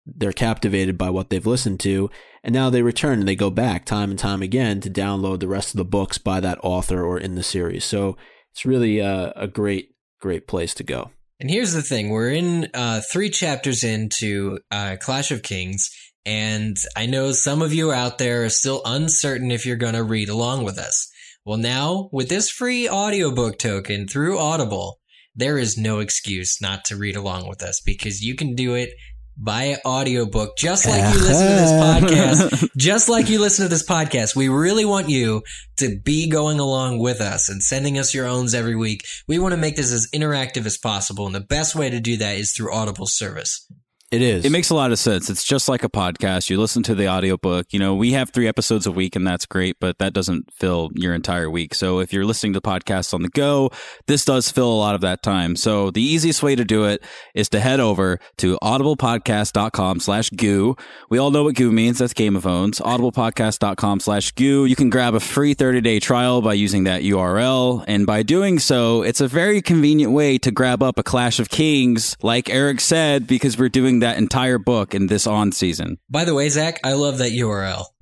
they're 0.06 0.32
captivated 0.32 0.96
by 0.96 1.10
what 1.10 1.30
they've 1.30 1.46
listened 1.46 1.80
to 1.80 2.10
and 2.44 2.54
now 2.54 2.70
they 2.70 2.82
return 2.82 3.18
and 3.18 3.28
they 3.28 3.36
go 3.36 3.50
back 3.50 3.84
time 3.84 4.10
and 4.10 4.18
time 4.18 4.42
again 4.42 4.80
to 4.80 4.90
download 4.90 5.40
the 5.40 5.48
rest 5.48 5.70
of 5.70 5.78
the 5.78 5.84
books 5.84 6.18
by 6.18 6.40
that 6.40 6.58
author 6.62 7.04
or 7.04 7.18
in 7.18 7.34
the 7.34 7.42
series. 7.42 7.84
So 7.84 8.16
it's 8.52 8.64
really 8.64 9.00
uh, 9.00 9.32
a 9.36 9.46
great 9.46 9.94
great 10.20 10.46
place 10.46 10.74
to 10.74 10.82
go. 10.82 11.10
And 11.40 11.50
here's 11.50 11.72
the 11.72 11.82
thing: 11.82 12.10
we're 12.10 12.30
in 12.30 12.68
uh, 12.74 13.00
three 13.12 13.30
chapters 13.30 13.84
into 13.84 14.58
uh, 14.70 14.96
Clash 15.00 15.30
of 15.30 15.42
Kings, 15.42 15.90
and 16.24 16.76
I 16.96 17.06
know 17.06 17.32
some 17.32 17.62
of 17.62 17.72
you 17.72 17.92
out 17.92 18.18
there 18.18 18.44
are 18.44 18.48
still 18.48 18.82
uncertain 18.84 19.50
if 19.50 19.66
you're 19.66 19.76
going 19.76 19.94
to 19.94 20.02
read 20.02 20.28
along 20.28 20.64
with 20.64 20.78
us. 20.78 21.10
Well, 21.48 21.56
now 21.56 22.10
with 22.12 22.28
this 22.28 22.50
free 22.50 22.90
audiobook 22.90 23.58
token 23.58 24.06
through 24.06 24.38
Audible, 24.38 24.98
there 25.34 25.56
is 25.56 25.78
no 25.78 26.00
excuse 26.00 26.60
not 26.60 26.84
to 26.84 26.96
read 26.96 27.16
along 27.16 27.48
with 27.48 27.62
us 27.62 27.80
because 27.80 28.22
you 28.22 28.34
can 28.34 28.54
do 28.54 28.74
it 28.74 28.90
by 29.34 29.78
audiobook, 29.82 30.58
just 30.58 30.86
like 30.86 31.14
you 31.14 31.20
listen 31.22 31.46
to 31.46 31.54
this 31.54 31.72
podcast, 32.52 32.68
just 32.76 33.08
like 33.08 33.30
you 33.30 33.40
listen 33.40 33.64
to 33.64 33.70
this 33.70 33.82
podcast. 33.82 34.36
We 34.36 34.50
really 34.50 34.84
want 34.84 35.08
you 35.08 35.42
to 35.78 35.98
be 35.98 36.28
going 36.28 36.60
along 36.60 36.98
with 36.98 37.22
us 37.22 37.48
and 37.48 37.62
sending 37.62 37.98
us 37.98 38.12
your 38.12 38.26
owns 38.26 38.52
every 38.52 38.76
week. 38.76 39.06
We 39.26 39.38
want 39.38 39.52
to 39.52 39.58
make 39.58 39.76
this 39.76 39.90
as 39.90 40.06
interactive 40.12 40.66
as 40.66 40.76
possible. 40.76 41.24
And 41.24 41.34
the 41.34 41.40
best 41.40 41.74
way 41.74 41.88
to 41.88 41.98
do 41.98 42.18
that 42.18 42.36
is 42.36 42.52
through 42.52 42.74
Audible 42.74 43.06
service. 43.06 43.66
It 44.10 44.22
is. 44.22 44.46
It 44.46 44.52
makes 44.52 44.70
a 44.70 44.74
lot 44.74 44.90
of 44.90 44.98
sense. 44.98 45.28
It's 45.28 45.44
just 45.44 45.68
like 45.68 45.84
a 45.84 45.88
podcast. 45.90 46.48
You 46.48 46.58
listen 46.58 46.82
to 46.84 46.94
the 46.94 47.10
audiobook. 47.10 47.74
You 47.74 47.78
know, 47.78 47.94
we 47.94 48.12
have 48.12 48.30
three 48.30 48.48
episodes 48.48 48.86
a 48.86 48.92
week 48.92 49.14
and 49.16 49.26
that's 49.26 49.44
great, 49.44 49.76
but 49.80 49.98
that 49.98 50.14
doesn't 50.14 50.50
fill 50.54 50.90
your 50.94 51.12
entire 51.12 51.50
week. 51.50 51.74
So 51.74 52.00
if 52.00 52.10
you're 52.10 52.24
listening 52.24 52.54
to 52.54 52.62
podcasts 52.62 53.12
on 53.12 53.20
the 53.20 53.28
go, 53.28 53.70
this 54.06 54.24
does 54.24 54.50
fill 54.50 54.72
a 54.72 54.80
lot 54.80 54.94
of 54.94 55.02
that 55.02 55.22
time. 55.22 55.56
So 55.56 55.90
the 55.90 56.00
easiest 56.00 56.42
way 56.42 56.56
to 56.56 56.64
do 56.64 56.84
it 56.84 57.04
is 57.34 57.50
to 57.50 57.60
head 57.60 57.80
over 57.80 58.18
to 58.38 58.58
audiblepodcast.com 58.62 60.00
slash 60.00 60.30
goo. 60.30 60.74
We 61.10 61.18
all 61.18 61.30
know 61.30 61.44
what 61.44 61.54
goo 61.54 61.70
means. 61.70 61.98
That's 61.98 62.14
Game 62.14 62.34
of 62.34 62.46
Owns. 62.46 62.78
Audiblepodcast.com 62.80 64.00
slash 64.00 64.30
goo. 64.32 64.64
You 64.64 64.76
can 64.76 64.88
grab 64.88 65.12
a 65.12 65.20
free 65.20 65.52
30 65.52 65.82
day 65.82 66.00
trial 66.00 66.40
by 66.40 66.54
using 66.54 66.84
that 66.84 67.02
URL. 67.02 67.84
And 67.86 68.06
by 68.06 68.22
doing 68.22 68.58
so, 68.58 69.02
it's 69.02 69.20
a 69.20 69.28
very 69.28 69.60
convenient 69.60 70.12
way 70.14 70.38
to 70.38 70.50
grab 70.50 70.82
up 70.82 70.98
a 70.98 71.02
Clash 71.02 71.38
of 71.38 71.50
Kings, 71.50 72.16
like 72.22 72.48
Eric 72.48 72.80
said, 72.80 73.26
because 73.26 73.58
we're 73.58 73.68
doing 73.68 73.97
that 74.00 74.18
entire 74.18 74.58
book 74.58 74.94
in 74.94 75.06
this 75.06 75.26
on 75.26 75.52
season. 75.52 75.98
By 76.10 76.24
the 76.24 76.34
way, 76.34 76.48
Zach, 76.48 76.80
I 76.84 76.92
love 76.94 77.18
that 77.18 77.32
URL. 77.32 77.84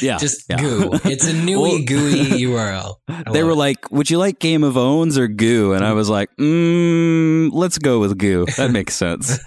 Yeah, 0.00 0.18
Just 0.18 0.44
yeah. 0.48 0.58
goo. 0.60 0.90
It's 1.04 1.26
a 1.26 1.32
newy, 1.44 1.56
Well- 1.70 1.84
gooey 1.84 2.24
URL. 2.46 2.94
I 3.08 3.24
they 3.32 3.42
were 3.42 3.50
it. 3.52 3.56
like, 3.56 3.90
"Would 3.90 4.08
you 4.10 4.18
like 4.18 4.38
Game 4.38 4.62
of 4.62 4.76
Owns 4.76 5.18
or 5.18 5.26
Goo?" 5.28 5.72
And 5.72 5.84
I 5.84 5.92
was 5.92 6.08
like, 6.08 6.28
mm, 6.40 7.50
"Let's 7.52 7.78
go 7.78 7.98
with 7.98 8.16
Goo. 8.18 8.46
That 8.56 8.70
makes 8.70 8.94
sense." 8.94 9.38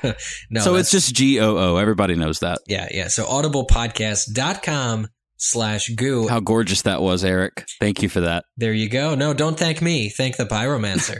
no, 0.49 0.61
so 0.61 0.75
it's 0.75 0.91
just 0.91 1.13
G 1.15 1.39
O 1.39 1.57
O. 1.57 1.77
Everybody 1.77 2.15
knows 2.15 2.39
that. 2.39 2.59
yeah, 2.67 2.87
yeah. 2.91 3.07
So 3.07 3.25
audiblepodcast.com 3.25 5.07
slash 5.37 5.89
goo. 5.95 6.27
How 6.27 6.39
gorgeous 6.39 6.81
that 6.83 7.01
was, 7.01 7.23
Eric. 7.23 7.65
Thank 7.79 8.01
you 8.01 8.09
for 8.09 8.21
that. 8.21 8.45
There 8.57 8.73
you 8.73 8.89
go. 8.89 9.15
No, 9.15 9.33
don't 9.33 9.57
thank 9.57 9.81
me. 9.81 10.09
Thank 10.09 10.35
the 10.37 10.45
pyromancer. 10.45 11.17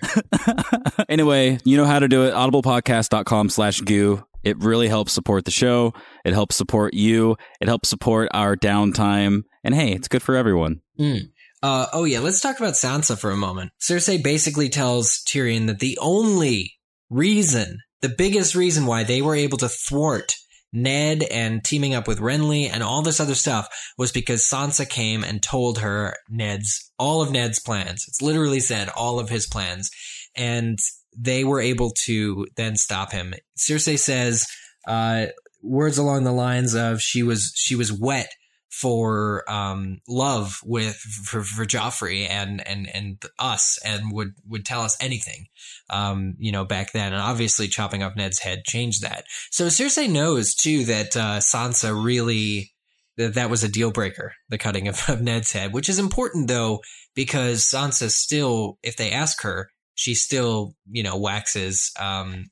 anyway, 1.10 1.60
you 1.63 1.78
know 1.78 1.86
how 1.86 2.00
to 2.00 2.08
do 2.08 2.24
it. 2.26 2.34
Audiblepodcast.com 2.34 3.50
slash 3.50 3.82
goo. 3.82 4.24
It 4.47 4.63
really 4.63 4.88
helps 4.88 5.13
support 5.13 5.45
the 5.45 5.51
show. 5.51 5.93
It 6.25 6.33
helps 6.33 6.55
support 6.55 6.93
you. 6.93 7.36
It 7.60 7.67
helps 7.67 7.89
support 7.89 8.29
our 8.33 8.55
downtime. 8.55 9.43
And 9.63 9.75
hey, 9.75 9.91
it's 9.91 10.07
good 10.07 10.23
for 10.23 10.36
everyone. 10.36 10.81
Mm. 10.99 11.29
Uh, 11.62 11.88
oh 11.91 12.03
yeah, 12.03 12.19
let's 12.19 12.39
talk 12.39 12.57
about 12.57 12.75
Sansa 12.75 13.17
for 13.17 13.31
a 13.31 13.38
moment. 13.38 13.71
Cersei 13.81 14.23
basically 14.23 14.69
tells 14.69 15.21
Tyrion 15.27 15.67
that 15.67 15.79
the 15.79 15.97
only 16.01 16.73
reason, 17.10 17.79
the 18.01 18.13
biggest 18.15 18.55
reason 18.55 18.86
why 18.86 19.03
they 19.03 19.21
were 19.21 19.36
able 19.36 19.57
to 19.57 19.69
thwart 19.69 20.36
Ned 20.73 21.23
and 21.23 21.63
teaming 21.63 21.93
up 21.93 22.07
with 22.07 22.19
Renly 22.19 22.69
and 22.71 22.83
all 22.83 23.01
this 23.01 23.19
other 23.19 23.36
stuff 23.36 23.67
was 23.97 24.12
because 24.12 24.47
Sansa 24.47 24.88
came 24.88 25.23
and 25.23 25.41
told 25.41 25.79
her 25.79 26.15
Ned's, 26.29 26.91
all 26.99 27.21
of 27.21 27.31
Ned's 27.31 27.60
plans. 27.60 28.05
It's 28.07 28.21
literally 28.21 28.60
said 28.60 28.89
all 28.89 29.19
of 29.19 29.29
his 29.29 29.47
plans. 29.47 29.89
And 30.36 30.77
they 31.17 31.43
were 31.43 31.60
able 31.60 31.91
to 32.06 32.47
then 32.56 32.75
stop 32.75 33.12
him. 33.12 33.34
Cersei 33.58 33.97
says, 33.97 34.45
uh, 34.88 35.27
words 35.62 35.97
along 35.97 36.23
the 36.23 36.32
lines 36.32 36.75
of 36.75 37.01
she 37.01 37.23
was, 37.23 37.51
she 37.56 37.75
was 37.75 37.91
wet 37.91 38.30
for 38.77 39.43
um, 39.49 39.99
love 40.08 40.60
with 40.63 40.95
for, 40.95 41.41
for 41.41 41.65
Joffrey 41.65 42.30
and 42.30 42.65
and 42.67 42.88
and 42.93 43.23
us 43.39 43.80
and 43.84 44.12
would 44.12 44.34
would 44.47 44.65
tell 44.65 44.82
us 44.82 44.97
anything 45.01 45.45
um, 45.89 46.36
you 46.38 46.51
know 46.51 46.63
back 46.63 46.91
then 46.91 47.13
and 47.13 47.21
obviously 47.21 47.67
chopping 47.67 48.03
off 48.03 48.15
Ned's 48.15 48.39
head 48.39 48.63
changed 48.65 49.01
that 49.01 49.23
so 49.49 49.65
Cersei 49.67 50.10
knows 50.10 50.53
too 50.53 50.86
that 50.86 51.17
uh, 51.17 51.39
Sansa 51.39 52.03
really 52.03 52.71
that 53.17 53.34
that 53.34 53.49
was 53.49 53.63
a 53.63 53.69
deal 53.69 53.91
breaker 53.91 54.34
the 54.49 54.60
cutting 54.60 54.88
of, 54.88 55.01
of 55.10 55.21
Ned's 55.21 55.53
head 55.53 55.73
which 55.73 55.89
is 55.89 55.97
important 55.97 56.47
though 56.47 56.80
because 57.15 57.63
Sansa 57.63 58.12
still 58.12 58.77
if 58.84 58.95
they 58.95 59.12
ask 59.12 59.41
her 59.41 59.69
she 59.97 60.15
still 60.15 60.73
you 60.89 61.03
know 61.03 61.17
waxes 61.17 61.91
um, 61.99 62.45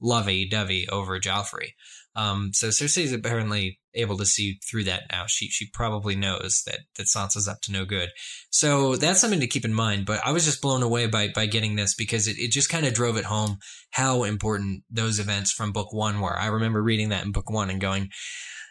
lovey 0.00 0.48
dovey 0.48 0.88
over 0.88 1.20
Joffrey 1.20 1.72
um, 2.16 2.50
so 2.52 2.68
Cersei's 2.68 3.12
apparently 3.12 3.80
able 3.94 4.16
to 4.18 4.26
see 4.26 4.58
through 4.68 4.84
that 4.84 5.04
now. 5.10 5.24
She 5.26 5.48
she 5.48 5.68
probably 5.72 6.14
knows 6.14 6.62
that 6.66 6.80
that 6.96 7.06
Sansa's 7.06 7.48
up 7.48 7.60
to 7.62 7.72
no 7.72 7.84
good. 7.84 8.10
So 8.50 8.96
that's 8.96 9.20
something 9.20 9.40
to 9.40 9.48
keep 9.48 9.64
in 9.64 9.74
mind. 9.74 10.06
But 10.06 10.20
I 10.24 10.30
was 10.30 10.44
just 10.44 10.62
blown 10.62 10.82
away 10.82 11.06
by 11.06 11.28
by 11.34 11.46
getting 11.46 11.74
this 11.74 11.94
because 11.94 12.28
it, 12.28 12.38
it 12.38 12.52
just 12.52 12.68
kind 12.68 12.86
of 12.86 12.94
drove 12.94 13.16
it 13.16 13.24
home 13.24 13.58
how 13.90 14.22
important 14.22 14.84
those 14.90 15.18
events 15.18 15.52
from 15.52 15.72
book 15.72 15.92
one 15.92 16.20
were. 16.20 16.38
I 16.38 16.46
remember 16.46 16.82
reading 16.82 17.08
that 17.08 17.24
in 17.24 17.32
book 17.32 17.50
one 17.50 17.70
and 17.70 17.80
going, 17.80 18.10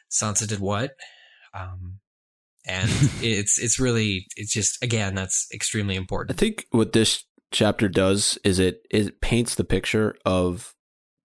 Sansa 0.09 0.47
did 0.47 0.59
what? 0.59 0.91
Um, 1.53 1.99
and 2.65 2.89
it's 3.21 3.59
it's 3.59 3.77
really 3.77 4.25
it's 4.37 4.53
just 4.53 4.81
again 4.81 5.15
that's 5.15 5.47
extremely 5.53 5.95
important. 5.95 6.37
I 6.37 6.39
think 6.39 6.65
what 6.71 6.93
this 6.93 7.25
chapter 7.53 7.87
does 7.87 8.37
is 8.43 8.59
it 8.59 8.81
it 8.89 9.21
paints 9.21 9.55
the 9.55 9.63
picture 9.63 10.15
of 10.25 10.73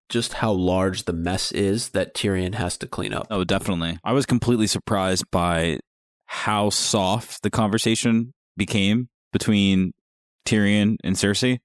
just 0.09 0.35
how 0.35 0.53
large 0.53 1.05
the 1.05 1.13
mess 1.13 1.51
is 1.53 1.91
that 1.91 2.15
Tyrion 2.15 2.55
has 2.55 2.79
to 2.79 2.87
clean 2.87 3.13
up. 3.13 3.27
Oh, 3.31 3.45
definitely. 3.45 3.99
I 4.05 4.13
was 4.13 4.25
completely 4.25 4.67
surprised 4.67 5.25
by 5.31 5.81
how 6.27 6.71
soft 6.71 7.43
the 7.43 7.51
conversation 7.51 8.33
became 8.57 9.09
between 9.33 9.93
Tyrion 10.47 10.97
and 11.05 11.17
Cersei. 11.17 11.59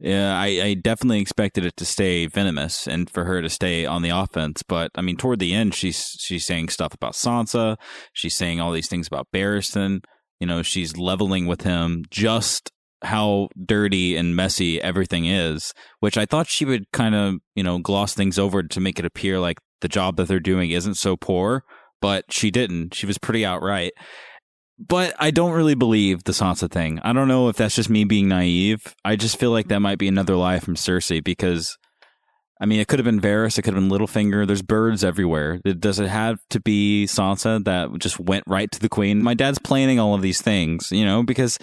Yeah, 0.00 0.36
I, 0.36 0.46
I 0.46 0.74
definitely 0.74 1.20
expected 1.20 1.64
it 1.64 1.76
to 1.76 1.84
stay 1.84 2.26
venomous 2.26 2.88
and 2.88 3.08
for 3.08 3.24
her 3.24 3.40
to 3.40 3.48
stay 3.48 3.86
on 3.86 4.02
the 4.02 4.10
offense. 4.10 4.62
But 4.66 4.90
I 4.96 5.02
mean, 5.02 5.16
toward 5.16 5.38
the 5.38 5.54
end, 5.54 5.74
she's 5.74 6.16
she's 6.18 6.44
saying 6.44 6.70
stuff 6.70 6.94
about 6.94 7.12
Sansa. 7.12 7.76
She's 8.12 8.34
saying 8.34 8.60
all 8.60 8.72
these 8.72 8.88
things 8.88 9.06
about 9.06 9.28
Barristan. 9.32 10.00
You 10.40 10.48
know, 10.48 10.62
she's 10.62 10.96
leveling 10.96 11.46
with 11.46 11.62
him 11.62 12.04
just 12.10 12.72
how 13.04 13.48
dirty 13.64 14.16
and 14.16 14.34
messy 14.34 14.80
everything 14.80 15.26
is, 15.26 15.72
which 16.00 16.18
I 16.18 16.26
thought 16.26 16.48
she 16.48 16.64
would 16.64 16.90
kind 16.92 17.14
of, 17.14 17.36
you 17.54 17.62
know, 17.62 17.78
gloss 17.78 18.14
things 18.14 18.38
over 18.38 18.62
to 18.62 18.80
make 18.80 18.98
it 18.98 19.04
appear 19.04 19.38
like 19.38 19.58
the 19.80 19.88
job 19.88 20.16
that 20.16 20.28
they're 20.28 20.40
doing 20.40 20.70
isn't 20.70 20.94
so 20.94 21.16
poor, 21.16 21.64
but 22.00 22.24
she 22.30 22.50
didn't. 22.50 22.94
She 22.94 23.06
was 23.06 23.18
pretty 23.18 23.44
outright. 23.44 23.92
But 24.78 25.14
I 25.20 25.30
don't 25.30 25.52
really 25.52 25.74
believe 25.74 26.24
the 26.24 26.32
Sansa 26.32 26.70
thing. 26.70 26.98
I 27.04 27.12
don't 27.12 27.28
know 27.28 27.48
if 27.48 27.56
that's 27.56 27.76
just 27.76 27.90
me 27.90 28.04
being 28.04 28.28
naive. 28.28 28.94
I 29.04 29.14
just 29.14 29.38
feel 29.38 29.50
like 29.50 29.68
that 29.68 29.80
might 29.80 29.98
be 29.98 30.08
another 30.08 30.34
lie 30.34 30.58
from 30.58 30.74
Cersei 30.74 31.22
because 31.22 31.76
I 32.60 32.66
mean, 32.66 32.80
it 32.80 32.88
could 32.88 32.98
have 32.98 33.04
been 33.04 33.20
Varys, 33.20 33.58
it 33.58 33.62
could 33.62 33.74
have 33.74 33.82
been 33.82 33.90
Littlefinger. 33.90 34.46
There's 34.46 34.62
birds 34.62 35.04
everywhere. 35.04 35.58
Does 35.58 35.98
it 35.98 36.08
have 36.08 36.38
to 36.50 36.60
be 36.60 37.04
Sansa 37.06 37.64
that 37.64 37.90
just 37.98 38.20
went 38.20 38.44
right 38.46 38.70
to 38.70 38.80
the 38.80 38.88
queen? 38.88 39.22
My 39.22 39.34
dad's 39.34 39.58
planning 39.58 39.98
all 39.98 40.14
of 40.14 40.22
these 40.22 40.40
things, 40.40 40.90
you 40.92 41.04
know, 41.04 41.22
because 41.22 41.58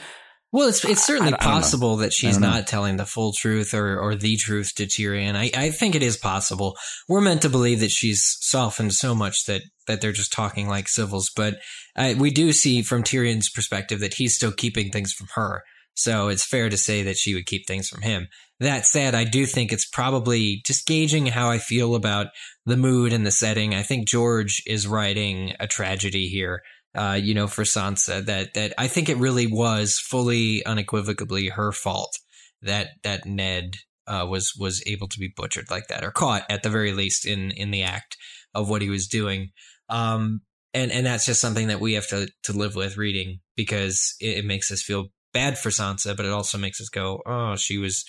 Well, 0.54 0.68
it's 0.68 0.84
it's 0.84 1.06
certainly 1.06 1.32
I- 1.34 1.38
I 1.40 1.46
know. 1.46 1.52
possible 1.52 1.98
that 1.98 2.12
she's 2.14 2.38
know. 2.38 2.62
telling 2.66 2.98
the 2.98 3.06
full 3.06 3.32
truth 3.32 3.74
or, 3.74 3.98
or 4.00 4.16
the 4.16 4.36
truth 4.36 4.74
to 4.76 4.86
Tyrion. 4.86 5.36
I, 5.36 5.50
I 5.56 5.70
think 5.72 5.96
it 5.96 6.04
is 6.04 6.18
possible. 6.18 6.76
We're 7.08 7.22
meant 7.22 7.42
to 7.44 7.50
believe 7.50 7.80
that 7.80 7.92
she's 7.92 8.38
softened 8.42 8.94
so 8.94 9.16
much 9.16 9.46
that, 9.46 9.62
that 9.88 10.02
they're 10.02 10.12
just 10.12 10.34
talking 10.34 10.68
like 10.68 10.90
civils, 10.90 11.32
but 11.34 11.56
uh, 11.96 12.16
we 12.18 12.32
do 12.32 12.52
see 12.52 12.82
from 12.82 13.04
Tyrion's 13.04 13.50
perspective 13.50 14.00
that 14.02 14.16
he's 14.16 14.36
still 14.36 14.52
keeping 14.52 14.92
things 14.92 15.14
from 15.14 15.28
her. 15.36 15.64
So 15.94 16.30
it's 16.30 16.46
fair 16.46 16.70
to 16.70 16.78
say 16.78 17.04
that 17.04 17.18
she 17.18 17.34
would 17.34 17.46
keep 17.46 17.68
things 17.68 17.90
from 17.90 18.02
him. 18.02 18.28
That 18.60 18.86
said, 18.86 19.14
I 19.16 19.24
do 19.24 19.46
think 19.46 19.72
it's 19.74 19.88
probably 19.88 20.62
just 20.66 20.86
gauging 20.88 21.28
how 21.28 21.50
I 21.50 21.58
feel 21.58 21.96
about 21.96 22.28
the 22.66 22.78
mood 22.78 23.12
and 23.12 23.26
the 23.26 23.32
setting. 23.32 23.74
I 23.74 23.82
think 23.84 24.08
George 24.08 24.62
is 24.68 24.88
writing 24.88 25.54
a 25.60 25.68
tragedy 25.68 26.28
here 26.28 26.62
uh, 26.96 27.18
you 27.22 27.34
know, 27.34 27.48
for 27.48 27.64
Sansa 27.64 28.26
that 28.26 28.54
that 28.54 28.74
I 28.78 28.88
think 28.88 29.10
it 29.10 29.18
really 29.18 29.48
was 29.48 29.98
fully 30.00 30.66
unequivocally 30.66 31.50
her 31.50 31.72
fault 31.72 32.18
that 32.62 32.90
that 33.04 33.26
Ned 33.26 33.76
uh, 34.08 34.26
was 34.30 34.54
was 34.60 34.84
able 34.86 35.08
to 35.08 35.20
be 35.20 35.34
butchered 35.36 35.72
like 35.72 35.88
that 35.88 36.04
or 36.04 36.12
caught 36.12 36.44
at 36.50 36.64
the 36.64 36.70
very 36.70 36.94
least 36.94 37.26
in 37.26 37.52
in 37.52 37.72
the 37.72 37.84
act 37.84 38.18
of 38.54 38.70
what 38.70 38.82
he 38.82 38.90
was 38.90 39.08
doing. 39.08 39.52
Um, 39.90 40.42
and 40.74 40.92
and 40.92 41.06
that's 41.06 41.26
just 41.26 41.42
something 41.42 41.68
that 41.68 41.80
we 41.80 41.94
have 41.94 42.08
to 42.10 42.28
to 42.44 42.54
live 42.54 42.76
with 42.76 42.98
reading 42.98 43.40
because 43.56 44.16
it, 44.20 44.40
it 44.40 44.46
makes 44.46 44.72
us 44.72 44.82
feel 44.82 45.08
bad 45.34 45.58
for 45.58 45.70
Sansa, 45.70 46.16
but 46.16 46.26
it 46.26 46.32
also 46.32 46.58
makes 46.58 46.82
us 46.82 46.90
go, 46.90 47.22
oh, 47.26 47.56
she 47.56 47.78
was 47.78 48.04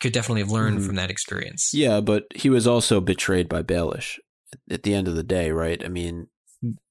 could 0.00 0.12
definitely 0.12 0.42
have 0.42 0.50
learned 0.52 0.78
Mhm. 0.78 0.86
from 0.86 0.94
that 0.94 1.10
experience. 1.10 1.72
Yeah, 1.74 2.00
but 2.00 2.24
he 2.36 2.48
was 2.50 2.68
also 2.68 3.00
betrayed 3.00 3.48
by 3.48 3.62
Baelish 3.62 4.18
at 4.70 4.84
the 4.84 4.94
end 4.94 5.08
of 5.08 5.16
the 5.16 5.24
day, 5.24 5.50
right? 5.50 5.84
I 5.84 5.88
mean, 5.88 6.28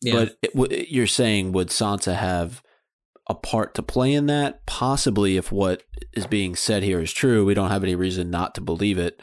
Yeah. 0.02 0.14
but 0.14 0.38
it, 0.42 0.54
w- 0.56 0.86
you're 0.90 1.08
saying 1.08 1.52
would 1.52 1.70
Sansa 1.70 2.16
have 2.16 2.62
a 3.30 3.36
part 3.36 3.76
to 3.76 3.84
play 3.84 4.14
in 4.14 4.28
that? 4.28 4.66
Possibly, 4.66 5.38
if 5.38 5.52
what 5.52 5.84
is 6.14 6.28
being 6.28 6.56
said 6.56 6.84
here 6.84 7.02
is 7.02 7.12
true. 7.12 7.46
We 7.46 7.54
don't 7.54 7.70
have 7.70 7.84
any 7.84 7.96
reason 7.96 8.30
not 8.30 8.56
to 8.56 8.62
believe 8.62 8.98
it. 8.98 9.22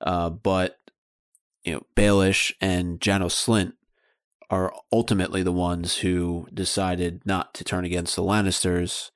Uh, 0.00 0.30
but 0.30 0.76
you 1.64 1.72
know, 1.72 1.86
Baelish 1.96 2.52
and 2.60 3.00
Janos 3.00 3.34
Slint 3.34 3.72
are 4.50 4.72
ultimately 4.92 5.42
the 5.42 5.52
ones 5.52 5.98
who 5.98 6.46
decided 6.54 7.22
not 7.24 7.54
to 7.54 7.64
turn 7.64 7.84
against 7.84 8.14
the 8.14 8.22
Lannisters 8.22 9.10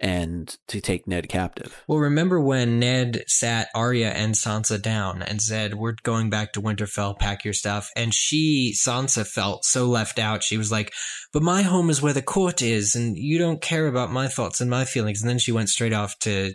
and 0.00 0.56
to 0.68 0.80
take 0.80 1.06
Ned 1.06 1.28
captive. 1.28 1.82
Well, 1.88 1.98
remember 1.98 2.40
when 2.40 2.78
Ned 2.78 3.24
sat 3.26 3.68
Arya 3.74 4.10
and 4.10 4.34
Sansa 4.34 4.80
down 4.80 5.22
and 5.22 5.42
said, 5.42 5.74
"We're 5.74 5.96
going 6.02 6.30
back 6.30 6.52
to 6.52 6.62
Winterfell. 6.62 7.18
Pack 7.18 7.44
your 7.44 7.54
stuff." 7.54 7.90
And 7.96 8.14
she, 8.14 8.74
Sansa, 8.76 9.26
felt 9.26 9.64
so 9.64 9.86
left 9.86 10.18
out. 10.18 10.44
She 10.44 10.56
was 10.56 10.70
like, 10.70 10.92
"But 11.32 11.42
my 11.42 11.62
home 11.62 11.90
is 11.90 12.00
where 12.00 12.12
the 12.12 12.22
court 12.22 12.62
is, 12.62 12.94
and 12.94 13.16
you 13.16 13.38
don't 13.38 13.60
care 13.60 13.86
about 13.86 14.12
my 14.12 14.28
thoughts 14.28 14.60
and 14.60 14.70
my 14.70 14.84
feelings." 14.84 15.20
And 15.20 15.28
then 15.28 15.38
she 15.38 15.52
went 15.52 15.70
straight 15.70 15.92
off 15.92 16.18
to 16.20 16.54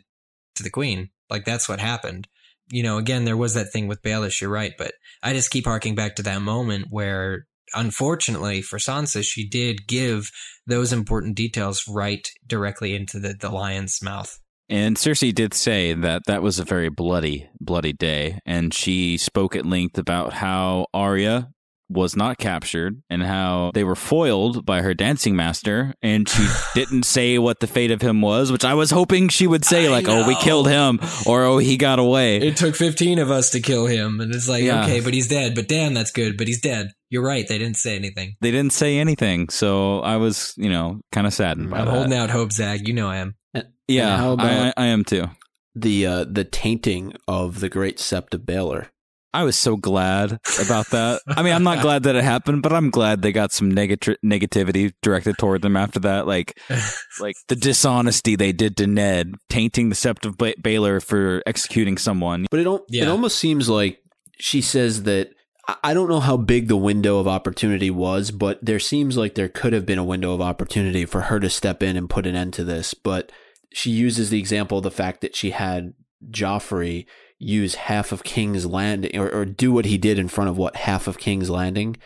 to 0.56 0.63
the 0.63 0.69
Queen. 0.69 1.10
Like 1.29 1.45
that's 1.45 1.67
what 1.67 1.79
happened. 1.79 2.27
You 2.71 2.84
know, 2.84 2.97
again, 2.97 3.25
there 3.25 3.38
was 3.38 3.56
that 3.56 3.71
thing 3.71 3.88
with 3.88 4.01
Baelish. 4.01 4.39
You're 4.41 4.49
right, 4.49 4.73
but 4.77 4.93
I 5.21 5.34
just 5.34 5.51
keep 5.51 5.65
harking 5.65 5.95
back 5.95 6.15
to 6.15 6.23
that 6.23 6.41
moment 6.41 6.88
where 6.89 7.47
unfortunately 7.73 8.62
for 8.62 8.77
Sansa, 8.77 9.23
she 9.23 9.47
did 9.47 9.88
give 9.88 10.31
those 10.65 10.93
important 10.93 11.36
details 11.36 11.83
right 11.88 12.27
directly 12.47 12.95
into 12.95 13.19
the, 13.19 13.33
the 13.39 13.49
lion's 13.49 14.01
mouth. 14.01 14.39
And 14.69 14.95
Cersei 14.95 15.36
did 15.36 15.53
say 15.53 15.93
that 15.93 16.23
that 16.25 16.41
was 16.41 16.57
a 16.57 16.63
very 16.63 16.89
bloody, 16.89 17.49
bloody 17.59 17.93
day. 17.93 18.39
And 18.45 18.73
she 18.73 19.17
spoke 19.17 19.55
at 19.55 19.65
length 19.65 19.97
about 19.97 20.33
how 20.33 20.88
Arya 20.93 21.49
was 21.93 22.15
not 22.15 22.38
captured 22.38 23.01
and 23.10 23.23
how 23.23 23.71
they 23.73 23.84
were 23.84 23.95
foiled 23.95 24.65
by 24.65 24.82
her 24.82 24.93
dancing 24.93 25.36
master. 25.36 25.93
And 26.01 26.27
she 26.27 26.47
didn't 26.75 27.03
say 27.03 27.38
what 27.38 27.60
the 27.60 27.67
fate 27.67 27.91
of 27.91 28.01
him 28.01 28.21
was, 28.21 28.51
which 28.51 28.65
I 28.65 28.73
was 28.73 28.91
hoping 28.91 29.29
she 29.29 29.47
would 29.47 29.63
say, 29.65 29.86
I 29.86 29.89
like, 29.89 30.08
oh, 30.08 30.27
we 30.27 30.36
killed 30.36 30.67
him 30.67 30.99
or 31.25 31.43
oh, 31.43 31.58
he 31.60 31.77
got 31.77 31.99
away. 31.99 32.38
It 32.38 32.58
took 32.58 32.75
15 32.75 33.19
of 33.19 33.32
us 33.32 33.51
to 33.51 33.60
kill 33.60 33.86
him. 33.86 34.19
And 34.19 34.34
it's 34.34 34.47
like, 34.49 34.63
Yeah. 34.63 34.84
okay, 34.84 34.99
but 34.99 35.13
he's 35.13 35.27
dead. 35.27 35.56
But 35.56 35.67
damn, 35.67 35.93
that's 35.93 36.12
good. 36.12 36.38
But 36.38 36.47
he's 36.47 36.62
dead. 36.62 36.89
You're 37.10 37.23
right. 37.23 37.47
They 37.47 37.58
didn't 37.60 37.77
say 37.77 37.95
anything. 37.95 38.36
they 38.41 38.51
didn't 38.51 38.73
say 38.73 38.97
anything. 38.97 39.49
So 39.49 39.99
I 40.01 40.17
was, 40.17 40.53
you 40.58 40.69
know, 40.69 41.01
kind 41.12 41.27
of 41.27 41.34
saddened 41.34 41.69
by 41.69 41.79
I'm 41.79 41.86
that. 41.86 41.91
holding 41.91 42.13
out 42.13 42.29
hope, 42.32 42.51
Zag. 42.51 42.88
You 42.88 42.93
know 42.93 43.08
I 43.10 43.17
am. 43.17 43.36
Yeah, 43.88 44.13
And 44.13 44.21
how 44.21 44.34
about- 44.34 44.45
I, 44.45 44.67
I, 44.69 44.73
I 44.77 44.86
am 44.88 45.03
too. 45.03 45.25
The 45.75 46.06
uh, 46.06 46.25
the 46.29 46.43
tainting 46.45 47.15
of 47.27 47.60
the 47.60 47.67
great 47.67 47.97
sept 47.97 48.34
of 48.36 48.41
Baelor. 48.41 48.88
I 49.34 49.43
was 49.43 49.56
so 49.58 49.76
glad 49.78 50.39
about 50.62 50.89
that. 50.91 51.22
I 51.28 51.41
mean, 51.41 51.54
I'm 51.54 51.63
not 51.63 51.82
glad 51.82 52.04
that 52.04 52.15
it 52.15 52.24
happened, 52.24 52.62
but 52.62 52.72
I'm 52.72 52.91
glad 52.91 53.22
they 53.22 53.32
got 53.32 53.52
some 53.52 53.72
negati- 53.72 54.17
negativity 54.24 54.93
directed 55.02 55.38
toward 55.39 55.62
them 55.63 55.76
after 55.76 56.00
that. 56.02 56.28
Like, 56.28 56.60
like 57.19 57.36
the 57.48 57.56
dishonesty 57.56 58.36
they 58.36 58.52
did 58.52 58.78
to 58.78 58.88
Ned, 58.88 59.34
tainting 59.50 59.89
the 59.89 59.96
Sept 59.96 60.26
of 60.26 60.38
ba- 60.38 60.54
Baelor 60.62 61.04
for 61.04 61.41
executing 61.48 61.98
someone. 61.98 62.46
But 62.52 62.60
it 62.60 62.63
don't, 62.63 62.84
it 62.89 63.08
almost 63.08 63.39
seems 63.39 63.67
like 63.69 64.00
she 64.39 64.62
says 64.62 65.04
that 65.04 65.30
I- 65.67 65.78
I 65.84 65.93
don't 65.93 66.10
know 66.10 66.19
how 66.19 66.38
big 66.38 66.67
the 66.67 66.78
window 66.78 67.17
of 67.19 67.28
opportunity 67.28 67.89
was, 67.89 68.30
but 68.32 68.60
there 68.63 68.80
seems 68.80 69.17
like 69.17 69.34
there 69.36 69.50
could 69.50 69.74
have 69.74 69.86
been 69.86 69.98
a 70.00 70.04
window 70.04 70.34
of 70.34 70.41
opportunity 70.41 71.06
for 71.06 71.22
her 71.22 71.39
to 71.39 71.50
step 71.50 71.82
in 71.82 71.98
and 71.98 72.10
put 72.10 72.28
an 72.28 72.36
end 72.36 72.54
to 72.54 72.63
this. 72.63 72.93
But 72.93 73.32
she 73.74 73.89
uses 73.89 74.30
the 74.30 74.39
example 74.39 74.78
of 74.78 74.84
the 74.84 74.91
fact 74.91 75.22
that 75.22 75.36
she 75.36 75.50
had 75.52 75.93
Joffrey 76.30 77.06
use 77.43 77.75
half 77.75 78.12
of 78.12 78.23
King's 78.23 78.65
Landing 78.65 79.17
or, 79.17 79.29
or 79.29 79.45
do 79.45 79.71
what 79.71 79.86
he 79.86 79.97
did 79.97 80.17
in 80.17 80.27
front 80.27 80.49
of 80.49 80.58
what 80.58 80.75
half 80.75 81.08
of 81.08 81.17
King's 81.17 81.49
Landing. 81.49 81.97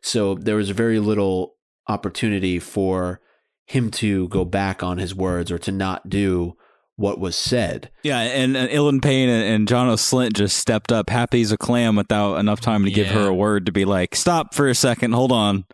So 0.00 0.34
there 0.34 0.56
was 0.56 0.70
very 0.70 0.98
little 0.98 1.54
opportunity 1.88 2.58
for 2.58 3.20
him 3.66 3.90
to 3.90 4.28
go 4.28 4.44
back 4.44 4.82
on 4.82 4.98
his 4.98 5.14
words 5.14 5.50
or 5.50 5.58
to 5.58 5.72
not 5.72 6.08
do 6.08 6.56
what 6.96 7.20
was 7.20 7.36
said. 7.36 7.90
Yeah, 8.02 8.20
and, 8.20 8.56
and 8.56 8.70
Ilyn 8.70 9.02
Payne 9.02 9.28
and, 9.28 9.44
and 9.44 9.68
Janos 9.68 10.10
Slint 10.10 10.32
just 10.32 10.56
stepped 10.56 10.90
up, 10.90 11.10
happy 11.10 11.42
as 11.42 11.52
a 11.52 11.58
clam, 11.58 11.94
without 11.94 12.36
enough 12.36 12.60
time 12.60 12.84
to 12.84 12.90
give 12.90 13.08
her 13.08 13.26
a 13.26 13.34
word 13.34 13.66
to 13.66 13.72
be 13.72 13.84
like, 13.84 14.16
"Stop 14.16 14.54
for 14.54 14.68
a 14.68 14.74
second, 14.74 15.12
hold 15.12 15.30
on." 15.30 15.66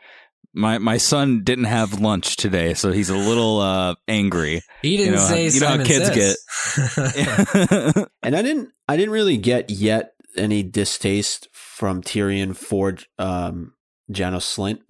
My 0.54 0.78
my 0.78 0.98
son 0.98 1.44
didn't 1.44 1.64
have 1.64 2.00
lunch 2.00 2.36
today, 2.36 2.74
so 2.74 2.92
he's 2.92 3.08
a 3.10 3.16
little 3.16 3.60
uh, 3.60 3.94
angry. 4.06 4.62
He 4.82 4.96
didn't 4.96 5.14
know, 5.14 5.20
say 5.20 5.48
you 5.48 5.60
know 5.60 5.68
how 5.68 5.84
kids 5.84 6.08
says. 6.12 8.06
And 8.22 8.36
I 8.36 8.42
didn't 8.42 8.70
I 8.86 8.96
didn't 8.96 9.12
really 9.12 9.38
get 9.38 9.70
yet 9.70 10.12
any 10.36 10.62
distaste 10.62 11.48
from 11.52 12.02
Tyrion 12.02 12.54
for 12.54 12.96
um 13.18 13.72
Janos 14.10 14.56
Slint. 14.56 14.80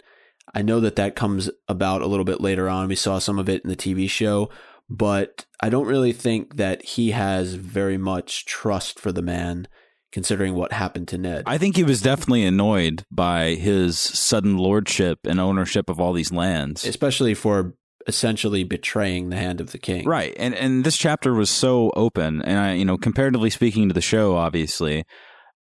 I 0.53 0.61
know 0.61 0.79
that 0.81 0.97
that 0.97 1.15
comes 1.15 1.49
about 1.67 2.01
a 2.01 2.07
little 2.07 2.25
bit 2.25 2.41
later 2.41 2.69
on. 2.69 2.87
We 2.87 2.95
saw 2.95 3.19
some 3.19 3.39
of 3.39 3.49
it 3.49 3.63
in 3.63 3.69
the 3.69 3.75
TV 3.75 4.09
show, 4.09 4.49
but 4.89 5.45
I 5.61 5.69
don't 5.69 5.87
really 5.87 6.13
think 6.13 6.57
that 6.57 6.83
he 6.83 7.11
has 7.11 7.55
very 7.55 7.97
much 7.97 8.45
trust 8.45 8.99
for 8.99 9.11
the 9.11 9.21
man 9.21 9.67
considering 10.13 10.53
what 10.53 10.71
happened 10.71 11.07
to 11.09 11.17
Ned. 11.17 11.43
I 11.45 11.57
think 11.57 11.75
he 11.75 11.83
was 11.83 12.01
definitely 12.01 12.45
annoyed 12.45 13.03
by 13.11 13.55
his 13.55 13.97
sudden 13.99 14.57
lordship 14.57 15.19
and 15.25 15.39
ownership 15.39 15.89
of 15.89 15.99
all 15.99 16.13
these 16.13 16.31
lands. 16.31 16.85
especially 16.85 17.33
for 17.33 17.73
essentially 18.05 18.63
betraying 18.63 19.29
the 19.29 19.37
hand 19.37 19.59
of 19.59 19.71
the 19.71 19.77
king. 19.77 20.05
Right. 20.05 20.33
And 20.37 20.53
and 20.53 20.83
this 20.83 20.97
chapter 20.97 21.33
was 21.33 21.49
so 21.49 21.91
open 21.95 22.41
and 22.41 22.59
I 22.59 22.73
you 22.73 22.85
know, 22.85 22.97
comparatively 22.97 23.49
speaking 23.49 23.87
to 23.89 23.93
the 23.93 24.01
show, 24.01 24.35
obviously, 24.35 25.03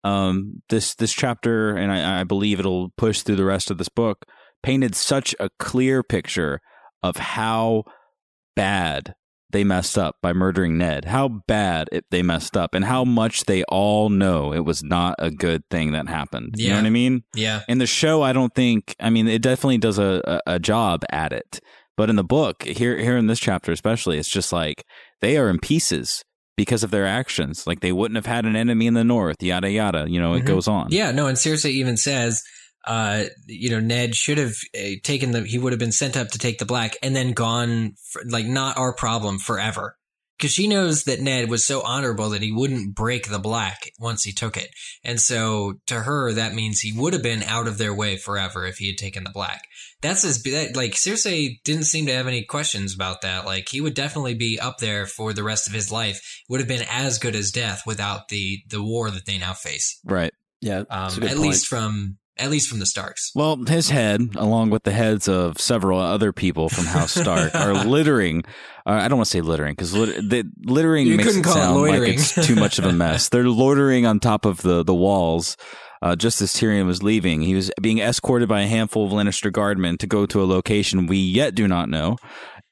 um 0.04 0.62
this 0.68 0.94
this 0.94 1.12
chapter 1.12 1.74
and 1.74 1.90
I, 1.90 2.20
I 2.20 2.24
believe 2.24 2.60
it'll 2.60 2.90
push 2.96 3.22
through 3.22 3.36
the 3.36 3.44
rest 3.44 3.70
of 3.70 3.78
this 3.78 3.88
book, 3.88 4.26
painted 4.62 4.94
such 4.94 5.34
a 5.40 5.48
clear 5.58 6.02
picture 6.02 6.60
of 7.02 7.16
how 7.16 7.84
bad 8.54 9.14
they 9.52 9.64
messed 9.64 9.96
up 9.98 10.16
by 10.22 10.32
murdering 10.32 10.78
Ned. 10.78 11.04
How 11.04 11.28
bad 11.28 11.88
it, 11.92 12.04
they 12.10 12.22
messed 12.22 12.56
up 12.56 12.74
and 12.74 12.84
how 12.84 13.04
much 13.04 13.44
they 13.44 13.62
all 13.64 14.08
know 14.08 14.52
it 14.52 14.64
was 14.64 14.82
not 14.82 15.14
a 15.18 15.30
good 15.30 15.62
thing 15.70 15.92
that 15.92 16.08
happened. 16.08 16.54
You 16.58 16.70
know 16.70 16.76
what 16.76 16.86
I 16.86 16.90
mean? 16.90 17.22
yeah. 17.34 17.60
In 17.68 17.78
the 17.78 17.86
show, 17.86 18.22
I 18.22 18.32
don't 18.32 18.54
think. 18.54 18.94
I 18.98 19.10
mean, 19.10 19.28
it 19.28 19.42
definitely 19.42 19.78
does 19.78 19.98
a, 19.98 20.40
a, 20.46 20.54
a 20.54 20.58
job 20.58 21.04
at 21.10 21.32
it. 21.32 21.60
But 21.96 22.08
in 22.10 22.16
the 22.16 22.24
book, 22.24 22.62
here 22.64 22.96
here 22.98 23.16
in 23.18 23.26
this 23.26 23.38
chapter 23.38 23.70
especially, 23.70 24.18
it's 24.18 24.28
just 24.28 24.52
like 24.52 24.84
they 25.20 25.36
are 25.36 25.48
in 25.50 25.58
pieces 25.58 26.24
because 26.56 26.82
of 26.82 26.90
their 26.90 27.06
actions. 27.06 27.66
Like 27.66 27.80
they 27.80 27.92
wouldn't 27.92 28.16
have 28.16 28.26
had 28.26 28.46
an 28.46 28.56
enemy 28.56 28.86
in 28.86 28.94
the 28.94 29.04
north. 29.04 29.42
Yada 29.42 29.70
yada. 29.70 30.06
You 30.08 30.20
know, 30.20 30.32
it 30.34 30.42
Mhm. 30.42 30.46
goes 30.46 30.68
on. 30.68 30.88
Yeah, 30.90 31.10
no, 31.12 31.26
and 31.26 31.36
Cersei 31.36 31.70
even 31.70 31.96
says, 31.96 32.42
uh, 32.84 33.24
you 33.46 33.70
know, 33.70 33.80
Ned 33.80 34.14
should 34.14 34.38
have 34.38 34.54
uh, 34.74 34.96
taken 35.02 35.32
the, 35.32 35.42
he 35.42 35.58
would 35.58 35.72
have 35.72 35.80
been 35.80 35.92
sent 35.92 36.16
up 36.16 36.28
to 36.28 36.38
take 36.38 36.58
the 36.58 36.64
black 36.66 36.96
and 37.02 37.14
then 37.14 37.32
gone, 37.32 37.94
for, 38.10 38.22
like, 38.26 38.46
not 38.46 38.78
our 38.78 38.94
problem 38.94 39.38
forever. 39.38 39.96
Because 40.38 40.54
she 40.54 40.66
knows 40.66 41.04
that 41.04 41.20
Ned 41.20 41.48
was 41.48 41.64
so 41.64 41.82
honorable 41.82 42.30
that 42.30 42.42
he 42.42 42.50
wouldn't 42.50 42.96
break 42.96 43.28
the 43.28 43.38
black 43.38 43.92
once 44.00 44.24
he 44.24 44.32
took 44.32 44.56
it. 44.56 44.70
And 45.04 45.20
so 45.20 45.74
to 45.86 46.00
her, 46.00 46.32
that 46.32 46.54
means 46.54 46.80
he 46.80 46.92
would 46.98 47.12
have 47.12 47.22
been 47.22 47.44
out 47.44 47.68
of 47.68 47.78
their 47.78 47.94
way 47.94 48.16
forever 48.16 48.66
if 48.66 48.78
he 48.78 48.88
had 48.88 48.98
taken 48.98 49.22
the 49.22 49.30
black. 49.30 49.68
That's 50.00 50.24
as, 50.24 50.42
that, 50.42 50.74
like, 50.74 50.92
Cersei 50.94 51.62
didn't 51.62 51.84
seem 51.84 52.06
to 52.06 52.14
have 52.14 52.26
any 52.26 52.42
questions 52.42 52.92
about 52.92 53.20
that. 53.20 53.46
Like, 53.46 53.68
he 53.68 53.80
would 53.80 53.94
definitely 53.94 54.34
be 54.34 54.58
up 54.58 54.78
there 54.78 55.06
for 55.06 55.32
the 55.32 55.44
rest 55.44 55.68
of 55.68 55.74
his 55.74 55.92
life. 55.92 56.42
Would 56.48 56.58
have 56.58 56.68
been 56.68 56.86
as 56.90 57.20
good 57.20 57.36
as 57.36 57.52
death 57.52 57.82
without 57.86 58.26
the, 58.26 58.64
the 58.68 58.82
war 58.82 59.12
that 59.12 59.26
they 59.26 59.38
now 59.38 59.52
face 59.52 60.00
Right. 60.04 60.32
Yeah. 60.60 60.82
um, 60.90 61.12
at 61.12 61.20
point. 61.20 61.38
least 61.38 61.68
from 61.68 62.18
at 62.42 62.50
least 62.50 62.68
from 62.68 62.80
the 62.80 62.86
Starks. 62.86 63.30
Well, 63.34 63.56
his 63.64 63.88
head, 63.90 64.34
along 64.36 64.70
with 64.70 64.82
the 64.82 64.90
heads 64.90 65.28
of 65.28 65.60
several 65.60 65.98
other 66.00 66.32
people 66.32 66.68
from 66.68 66.84
House 66.86 67.12
Stark, 67.14 67.54
are 67.54 67.84
littering. 67.84 68.44
Uh, 68.84 68.90
I 68.90 69.08
don't 69.08 69.18
want 69.18 69.26
to 69.26 69.30
say 69.30 69.40
littering 69.40 69.72
because 69.72 69.94
lit- 69.94 70.46
littering 70.64 71.06
You 71.06 71.16
makes 71.16 71.36
it 71.36 71.44
call 71.44 71.56
it 71.56 71.60
sound 71.60 71.80
like 71.82 72.08
it's 72.08 72.46
too 72.46 72.56
much 72.56 72.78
of 72.78 72.84
a 72.84 72.92
mess. 72.92 73.28
They're 73.28 73.48
loitering 73.48 74.06
on 74.06 74.18
top 74.20 74.44
of 74.44 74.62
the 74.62 74.82
the 74.82 74.94
walls. 74.94 75.56
Uh, 76.02 76.16
just 76.16 76.42
as 76.42 76.52
Tyrion 76.52 76.84
was 76.84 77.00
leaving, 77.00 77.42
he 77.42 77.54
was 77.54 77.70
being 77.80 78.00
escorted 78.00 78.48
by 78.48 78.62
a 78.62 78.66
handful 78.66 79.06
of 79.06 79.12
Lannister 79.12 79.52
guardmen 79.52 79.98
to 79.98 80.08
go 80.08 80.26
to 80.26 80.42
a 80.42 80.44
location 80.44 81.06
we 81.06 81.18
yet 81.18 81.54
do 81.54 81.68
not 81.68 81.88
know. 81.88 82.16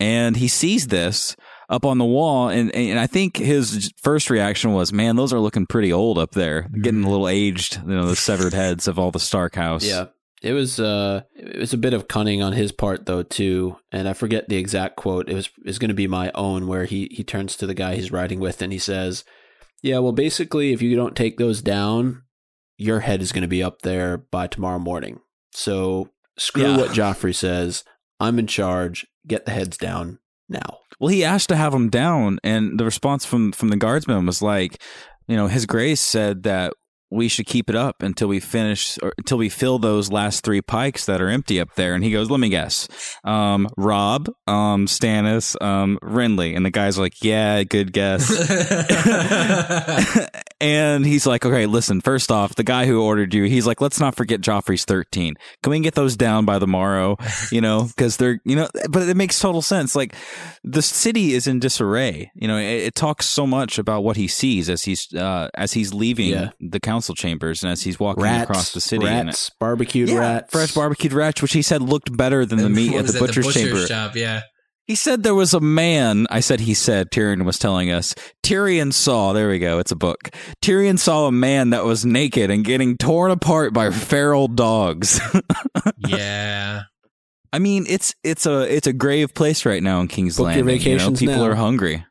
And 0.00 0.36
he 0.36 0.48
sees 0.48 0.88
this 0.88 1.36
up 1.70 1.86
on 1.86 1.96
the 1.98 2.04
wall, 2.04 2.48
and, 2.48 2.74
and 2.74 2.98
I 2.98 3.06
think 3.06 3.36
his 3.36 3.92
first 4.02 4.28
reaction 4.28 4.72
was, 4.74 4.92
"Man, 4.92 5.16
those 5.16 5.32
are 5.32 5.38
looking 5.40 5.66
pretty 5.66 5.92
old 5.92 6.18
up 6.18 6.32
there, 6.32 6.68
getting 6.82 7.04
a 7.04 7.08
little 7.10 7.28
aged." 7.28 7.76
You 7.86 7.94
know, 7.94 8.06
the 8.06 8.16
severed 8.16 8.52
heads 8.52 8.88
of 8.88 8.98
all 8.98 9.10
the 9.10 9.20
Stark 9.20 9.54
house. 9.54 9.84
Yeah. 9.84 10.06
It 10.42 10.52
was 10.54 10.80
uh 10.80 11.20
it 11.34 11.58
was 11.58 11.74
a 11.74 11.78
bit 11.78 11.92
of 11.92 12.08
cunning 12.08 12.42
on 12.42 12.54
his 12.54 12.72
part 12.72 13.04
though 13.04 13.22
too, 13.22 13.76
and 13.92 14.08
I 14.08 14.14
forget 14.14 14.48
the 14.48 14.56
exact 14.56 14.96
quote. 14.96 15.28
It 15.28 15.34
was 15.34 15.50
is 15.66 15.78
going 15.78 15.90
to 15.90 15.94
be 15.94 16.06
my 16.06 16.32
own 16.34 16.66
where 16.66 16.86
he 16.86 17.08
he 17.10 17.22
turns 17.22 17.56
to 17.56 17.66
the 17.66 17.74
guy 17.74 17.94
he's 17.94 18.10
riding 18.10 18.40
with 18.40 18.62
and 18.62 18.72
he 18.72 18.78
says, 18.78 19.22
"Yeah, 19.82 19.98
well 19.98 20.12
basically 20.12 20.72
if 20.72 20.80
you 20.80 20.96
don't 20.96 21.14
take 21.14 21.36
those 21.36 21.60
down, 21.60 22.22
your 22.78 23.00
head 23.00 23.20
is 23.20 23.32
going 23.32 23.42
to 23.42 23.48
be 23.48 23.62
up 23.62 23.82
there 23.82 24.16
by 24.16 24.46
tomorrow 24.46 24.78
morning. 24.78 25.20
So 25.52 26.08
screw 26.38 26.62
Yeah. 26.62 26.76
what 26.78 26.92
Joffrey 26.92 27.34
says. 27.34 27.84
I'm 28.18 28.38
in 28.38 28.46
charge. 28.46 29.06
Get 29.26 29.44
the 29.44 29.52
heads 29.52 29.76
down 29.76 30.20
now." 30.48 30.78
Well, 31.00 31.08
he 31.08 31.24
asked 31.24 31.48
to 31.48 31.56
have 31.56 31.74
him 31.74 31.88
down, 31.88 32.38
and 32.44 32.78
the 32.78 32.84
response 32.84 33.24
from 33.24 33.52
from 33.52 33.68
the 33.68 33.76
guardsman 33.76 34.26
was 34.26 34.42
like, 34.42 34.82
you 35.26 35.34
know, 35.34 35.48
His 35.48 35.66
Grace 35.66 36.00
said 36.00 36.42
that 36.44 36.74
we 37.10 37.28
should 37.28 37.46
keep 37.46 37.68
it 37.68 37.74
up 37.76 38.02
until 38.02 38.28
we 38.28 38.38
finish 38.40 38.98
or 39.02 39.12
until 39.18 39.38
we 39.38 39.48
fill 39.48 39.78
those 39.78 40.12
last 40.12 40.44
three 40.44 40.62
pikes 40.62 41.06
that 41.06 41.20
are 41.20 41.28
empty 41.28 41.60
up 41.60 41.74
there. 41.74 41.94
And 41.94 42.04
he 42.04 42.10
goes, 42.12 42.30
let 42.30 42.38
me 42.38 42.48
guess, 42.48 42.86
um, 43.24 43.68
Robb, 43.76 44.28
um, 44.46 44.86
Stannis, 44.86 45.60
um, 45.60 45.98
Renly. 46.02 46.56
And 46.56 46.64
the 46.64 46.70
guy's 46.70 46.98
like, 46.98 47.14
yeah, 47.22 47.64
good 47.64 47.92
guess. 47.92 48.30
and 50.60 51.04
he's 51.04 51.26
like, 51.26 51.44
okay, 51.44 51.66
listen, 51.66 52.00
first 52.00 52.30
off, 52.30 52.54
the 52.54 52.62
guy 52.62 52.86
who 52.86 53.02
ordered 53.02 53.34
you, 53.34 53.44
he's 53.44 53.66
like, 53.66 53.80
let's 53.80 53.98
not 53.98 54.14
forget 54.14 54.40
Joffrey's 54.40 54.84
13. 54.84 55.34
Can 55.62 55.70
we 55.70 55.80
get 55.80 55.94
those 55.94 56.16
down 56.16 56.44
by 56.44 56.58
the 56.58 56.66
morrow? 56.66 57.16
You 57.50 57.60
know, 57.60 57.84
because 57.84 58.18
they're, 58.18 58.40
you 58.44 58.56
know, 58.56 58.68
but 58.88 59.08
it 59.08 59.16
makes 59.16 59.38
total 59.40 59.62
sense. 59.62 59.96
Like 59.96 60.14
the 60.62 60.82
city 60.82 61.34
is 61.34 61.46
in 61.46 61.58
disarray. 61.58 62.30
You 62.34 62.46
know, 62.46 62.56
it, 62.58 62.82
it 62.84 62.94
talks 62.94 63.26
so 63.26 63.46
much 63.46 63.78
about 63.78 64.04
what 64.04 64.16
he 64.16 64.28
sees 64.28 64.68
as 64.70 64.82
he's, 64.84 65.12
uh, 65.14 65.48
as 65.54 65.72
he's 65.72 65.92
leaving 65.92 66.28
Yeah. 66.28 66.50
the 66.60 66.78
council 66.78 66.99
chambers 67.14 67.62
and 67.62 67.72
as 67.72 67.82
he's 67.82 67.98
walking 67.98 68.22
Rats, 68.22 68.44
across 68.44 68.72
the 68.72 68.80
city. 68.80 69.06
and 69.06 69.28
rats, 69.28 69.50
barbecued 69.58 70.08
it- 70.08 70.12
Yeah, 70.14 70.18
rats, 70.20 70.52
fresh 70.52 70.74
barbecued 70.74 71.12
rats, 71.12 71.40
which 71.42 71.52
he 71.52 71.62
said 71.62 71.82
looked 71.82 72.16
better 72.16 72.44
than 72.44 72.58
the 72.58 72.68
meat 72.68 72.90
What 72.90 72.98
at 72.98 73.02
was 73.02 73.12
the 73.12 73.18
it, 73.18 73.26
butcher's, 73.26 73.54
chamber. 73.54 73.86
shop, 73.86 74.16
yeah. 74.16 74.42
He 74.86 74.96
said 74.96 75.22
there 75.22 75.36
was 75.36 75.54
a 75.54 75.60
man. 75.60 76.26
I 76.30 76.40
said 76.40 76.58
he 76.58 76.74
said. 76.74 77.12
Tyrion 77.12 77.44
was 77.44 77.60
telling 77.60 77.92
us. 77.92 78.12
Tyrion 78.44 78.92
saw. 78.92 79.32
There 79.32 79.48
we 79.48 79.60
go. 79.60 79.78
It's 79.78 79.92
a 79.92 79.96
book. 79.96 80.30
Tyrion 80.64 80.98
saw 80.98 81.26
a 81.28 81.32
man 81.32 81.70
that 81.70 81.84
was 81.84 82.04
naked 82.04 82.50
and 82.50 82.64
getting 82.64 82.96
torn 82.96 83.30
apart 83.30 83.72
by 83.72 83.90
feral 83.90 84.48
dogs. 84.48 85.20
Yeah. 86.08 86.82
I 87.52 87.58
mean, 87.58 87.84
it's 87.88 88.14
it's 88.22 88.46
a 88.46 88.60
it's 88.74 88.86
a 88.86 88.92
grave 88.92 89.34
place 89.34 89.64
right 89.66 89.82
now 89.82 90.00
in 90.00 90.08
King's 90.08 90.36
Book 90.36 90.54
your 90.54 90.64
Landing. 90.64 90.86
you 90.92 90.98
know? 90.98 91.10
people 91.12 91.36
now. 91.36 91.44
are 91.46 91.54
hungry. 91.56 92.04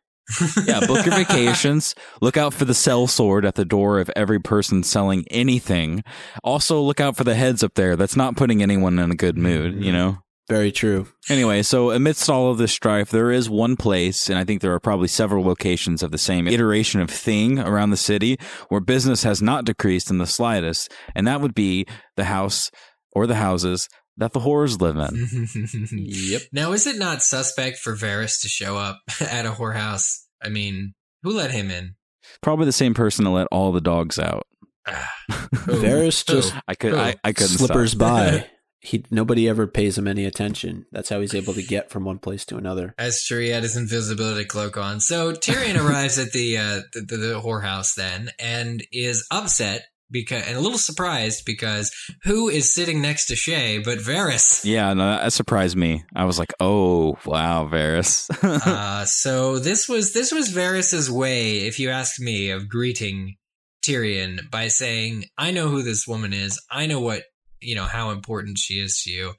Yeah, 0.66 0.80
book 0.86 1.06
your 1.06 1.16
vacations. 1.16 1.96
Look 2.22 2.38
out 2.38 2.54
for 2.54 2.66
the 2.66 2.74
sell 2.74 3.08
sword 3.08 3.46
at 3.46 3.56
the 3.56 3.66
door 3.66 4.00
of 4.00 4.12
every 4.16 4.40
person 4.40 4.84
selling 4.84 5.26
anything. 5.30 6.04
Also, 6.44 6.82
look 6.82 7.00
out 7.00 7.18
for 7.18 7.24
the 7.24 7.36
heads 7.36 7.64
up 7.64 7.74
there. 7.76 7.96
That's 7.96 8.16
not 8.16 8.36
putting 8.36 8.62
anyone 8.62 9.00
in 9.00 9.12
a 9.12 9.16
good 9.16 9.38
mood. 9.38 9.84
You 9.84 9.92
know. 9.92 10.20
Very 10.50 10.72
true. 10.72 11.08
Anyway, 11.30 11.62
so 11.62 11.92
amidst 11.92 12.28
all 12.28 12.50
of 12.50 12.58
this 12.58 12.72
strife, 12.72 13.12
there 13.12 13.30
is 13.30 13.52
one 13.52 13.78
place, 13.78 14.30
and 14.30 14.40
I 14.40 14.44
think 14.44 14.62
there 14.62 14.74
are 14.74 14.80
probably 14.80 15.08
several 15.08 15.46
locations 15.46 16.02
of 16.02 16.10
the 16.10 16.18
same 16.18 16.48
iteration 16.48 17.02
of 17.02 17.12
thing 17.12 17.60
around 17.60 17.92
the 17.92 17.98
city 17.98 18.40
where 18.68 18.82
business 18.82 19.22
has 19.22 19.44
not 19.44 19.64
decreased 19.64 20.10
in 20.10 20.18
the 20.18 20.26
slightest, 20.26 20.92
and 21.14 21.28
that 21.28 21.40
would 21.40 21.54
be 21.54 21.86
the 22.16 22.24
house 22.24 22.72
or 23.12 23.28
the 23.28 23.36
houses 23.36 23.88
that 24.20 24.34
the 24.34 24.40
whores 24.40 24.80
live 24.80 24.98
in. 24.98 26.06
Yep. 26.06 26.42
Now, 26.52 26.72
is 26.74 26.86
it 26.86 26.98
not 26.98 27.24
suspect 27.24 27.78
for 27.80 27.96
Varys 27.96 28.42
to 28.42 28.48
show 28.48 28.78
up 28.78 29.00
at 29.22 29.46
a 29.46 29.52
whorehouse? 29.52 30.20
I 30.44 30.50
mean, 30.50 30.94
who 31.24 31.32
let 31.32 31.52
him 31.52 31.72
in? 31.72 31.96
Probably 32.42 32.66
the 32.66 32.72
same 32.72 32.94
person 32.94 33.26
to 33.26 33.32
let 33.32 33.48
all 33.52 33.72
the 33.72 33.82
dogs 33.82 34.20
out. 34.20 34.46
Ah, 34.88 35.12
Varys 35.32 36.26
just 36.26 36.54
I 36.68 36.76
could, 36.76 36.94
Oh, 36.94 37.00
I, 37.00 37.16
I 37.24 37.34
couldn't 37.34 37.58
slippers 37.58 37.92
stop. 37.92 38.00
by. 38.00 38.48
He 38.82 39.04
nobody 39.12 39.50
ever 39.50 39.68
pays 39.68 39.98
him 39.98 40.08
any 40.08 40.24
attention. 40.24 40.86
That's 40.94 41.10
how 41.10 41.20
he's 41.20 41.36
able 41.36 41.54
to 41.54 41.62
get 41.62 41.90
from 41.90 42.06
one 42.06 42.18
place 42.18 42.46
to 42.46 42.56
another. 42.56 42.96
That's 42.98 43.26
true. 43.28 43.42
He 43.42 43.50
had 43.50 43.64
his 43.64 43.76
invisibility 43.76 44.46
cloak 44.46 44.78
on. 44.78 45.02
So 45.02 45.34
Tyrion 45.34 45.78
arrives 45.78 46.18
at 46.18 46.32
the, 46.32 46.58
uh, 46.58 46.80
the, 46.94 47.02
the 47.02 47.18
the 47.18 47.42
whorehouse 47.42 47.96
then 47.96 48.30
and 48.40 48.82
is 48.94 49.28
upset 49.32 49.86
because 50.12 50.48
and 50.48 50.58
a 50.58 50.62
little 50.62 50.78
surprised 50.78 51.46
because 51.46 51.92
who 52.24 52.50
is 52.50 52.74
sitting 52.74 53.02
next 53.02 53.28
to 53.28 53.36
Shae 53.36 53.84
but 53.84 54.00
Varys? 54.00 54.64
Yeah, 54.66 54.94
no, 54.94 55.06
that 55.06 55.34
surprised 55.34 55.78
me. 55.78 56.04
I 56.16 56.26
was 56.26 56.40
like, 56.40 56.54
"Oh, 56.60 57.18
wow, 57.26 57.70
Varys." 57.72 58.30
uh, 58.44 59.06
so 59.06 59.60
this 59.60 59.88
was 59.88 60.14
this 60.14 60.32
was 60.32 60.54
Varys's 60.54 61.10
way, 61.12 61.60
if 61.60 61.80
you 61.80 61.90
ask 61.90 62.20
me, 62.20 62.50
of 62.50 62.70
greeting 62.70 63.36
Tyrion 63.84 64.50
by 64.50 64.68
saying, 64.68 65.26
"I 65.38 65.52
know 65.52 65.70
who 65.70 65.84
this 65.84 66.08
woman 66.08 66.34
is. 66.34 66.60
I 66.72 66.86
know 66.86 67.00
what 67.00 67.24
you 67.62 67.76
know 67.76 67.86
how 67.86 68.12
important 68.12 68.58
she 68.58 68.76
is 68.76 69.02
to 69.04 69.12
you. 69.12 69.34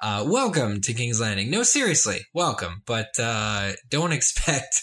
Uh, 0.00 0.24
welcome 0.26 0.80
to 0.82 0.92
King's 0.92 1.20
Landing. 1.20 1.50
No, 1.50 1.62
seriously, 1.62 2.20
welcome, 2.34 2.82
but 2.86 3.18
uh, 3.18 3.72
don't 3.88 4.12
expect 4.18 4.82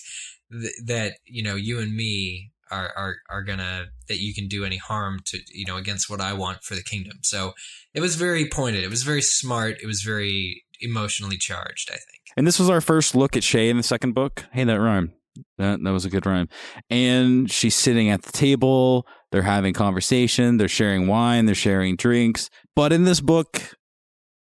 th- 0.52 0.74
that 0.86 1.14
you 1.26 1.44
know 1.44 1.56
you 1.56 1.80
and 1.80 1.96
me." 1.96 2.50
Are, 2.72 2.92
are 2.98 3.16
are 3.30 3.44
gonna 3.44 3.86
that 4.08 4.20
you 4.20 4.34
can 4.34 4.48
do 4.48 4.66
any 4.66 4.78
harm 4.78 5.20
to 5.26 5.40
you 5.54 5.66
know 5.66 5.78
against 5.78 6.10
what 6.10 6.22
I 6.22 6.34
want 6.34 6.64
for 6.64 6.76
the 6.76 6.84
kingdom. 6.84 7.20
So 7.22 7.54
it 7.94 8.02
was 8.02 8.16
very 8.16 8.48
pointed. 8.50 8.84
It 8.84 8.90
was 8.90 9.04
very 9.04 9.22
smart. 9.22 9.78
It 9.82 9.88
was 9.88 10.02
very 10.02 10.64
emotionally 10.82 11.38
charged. 11.38 11.90
I 11.90 11.96
think. 11.96 12.22
And 12.36 12.48
this 12.48 12.60
was 12.60 12.70
our 12.70 12.82
first 12.82 13.16
look 13.16 13.36
at 13.38 13.44
Shae 13.44 13.70
in 13.70 13.78
the 13.78 13.84
second 13.84 14.14
book. 14.14 14.46
Hey, 14.52 14.64
that 14.64 14.80
rhyme. 14.80 15.14
That 15.58 15.82
that 15.84 15.92
was 15.92 16.06
a 16.06 16.10
good 16.10 16.26
rhyme. 16.26 16.50
And 16.90 17.50
she's 17.52 17.76
sitting 17.76 18.10
at 18.10 18.24
the 18.24 18.32
table. 18.32 19.08
They're 19.32 19.42
having 19.42 19.74
conversation. 19.74 20.58
They're 20.58 20.68
sharing 20.68 21.08
wine. 21.08 21.46
They're 21.46 21.56
sharing 21.56 21.96
drinks. 21.96 22.50
But 22.76 22.94
in 22.94 23.04
this 23.04 23.20
book, 23.20 23.76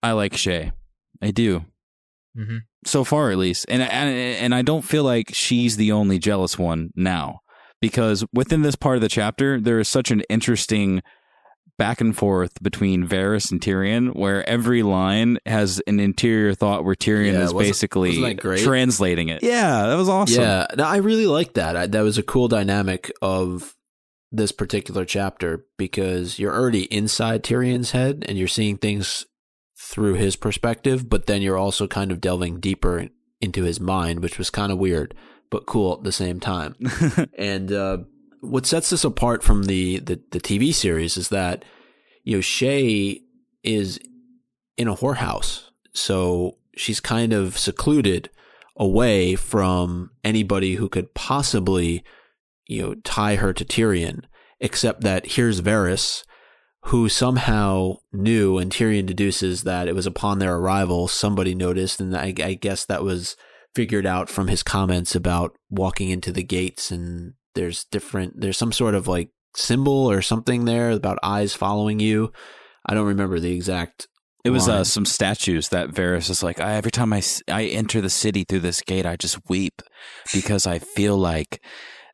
I 0.03 0.13
like 0.13 0.33
Shae. 0.33 0.73
I 1.23 1.31
do. 1.31 1.65
Mm-hmm. 2.37 2.59
So 2.85 3.05
far, 3.05 3.31
at 3.31 3.39
least. 3.39 3.65
And 3.69 3.83
and 3.83 4.11
and 4.11 4.55
I 4.55 4.63
don't 4.63 4.83
feel 4.83 5.05
like 5.05 5.31
she's 5.33 5.77
the 5.77 5.93
only 5.93 6.19
jealous 6.19 6.59
one 6.59 6.91
now, 6.95 7.41
because 7.85 8.25
within 8.33 8.63
this 8.63 8.77
part 8.77 8.97
of 8.97 9.03
the 9.03 9.11
chapter, 9.11 9.61
there 9.61 9.79
is 9.79 9.89
such 9.89 10.11
an 10.11 10.23
interesting 10.31 11.03
back 11.77 12.01
and 12.01 12.17
forth 12.17 12.63
between 12.63 13.07
Varys 13.07 13.53
and 13.53 13.61
Tyrion, 13.61 14.17
where 14.17 14.49
every 14.49 14.83
line 14.83 15.37
has 15.45 15.83
an 15.87 16.01
interior 16.01 16.55
thought 16.55 16.83
where 16.83 16.95
Tyrion 16.95 17.35
Yeah, 17.35 17.43
is 17.43 17.53
basically 17.53 18.19
wasn't 18.23 18.41
translating 18.65 19.29
it. 19.29 19.43
Yeah, 19.43 19.87
that 19.87 19.97
was 19.97 20.09
awesome. 20.09 20.41
Yeah, 20.41 20.67
no, 20.79 20.85
I 20.85 20.97
really 20.97 21.27
like 21.27 21.53
that. 21.55 21.77
I, 21.77 21.87
that 21.89 22.01
was 22.01 22.17
a 22.17 22.23
cool 22.23 22.49
dynamic 22.49 23.13
of 23.21 23.75
this 24.33 24.51
particular 24.51 25.05
chapter 25.05 25.67
because 25.77 26.39
you're 26.39 26.59
already 26.59 26.85
inside 26.85 27.45
Tyrion's 27.45 27.91
head 27.91 28.25
and 28.27 28.39
you're 28.39 28.49
seeing 28.49 28.79
things 28.79 29.27
through 29.79 30.15
his 30.15 30.37
perspective, 30.37 31.11
but 31.11 31.27
then 31.27 31.43
you're 31.43 31.59
also 31.59 31.87
kind 31.87 32.11
of 32.11 32.23
delving 32.23 32.61
deeper 32.61 33.09
into 33.43 33.65
his 33.65 33.79
mind, 33.79 34.21
which 34.21 34.39
was 34.39 34.49
kind 34.49 34.73
of 34.73 34.79
weird 34.79 35.15
but 35.51 35.67
cool 35.67 35.95
at 35.95 36.05
the 36.05 36.13
same 36.13 36.41
time. 36.41 36.75
and 37.39 37.73
uh, 37.73 37.99
what 38.41 38.67
sets 38.67 38.91
this 38.91 39.05
apart 39.05 39.43
from 39.43 39.65
the, 39.65 39.99
the 40.01 40.21
the 40.31 40.41
TV 40.41 40.73
series 40.75 41.17
is 41.17 41.29
that 41.31 41.65
you 42.23 42.37
know 42.37 42.41
Shae 42.41 43.21
is 43.63 43.99
in 44.77 44.89
a 44.89 44.95
whorehouse, 44.95 45.71
so 45.93 46.59
she's 46.77 47.01
kind 47.01 47.33
of 47.33 47.59
secluded 47.59 48.31
away 48.77 49.37
from 49.37 50.11
anybody 50.25 50.75
who 50.75 50.89
could 50.89 51.15
possibly 51.15 52.05
you 52.67 52.83
know 52.83 52.95
tie 53.05 53.37
her 53.37 53.53
to 53.53 53.65
Tyrion. 53.65 54.25
Except 54.61 55.03
that 55.03 55.33
here's 55.33 55.61
Varys, 55.61 56.25
who 56.85 57.09
somehow 57.09 57.97
knew, 58.13 58.57
and 58.59 58.71
Tyrion 58.71 59.05
deduces 59.05 59.65
that 59.65 59.89
it 59.89 59.95
was 59.95 60.07
upon 60.07 60.39
their 60.39 60.57
arrival 60.57 61.09
somebody 61.09 61.55
noticed, 61.55 62.01
and 62.01 62.17
I, 62.17 62.33
I 62.39 62.55
guess 62.55 62.85
that 62.85 63.03
was 63.03 63.37
figured 63.75 64.07
out 64.07 64.29
from 64.29 64.49
his 64.49 64.63
comments 64.63 65.15
about 65.15 65.57
walking 65.71 66.11
into 66.11 66.33
the 66.33 66.43
gates 66.43 66.91
and 66.91 67.35
there's 67.55 67.85
different 67.85 68.41
there's 68.41 68.59
some 68.59 68.73
sort 68.73 68.95
of 68.95 69.09
like 69.09 69.31
symbol 69.57 70.11
or 70.11 70.23
something 70.23 70.65
there 70.65 70.91
about 70.91 71.19
eyes 71.23 71.55
following 71.55 72.01
you. 72.01 72.33
I 72.87 72.95
don't 72.95 73.07
remember 73.07 73.41
the 73.41 73.55
exact 73.55 74.09
It 74.45 74.51
was 74.51 74.69
uh, 74.69 74.85
some 74.85 75.07
statues 75.07 75.71
that 75.71 75.89
Varys 75.89 76.29
is 76.29 76.43
like, 76.43 76.61
I, 76.61 76.75
every 76.75 76.91
time 76.91 77.13
I 77.13 77.23
I 77.49 77.65
enter 77.65 78.01
the 78.01 78.11
city 78.11 78.45
through 78.45 78.61
this 78.61 78.83
gate, 78.83 79.07
I 79.07 79.17
just 79.17 79.39
weep 79.49 79.81
because 80.33 80.67
I 80.67 80.79
feel 80.79 81.17
like 81.17 81.63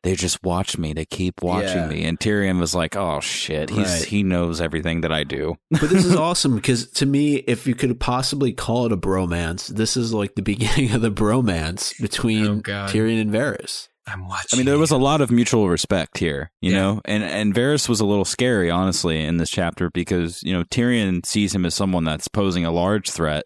they 0.03 0.15
just 0.15 0.43
watch 0.43 0.77
me. 0.77 0.93
They 0.93 1.05
keep 1.05 1.41
watching 1.43 1.77
Yeah. 1.83 1.87
me. 1.87 2.03
And 2.05 2.19
Tyrion 2.19 2.59
was 2.59 2.73
like, 2.73 2.95
oh 2.95 3.19
shit, 3.19 3.69
he's, 3.69 3.77
Right. 3.87 4.05
he 4.05 4.23
knows 4.23 4.59
everything 4.59 5.01
that 5.01 5.11
I 5.11 5.23
do. 5.23 5.55
but 5.69 5.89
this 5.89 6.05
is 6.05 6.15
awesome 6.27 6.55
because 6.55 6.89
to 6.93 7.05
me, 7.05 7.35
if 7.35 7.67
you 7.67 7.75
could 7.75 7.99
possibly 7.99 8.51
call 8.53 8.85
it 8.87 8.91
a 8.91 8.97
bromance, 8.97 9.67
this 9.67 9.95
is 9.95 10.13
like 10.13 10.35
the 10.35 10.41
beginning 10.53 10.91
of 10.93 11.01
the 11.01 11.11
bromance 11.11 11.93
between 12.01 12.45
Oh, 12.45 12.61
Tyrion 12.61 13.21
and 13.21 13.31
Varys. 13.31 13.87
I'm 14.07 14.27
watching. 14.27 14.49
I 14.53 14.57
mean, 14.57 14.65
there 14.65 14.79
was 14.79 14.89
a 14.89 14.97
lot 14.97 15.21
of 15.21 15.29
mutual 15.29 15.69
respect 15.69 16.17
here, 16.17 16.51
you 16.59 16.71
Yeah. 16.71 16.77
know, 16.81 17.01
and 17.05 17.23
and 17.23 17.53
Varys 17.53 17.87
was 17.87 17.99
a 17.99 18.05
little 18.05 18.25
scary, 18.25 18.67
honestly, 18.71 19.23
in 19.23 19.37
this 19.37 19.51
chapter 19.51 19.91
because 19.93 20.41
you 20.41 20.51
know 20.51 20.63
Tyrion 20.63 21.23
sees 21.23 21.53
him 21.53 21.67
as 21.67 21.75
someone 21.75 22.03
that's 22.03 22.27
posing 22.27 22.65
a 22.65 22.71
large 22.71 23.11
threat, 23.11 23.43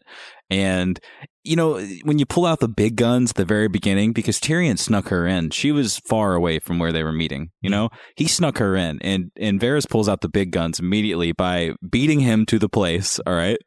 and 0.50 0.98
you 1.46 1.56
know 1.56 1.80
when 2.04 2.20
you 2.20 2.26
pull 2.26 2.46
out 2.46 2.60
the 2.60 2.68
big 2.68 2.96
guns 2.96 3.32
at 3.32 3.36
the 3.36 3.46
very 3.46 3.68
beginning, 3.68 4.14
because 4.14 4.40
Tyrion 4.40 4.78
snuck 4.78 5.10
her 5.10 5.26
in, 5.28 5.52
she 5.52 5.72
was 5.72 6.00
far 6.00 6.36
away 6.36 6.60
from 6.60 6.80
where 6.80 6.92
they 6.92 7.04
were 7.04 7.14
meeting. 7.14 7.52
You 7.62 7.70
know, 7.70 7.90
he 8.16 8.28
snuck 8.28 8.58
her 8.58 8.76
in, 8.76 9.02
and 9.02 9.32
and 9.38 9.60
Varys 9.60 9.90
pulls 9.90 10.10
out 10.10 10.22
the 10.22 10.30
big 10.30 10.52
guns 10.52 10.80
immediately 10.80 11.32
by 11.32 11.74
beating 11.90 12.20
him 12.20 12.46
to 12.48 12.60
the 12.60 12.70
place, 12.70 13.20
all 13.26 13.34
right, 13.34 13.60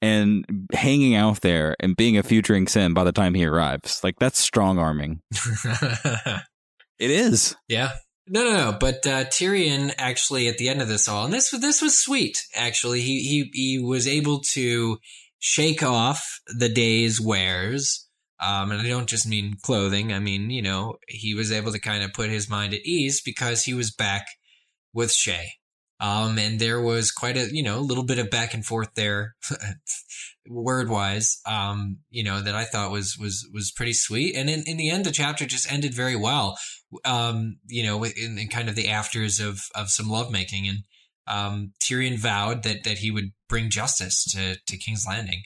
and 0.00 0.44
hanging 0.72 1.14
out 1.14 1.40
there 1.40 1.76
and 1.80 1.96
being 1.96 2.18
a 2.18 2.22
few 2.22 2.42
drinks 2.42 2.76
in 2.76 2.94
by 2.94 3.04
the 3.04 3.12
time 3.12 3.34
he 3.34 3.44
arrives. 3.44 4.02
Like 4.04 4.16
that's 4.18 4.38
strong 4.38 4.78
arming. 4.78 5.20
It 6.98 7.10
is. 7.10 7.56
yeah. 7.68 7.90
No, 8.28 8.44
no, 8.44 8.52
no. 8.52 8.76
But 8.78 9.04
uh, 9.06 9.24
Tyrion 9.24 9.92
actually, 9.98 10.46
at 10.46 10.56
the 10.56 10.68
end 10.68 10.80
of 10.80 10.86
this 10.86 11.08
all, 11.08 11.24
and 11.24 11.34
this 11.34 11.50
this 11.50 11.82
was 11.82 11.98
sweet. 11.98 12.44
Actually, 12.54 13.00
he 13.00 13.20
he 13.22 13.50
he 13.52 13.78
was 13.80 14.06
able 14.06 14.40
to 14.52 14.98
shake 15.42 15.82
off 15.82 16.40
the 16.46 16.68
day's 16.68 17.20
wares. 17.20 18.08
Um, 18.38 18.70
and 18.70 18.80
I 18.80 18.88
don't 18.88 19.08
just 19.08 19.26
mean 19.26 19.56
clothing. 19.60 20.12
I 20.12 20.20
mean, 20.20 20.50
you 20.50 20.62
know, 20.62 20.98
he 21.08 21.34
was 21.34 21.50
able 21.50 21.72
to 21.72 21.80
kind 21.80 22.04
of 22.04 22.12
put 22.12 22.30
his 22.30 22.48
mind 22.48 22.74
at 22.74 22.86
ease 22.86 23.20
because 23.20 23.64
he 23.64 23.74
was 23.74 23.90
back 23.92 24.24
with 24.94 25.10
Shae. 25.10 25.46
Um, 25.98 26.38
and 26.38 26.60
there 26.60 26.80
was 26.80 27.10
quite 27.10 27.36
a, 27.36 27.48
you 27.52 27.62
know, 27.62 27.78
a 27.78 27.80
little 27.80 28.04
bit 28.04 28.18
of 28.18 28.30
back 28.30 28.54
and 28.54 28.64
forth 28.64 28.94
there, 28.94 29.34
word 30.48 30.88
wise, 30.88 31.40
um, 31.46 31.98
you 32.10 32.22
know, 32.22 32.40
that 32.40 32.54
I 32.54 32.64
thought 32.64 32.92
was, 32.92 33.16
was, 33.18 33.48
was 33.52 33.72
pretty 33.72 33.94
sweet. 33.94 34.36
And 34.36 34.48
in, 34.48 34.62
in 34.66 34.76
the 34.76 34.90
end, 34.90 35.04
the 35.04 35.12
chapter 35.12 35.44
just 35.44 35.70
ended 35.70 35.92
very 35.92 36.16
well. 36.16 36.56
Um, 37.04 37.58
you 37.66 37.82
know, 37.82 38.02
in, 38.04 38.38
in 38.38 38.48
kind 38.48 38.68
of 38.68 38.76
the 38.76 38.88
afters 38.88 39.40
of, 39.40 39.60
of 39.74 39.90
some 39.90 40.08
lovemaking 40.08 40.68
and, 40.68 40.78
um, 41.26 41.72
Tyrion 41.82 42.18
vowed 42.18 42.62
that, 42.64 42.84
that 42.84 42.98
he 42.98 43.10
would 43.10 43.32
bring 43.48 43.70
justice 43.70 44.24
to, 44.32 44.56
to 44.66 44.76
King's 44.76 45.06
Landing, 45.06 45.42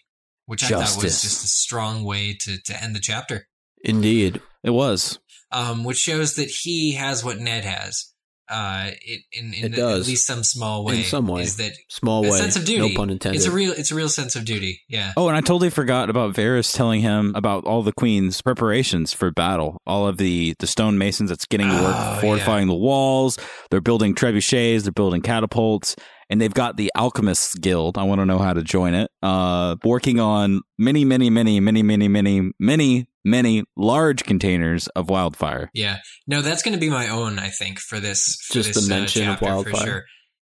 which 0.47 0.65
I 0.65 0.69
thought 0.69 1.03
was 1.03 1.23
just 1.23 1.45
a 1.45 1.49
strong 1.49 2.05
way 2.05 2.37
to, 2.41 2.59
to 2.63 2.83
end 2.83 2.95
the 2.95 3.01
chapter. 3.01 3.49
Indeed. 3.83 4.41
It 4.63 4.71
was. 4.71 5.19
Um, 5.53 5.85
which 5.85 5.99
shows 5.99 6.35
that 6.35 6.49
he 6.49 6.93
has 6.93 7.25
what 7.25 7.39
Ned 7.39 7.65
has. 7.65 8.13
Uh, 8.49 8.91
it, 9.03 9.23
in, 9.33 9.53
in 9.55 9.65
It 9.67 9.71
the- 9.73 9.77
does. 9.77 10.01
at 10.03 10.07
least 10.09 10.27
some 10.27 10.45
small 10.45 10.85
way. 10.85 10.99
In 10.99 11.05
some 11.05 11.27
way. 11.27 11.43
Is 11.43 11.57
that 11.57 11.73
Small 11.89 12.23
way. 12.23 12.31
sense 12.31 12.55
of 12.57 12.65
duty? 12.65 12.89
No 12.89 12.95
pun 12.97 13.11
intended. 13.11 13.37
It's 13.39 13.47
a 13.47 13.51
real, 13.51 13.73
it's 13.73 13.91
a 13.91 13.95
real 13.95 14.09
sense 14.09 14.37
of 14.37 14.45
duty. 14.45 14.83
Yeah. 14.89 15.13
Oh, 15.17 15.29
and 15.29 15.37
I 15.37 15.41
totally 15.41 15.71
forgot 15.71 16.11
about 16.11 16.35
Varys 16.35 16.75
telling 16.75 17.01
him 17.01 17.33
about 17.35 17.65
all 17.65 17.83
the 17.83 17.93
queen's 17.93 18.41
preparations 18.43 19.13
for 19.13 19.31
battle. 19.31 19.81
All 19.87 20.07
of 20.07 20.17
the 20.19 20.55
the 20.59 20.67
stone 20.67 20.97
masons 20.99 21.31
that's 21.31 21.45
getting 21.47 21.69
to 21.69 21.75
work 21.75 21.95
Oh, 21.97 22.19
fortifying 22.21 22.69
the 22.69 22.75
walls. 22.75 23.39
They're 23.71 23.81
building 23.81 24.15
trebuchets. 24.15 24.85
They're 24.85 24.93
building 24.93 25.23
catapults. 25.23 25.97
And 26.29 26.41
they've 26.41 26.53
got 26.53 26.77
the 26.77 26.91
Alchemists 26.97 27.55
Guild. 27.55 27.97
I 27.97 28.03
want 28.03 28.21
to 28.21 28.27
know 28.27 28.39
how 28.39 28.53
to 28.53 28.63
join 28.63 28.95
it. 28.95 29.11
Uh, 29.23 29.77
working 29.85 30.19
on 30.19 30.63
many, 30.79 31.05
many, 31.05 31.31
many, 31.31 31.61
many, 31.61 31.83
many, 31.83 32.09
many, 32.09 32.51
many, 32.59 33.07
many 33.25 33.65
large 33.77 34.25
containers 34.25 34.89
of 34.89 35.09
wildfire. 35.09 35.71
Yeah. 35.73 35.99
No, 36.27 36.43
that's 36.43 36.63
going 36.63 36.75
to 36.75 36.81
be 36.81 36.91
my 36.91 37.09
own, 37.09 37.39
I 37.39 37.49
think, 37.49 37.79
for 37.79 38.01
this. 38.01 38.39
For 38.47 38.55
Just 38.55 38.75
this, 38.75 38.87
the 38.87 38.95
uh, 38.95 38.99
mention 38.99 39.29
of 39.29 39.41
wildfire. 39.41 39.75
For 39.75 39.87
sure. 39.87 40.05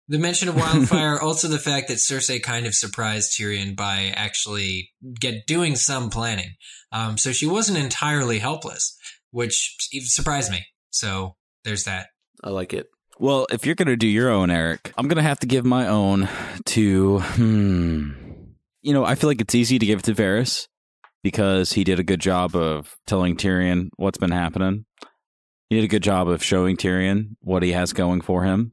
The 0.09 0.19
mention 0.19 0.49
of 0.49 0.57
wildfire, 0.57 1.21
also 1.23 1.47
the 1.47 1.59
fact 1.59 1.87
that 1.87 1.99
Cersei 1.99 2.43
kind 2.43 2.67
of 2.67 2.75
surprised 2.75 3.39
Tyrion 3.39 3.77
by 3.77 4.13
actually 4.17 4.91
get 5.21 5.47
doing 5.47 5.77
some 5.77 6.11
planning. 6.11 6.55
Um, 6.91 7.17
so 7.17 7.31
she 7.31 7.47
wasn't 7.47 7.79
entirely 7.79 8.41
helpless, 8.41 8.97
which 9.31 9.77
surprised 10.03 10.51
me. 10.51 10.67
So 10.91 11.37
there's 11.65 11.85
that. 11.85 12.09
I 12.43 12.51
like 12.51 12.73
it. 12.73 12.89
Well, 13.21 13.47
if 13.53 13.67
you're 13.67 13.75
going 13.75 13.89
to 13.89 13.99
do 13.99 14.07
your 14.07 14.31
own, 14.31 14.51
Eric, 14.51 14.95
I'm 14.97 15.07
going 15.07 15.19
to 15.19 15.23
have 15.23 15.41
to 15.41 15.47
give 15.47 15.67
my 15.67 15.87
own 15.89 16.27
to, 16.65 17.19
hmm. 17.19 18.13
You 18.81 18.95
know, 18.95 19.05
I 19.05 19.15
feel 19.15 19.29
like 19.29 19.43
it's 19.43 19.55
easy 19.55 19.79
to 19.79 19.85
give 19.85 19.99
it 19.99 20.07
to 20.07 20.15
Varys 20.15 20.69
because 21.23 21.75
he 21.75 21.85
did 21.85 22.01
a 22.01 22.03
good 22.03 22.21
job 22.21 22.57
of 22.57 22.97
telling 23.07 23.37
Tyrion 23.37 23.91
what's 23.97 24.17
been 24.17 24.31
happening. 24.31 24.87
He 25.69 25.77
did 25.77 25.85
a 25.85 25.89
good 25.89 26.03
job 26.03 26.31
of 26.31 26.43
showing 26.43 26.79
Tyrion 26.79 27.37
what 27.41 27.63
he 27.63 27.73
has 27.73 27.93
going 27.93 28.23
for 28.23 28.45
him. 28.45 28.73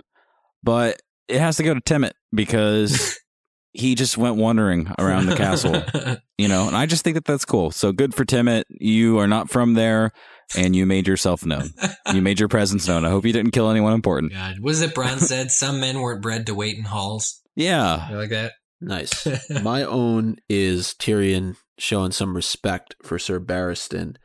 But 0.63 1.01
it 1.27 1.41
has 1.41 1.57
to 1.57 1.63
go 1.63 1.73
to 1.73 1.81
Timett 1.81 2.13
because 2.33 3.19
he 3.73 3.95
just 3.95 4.17
went 4.17 4.37
wandering 4.37 4.89
around 4.97 5.25
the 5.25 5.35
castle, 5.35 5.83
you 6.37 6.47
know, 6.47 6.67
and 6.67 6.77
I 6.77 6.85
just 6.85 7.03
think 7.03 7.15
that 7.15 7.25
that's 7.25 7.43
cool. 7.43 7.71
So 7.71 7.91
good 7.91 8.15
for 8.15 8.23
Timett. 8.23 8.63
You 8.69 9.19
are 9.19 9.27
not 9.27 9.49
from 9.49 9.73
there 9.73 10.13
and 10.55 10.75
you 10.75 10.85
made 10.85 11.07
yourself 11.07 11.45
known. 11.45 11.73
You 12.13 12.21
made 12.21 12.39
your 12.39 12.49
presence 12.49 12.87
known. 12.87 13.05
I 13.05 13.09
hope 13.09 13.25
you 13.25 13.33
didn't 13.33 13.51
kill 13.51 13.69
anyone 13.69 13.93
important. 13.93 14.31
God, 14.31 14.59
was 14.59 14.81
it 14.81 14.95
Bronn 14.95 15.19
said 15.19 15.51
some 15.51 15.79
men 15.79 15.99
weren't 15.99 16.21
bred 16.21 16.45
to 16.45 16.55
wait 16.55 16.77
in 16.77 16.85
halls? 16.85 17.41
Yeah. 17.55 18.09
You 18.09 18.17
like 18.17 18.29
that? 18.29 18.53
Nice. 18.79 19.27
My 19.63 19.83
own 19.83 20.37
is 20.49 20.93
Tyrion 20.93 21.57
showing 21.77 22.11
some 22.11 22.35
respect 22.35 22.95
for 23.03 23.19
Sir 23.19 23.39
Barristan 23.39 24.15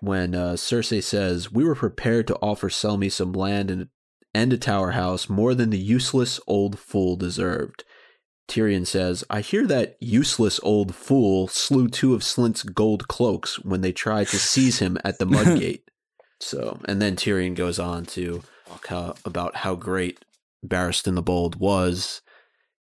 when 0.00 0.34
uh, 0.34 0.52
Cersei 0.52 1.02
says, 1.02 1.52
We 1.52 1.64
were 1.64 1.74
prepared 1.74 2.26
to 2.28 2.36
offer 2.36 2.68
Selmy 2.68 3.10
some 3.10 3.32
land 3.32 3.70
and, 3.70 3.88
and 4.32 4.52
a 4.52 4.58
tower 4.58 4.92
house 4.92 5.28
more 5.28 5.54
than 5.54 5.70
the 5.70 5.78
useless 5.78 6.40
old 6.46 6.78
fool 6.78 7.16
deserved. 7.16 7.84
Tyrion 8.48 8.86
says, 8.86 9.24
I 9.28 9.42
hear 9.42 9.66
that 9.66 9.96
useless 10.00 10.58
old 10.62 10.94
fool 10.94 11.48
slew 11.48 11.88
two 11.88 12.14
of 12.14 12.24
Slint's 12.24 12.62
gold 12.62 13.06
cloaks 13.06 13.58
when 13.58 13.82
they 13.82 13.92
tried 13.92 14.28
to 14.28 14.38
seize 14.38 14.78
him 14.78 14.98
at 15.04 15.18
the 15.18 15.26
Mudgate. 15.26 15.82
So, 16.40 16.80
and 16.86 17.00
then 17.02 17.16
Tyrion 17.16 17.54
goes 17.54 17.78
on 17.78 18.06
to 18.06 18.42
talk 18.66 18.86
how, 18.86 19.14
about 19.24 19.56
how 19.56 19.74
great 19.74 20.24
Barristan 20.66 21.14
the 21.14 21.22
Bold 21.22 21.56
was 21.56 22.22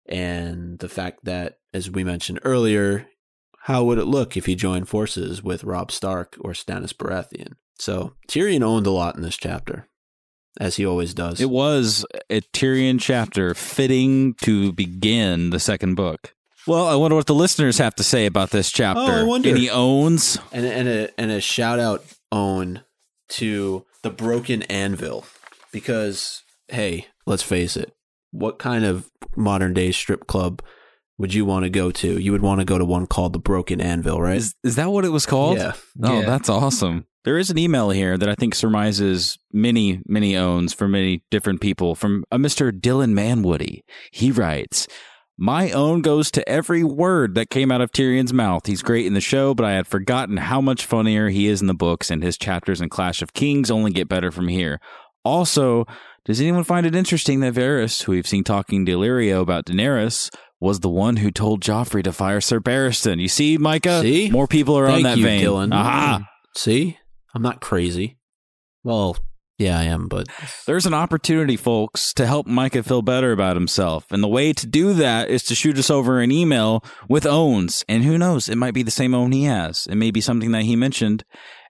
and 0.06 0.78
the 0.80 0.88
fact 0.88 1.24
that, 1.24 1.58
as 1.72 1.90
we 1.90 2.02
mentioned 2.02 2.40
earlier, 2.44 3.08
how 3.60 3.84
would 3.84 3.98
it 3.98 4.06
look 4.06 4.36
if 4.36 4.46
he 4.46 4.54
joined 4.56 4.88
forces 4.88 5.42
with 5.42 5.64
Robb 5.64 5.92
Stark 5.92 6.36
or 6.40 6.52
Stannis 6.52 6.92
Baratheon? 6.92 7.54
So 7.78 8.14
Tyrion 8.28 8.62
owned 8.62 8.86
a 8.86 8.90
lot 8.90 9.16
in 9.16 9.22
this 9.22 9.36
chapter, 9.36 9.86
as 10.61 10.76
he 10.76 10.84
always 10.86 11.14
does. 11.14 11.40
It 11.40 11.50
was 11.50 12.05
a 12.30 12.40
Tyrion 12.53 13.00
chapter 13.00 13.55
fitting 13.55 14.34
to 14.42 14.72
begin 14.72 15.50
the 15.50 15.61
second 15.61 15.94
book. 15.94 16.34
Well, 16.66 16.86
I 16.86 16.94
wonder 16.94 17.16
what 17.16 17.26
the 17.26 17.34
listeners 17.34 17.78
have 17.78 17.94
to 17.96 18.05
say 18.05 18.26
about 18.26 18.50
this 18.50 18.70
chapter. 18.70 19.00
Oh, 19.03 19.20
I 19.20 19.22
wonder. 19.24 19.48
Any 19.48 19.68
owns? 19.68 20.38
and 20.53 20.64
and 20.64 20.88
a 20.88 21.20
and 21.20 21.30
a 21.30 21.40
shout 21.40 21.78
out 21.80 22.05
own 22.30 22.82
to 23.30 23.84
the 24.03 24.11
Broken 24.11 24.62
Anvil 24.64 25.24
because 25.72 26.42
hey, 26.68 27.07
let's 27.26 27.42
face 27.42 27.76
it, 27.76 27.92
what 28.30 28.59
kind 28.59 28.84
of 28.84 29.11
modern 29.36 29.74
day 29.74 29.90
strip 29.92 30.26
club 30.26 30.62
would 31.18 31.34
you 31.34 31.44
want 31.44 31.64
to 31.64 31.70
go 31.70 31.90
to? 31.90 32.18
You 32.18 32.32
would 32.32 32.42
want 32.42 32.61
to 32.61 32.64
go 32.64 32.78
to 32.78 32.84
one 32.84 33.07
called 33.07 33.32
the 33.32 33.38
Broken 33.38 33.80
Anvil, 33.80 34.20
right? 34.20 34.36
Is, 34.36 34.55
is 34.64 34.76
that 34.76 34.90
what 34.90 35.05
it 35.05 35.11
was 35.11 35.26
called? 35.26 35.59
Yeah. 35.59 35.72
Oh, 36.03 36.20
Yeah. 36.20 36.26
that's 36.26 36.48
awesome. 36.48 37.07
There 37.24 37.38
is 37.38 37.50
an 37.50 37.58
email 37.58 37.90
here 37.90 38.18
that 38.18 38.28
I 38.28 38.34
think 38.34 38.54
surmises 38.54 39.38
many, 39.52 40.00
many 40.06 40.36
owns 40.36 40.72
for 40.72 40.88
many 40.88 41.22
different 41.30 41.60
people 41.60 41.94
from 41.94 42.24
a 42.32 42.38
Mr. 42.38 42.72
Dylan 42.72 43.12
Manwoody. 43.12 43.82
He 44.10 44.32
writes, 44.32 44.88
My 45.38 45.70
own 45.70 46.02
goes 46.02 46.32
to 46.32 46.48
every 46.48 46.82
word 46.82 47.36
that 47.36 47.48
came 47.50 47.70
out 47.70 47.80
of 47.80 47.92
Tyrion's 47.92 48.32
mouth. 48.32 48.66
He's 48.66 48.82
great 48.82 49.06
in 49.06 49.14
the 49.14 49.20
show, 49.20 49.54
but 49.54 49.64
I 49.64 49.72
had 49.72 49.86
forgotten 49.86 50.38
how 50.38 50.60
much 50.60 50.84
funnier 50.84 51.28
he 51.28 51.46
is 51.46 51.60
in 51.60 51.68
the 51.68 51.74
books, 51.74 52.10
and 52.10 52.24
his 52.24 52.36
chapters 52.36 52.80
in 52.80 52.88
Clash 52.88 53.22
of 53.22 53.34
Kings 53.34 53.70
only 53.70 53.92
get 53.92 54.08
better 54.08 54.32
from 54.32 54.48
here. 54.48 54.80
Also, 55.24 55.84
does 56.24 56.40
anyone 56.40 56.64
find 56.64 56.86
it 56.86 56.96
interesting 56.96 57.38
that 57.40 57.54
Varys, 57.54 58.02
who 58.02 58.12
we've 58.12 58.26
seen 58.26 58.42
talking 58.42 58.84
to 58.86 58.92
Illyrio 58.92 59.40
about 59.40 59.66
Daenerys, 59.66 60.28
was 60.58 60.80
the 60.80 60.88
one 60.88 61.16
who 61.18 61.30
told 61.30 61.60
Joffrey 61.62 62.02
to 62.02 62.12
fire 62.12 62.40
Sir 62.40 62.58
Barristan? 62.60 63.20
You 63.20 63.28
see, 63.28 63.58
Micah? 63.58 64.00
See? 64.00 64.28
More 64.30 64.48
people 64.48 64.76
are 64.76 64.86
on 64.86 65.02
Thank 65.02 65.04
that 65.04 65.18
you, 65.18 65.24
vein. 65.24 65.44
Dylan. 65.44 65.72
Aha! 65.74 66.28
See, 66.56 66.98
I'm 67.34 67.42
not 67.42 67.60
crazy. 67.60 68.18
Well, 68.84 69.16
yeah, 69.58 69.78
I 69.78 69.84
am, 69.84 70.08
but 70.08 70.26
There's 70.66 70.86
an 70.86 70.94
opportunity, 70.94 71.56
folks, 71.56 72.12
to 72.14 72.26
help 72.26 72.46
Micah 72.46 72.82
feel 72.82 73.02
better 73.02 73.32
about 73.32 73.54
himself. 73.54 74.06
And 74.10 74.22
the 74.22 74.28
way 74.28 74.52
to 74.52 74.66
do 74.66 74.92
that 74.94 75.30
is 75.30 75.44
to 75.44 75.54
shoot 75.54 75.78
us 75.78 75.90
over 75.90 76.20
an 76.20 76.32
email 76.32 76.84
with 77.08 77.26
owns. 77.26 77.84
And 77.88 78.02
who 78.02 78.18
knows, 78.18 78.48
it 78.48 78.56
might 78.56 78.74
be 78.74 78.82
the 78.82 78.90
same 78.90 79.14
own 79.14 79.30
he 79.30 79.44
has. 79.44 79.86
It 79.88 79.94
may 79.96 80.10
be 80.10 80.20
something 80.20 80.50
that 80.52 80.62
he 80.62 80.74
mentioned. 80.74 81.24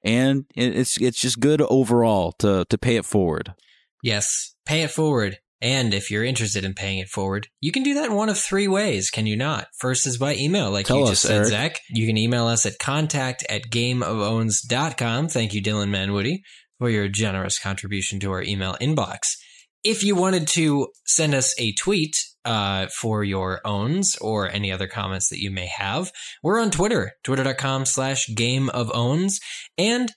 And 0.05 0.47
it's 0.57 1.01
it's 1.01 1.21
just 1.21 1.39
good 1.39 1.61
overall 1.61 2.33
to 2.39 2.65
to 2.71 2.79
pay 2.79 2.97
it 2.97 3.05
forward. 3.05 3.55
Yes, 4.03 4.55
pay 4.65 4.83
it 4.83 4.91
forward. 4.91 5.39
And 5.63 5.95
if 5.95 6.11
you're 6.11 6.25
interested 6.25 6.65
in 6.65 6.75
paying 6.75 6.99
it 6.99 7.09
forward, 7.09 7.47
you 7.61 7.71
can 7.71 7.85
do 7.85 7.95
that 7.95 8.07
in 8.07 8.15
one 8.15 8.29
of 8.29 8.37
three 8.37 8.67
ways, 8.67 9.11
can 9.11 9.27
you 9.27 9.37
not? 9.37 9.69
First 9.79 10.09
is 10.09 10.19
by 10.19 10.35
email, 10.35 10.73
like 10.73 10.87
Tell 10.87 10.99
you 10.99 11.03
us, 11.05 11.11
just 11.11 11.23
said, 11.23 11.37
Eric. 11.37 11.49
Zach. 11.49 11.81
You 11.89 12.07
can 12.09 12.19
email 12.19 12.49
us 12.49 12.67
at 12.67 12.81
contact 12.81 13.45
at 13.49 13.71
gameofowns.com. 13.71 15.29
Thank 15.29 15.55
you, 15.55 15.63
Dylan 15.63 15.91
Manwoody, 15.91 16.41
for 16.81 16.91
your 16.91 17.07
generous 17.07 17.61
contribution 17.61 18.19
to 18.21 18.33
our 18.33 18.43
email 18.43 18.77
inbox. 18.81 19.37
If 19.85 20.03
you 20.03 20.17
wanted 20.17 20.49
to 20.49 20.89
send 21.07 21.33
us 21.33 21.55
a 21.59 21.73
tweet 21.75 22.17
uh, 22.45 22.89
for 22.89 23.23
your 23.23 23.61
owns 23.65 24.17
or 24.17 24.51
any 24.51 24.73
other 24.73 24.89
comments 24.89 25.29
that 25.29 25.41
you 25.41 25.53
may 25.53 25.67
have, 25.67 26.11
we're 26.43 26.61
on 26.61 26.73
Twitter, 26.73 27.13
twitter.com 27.23 27.87
slash 27.87 28.29
game 28.35 28.69
of 28.71 28.91
owns. 28.93 29.39
And 29.79 30.13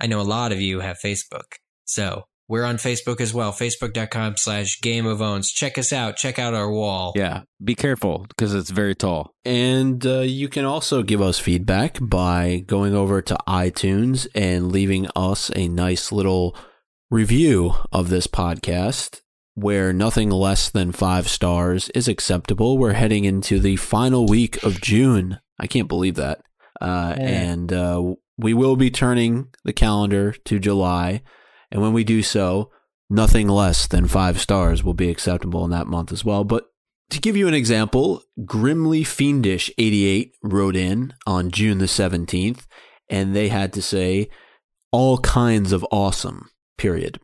I 0.00 0.08
know 0.08 0.20
a 0.20 0.22
lot 0.22 0.50
of 0.50 0.60
you 0.60 0.80
have 0.80 0.98
Facebook. 0.98 1.58
So 1.84 2.24
we're 2.50 2.64
on 2.64 2.78
Facebook 2.78 3.20
as 3.20 3.32
well, 3.32 3.52
facebook.com 3.52 4.36
slash 4.36 4.80
game 4.80 5.06
of 5.06 5.22
owns. 5.22 5.52
Check 5.52 5.78
us 5.78 5.92
out. 5.92 6.16
Check 6.16 6.36
out 6.40 6.52
our 6.52 6.68
wall. 6.68 7.12
Yeah, 7.14 7.42
be 7.62 7.76
careful 7.76 8.26
because 8.28 8.52
it's 8.52 8.70
very 8.70 8.96
tall. 8.96 9.36
And 9.44 10.04
uh, 10.04 10.22
you 10.22 10.48
can 10.48 10.64
also 10.64 11.04
give 11.04 11.22
us 11.22 11.38
feedback 11.38 11.98
by 12.02 12.64
going 12.66 12.92
over 12.92 13.22
to 13.22 13.38
iTunes 13.46 14.26
and 14.34 14.72
leaving 14.72 15.06
us 15.14 15.52
a 15.54 15.68
nice 15.68 16.10
little 16.10 16.56
review 17.08 17.74
of 17.92 18.08
this 18.08 18.26
podcast 18.26 19.20
where 19.54 19.92
nothing 19.92 20.30
less 20.30 20.70
than 20.70 20.90
five 20.90 21.28
stars 21.28 21.88
is 21.90 22.08
acceptable. 22.08 22.78
We're 22.78 22.94
heading 22.94 23.26
into 23.26 23.60
the 23.60 23.76
final 23.76 24.26
week 24.26 24.60
of 24.64 24.80
June. 24.80 25.38
I 25.60 25.68
can't 25.68 25.88
believe 25.88 26.16
that. 26.16 26.40
Uh, 26.80 27.14
Yeah. 27.16 27.24
And 27.28 27.72
uh, 27.72 28.14
we 28.36 28.54
will 28.54 28.74
be 28.74 28.90
turning 28.90 29.50
the 29.64 29.72
calendar 29.72 30.32
to 30.46 30.58
July. 30.58 31.22
And 31.70 31.80
when 31.82 31.92
we 31.92 32.04
do 32.04 32.22
so, 32.22 32.70
nothing 33.08 33.48
less 33.48 33.86
than 33.86 34.06
five 34.06 34.40
stars 34.40 34.82
will 34.82 34.94
be 34.94 35.10
acceptable 35.10 35.64
in 35.64 35.70
that 35.70 35.86
month 35.86 36.12
as 36.12 36.24
well. 36.24 36.44
But 36.44 36.66
to 37.10 37.20
give 37.20 37.36
you 37.36 37.48
an 37.48 37.54
example, 37.54 38.22
Grimly 38.44 39.04
Fiendish 39.04 39.70
88 39.78 40.34
wrote 40.42 40.76
in 40.76 41.14
on 41.26 41.50
June 41.50 41.78
the 41.78 41.86
17th, 41.86 42.66
and 43.08 43.34
they 43.34 43.48
had 43.48 43.72
to 43.72 43.82
say 43.82 44.28
all 44.92 45.18
kinds 45.18 45.72
of 45.72 45.84
awesome, 45.90 46.50
period. 46.78 47.20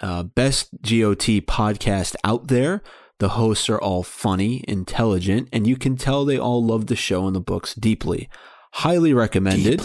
uh, 0.00 0.22
best 0.24 0.70
GOT 0.82 1.40
podcast 1.46 2.16
out 2.24 2.48
there. 2.48 2.82
The 3.20 3.30
hosts 3.30 3.70
are 3.70 3.80
all 3.80 4.02
funny, 4.02 4.64
intelligent, 4.66 5.48
and 5.52 5.66
you 5.66 5.76
can 5.76 5.96
tell 5.96 6.24
they 6.24 6.36
all 6.38 6.62
love 6.64 6.86
the 6.88 6.96
show 6.96 7.26
and 7.26 7.34
the 7.34 7.40
books 7.40 7.74
deeply. 7.74 8.28
Highly 8.72 9.14
recommended. 9.14 9.80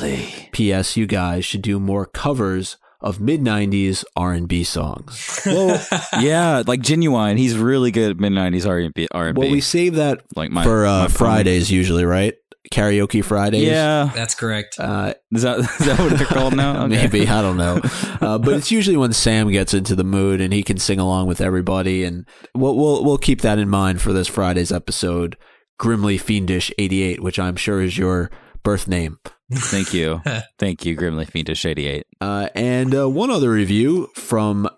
P.S. 0.51 0.97
You 0.97 1.05
guys 1.05 1.45
should 1.45 1.61
do 1.61 1.79
more 1.79 2.05
covers 2.07 2.75
of 3.01 3.19
mid 3.19 3.41
'90s 3.41 4.03
R&B 4.15 4.63
songs. 4.63 5.39
Well, 5.45 5.85
yeah, 6.19 6.63
like 6.65 6.81
genuine. 6.81 7.37
He's 7.37 7.57
really 7.57 7.91
good 7.91 8.11
at 8.11 8.17
mid 8.17 8.33
nineties 8.33 8.65
R 8.65 8.79
and 8.79 8.93
B. 8.93 9.07
Well, 9.13 9.33
we 9.33 9.61
save 9.61 9.95
that 9.95 10.21
like 10.35 10.51
my, 10.51 10.63
for 10.63 10.85
uh, 10.85 11.03
my 11.03 11.07
Fridays 11.07 11.71
usually, 11.71 12.05
right? 12.05 12.35
Karaoke 12.73 13.23
Fridays. 13.23 13.63
Yeah, 13.63 14.11
That's 14.13 14.35
correct. 14.35 14.79
Uh, 14.79 15.13
is 15.31 15.41
that 15.41 15.59
is 15.79 15.85
that 15.85 15.99
what 15.99 16.17
they're 16.17 16.27
called 16.27 16.55
now? 16.55 16.69
Okay. 16.79 16.87
Maybe 16.87 17.27
I 17.27 17.41
don't 17.41 17.57
know, 17.57 17.81
uh, 18.21 18.37
but 18.37 18.53
it's 18.53 18.71
usually 18.71 18.95
when 18.95 19.11
Sam 19.11 19.49
gets 19.51 19.73
into 19.73 19.95
the 19.95 20.03
mood 20.03 20.39
and 20.39 20.53
he 20.53 20.63
can 20.63 20.77
sing 20.77 20.99
along 20.99 21.27
with 21.27 21.41
everybody, 21.41 22.03
and 22.03 22.27
we'll 22.55 22.75
we'll, 22.75 23.03
we'll 23.03 23.17
keep 23.17 23.41
that 23.41 23.59
in 23.59 23.69
mind 23.69 24.01
for 24.01 24.13
this 24.13 24.27
Friday's 24.27 24.71
episode, 24.71 25.35
Grimly 25.77 26.17
Fiendish 26.17 26.71
eighty 26.77 27.01
eight, 27.01 27.21
which 27.21 27.37
I'm 27.39 27.55
sure 27.55 27.81
is 27.81 27.97
your 27.97 28.29
birth 28.63 28.87
name. 28.87 29.17
Thank 29.51 29.93
you, 29.93 30.21
thank 30.59 30.85
you, 30.85 30.95
Grimly 30.95 31.25
Fiendish 31.25 31.65
eighty 31.65 31.87
eight. 31.87 32.05
Uh, 32.21 32.49
and 32.55 32.93
uh, 32.95 33.09
one 33.09 33.31
other 33.31 33.51
review 33.51 34.09
from 34.15 34.69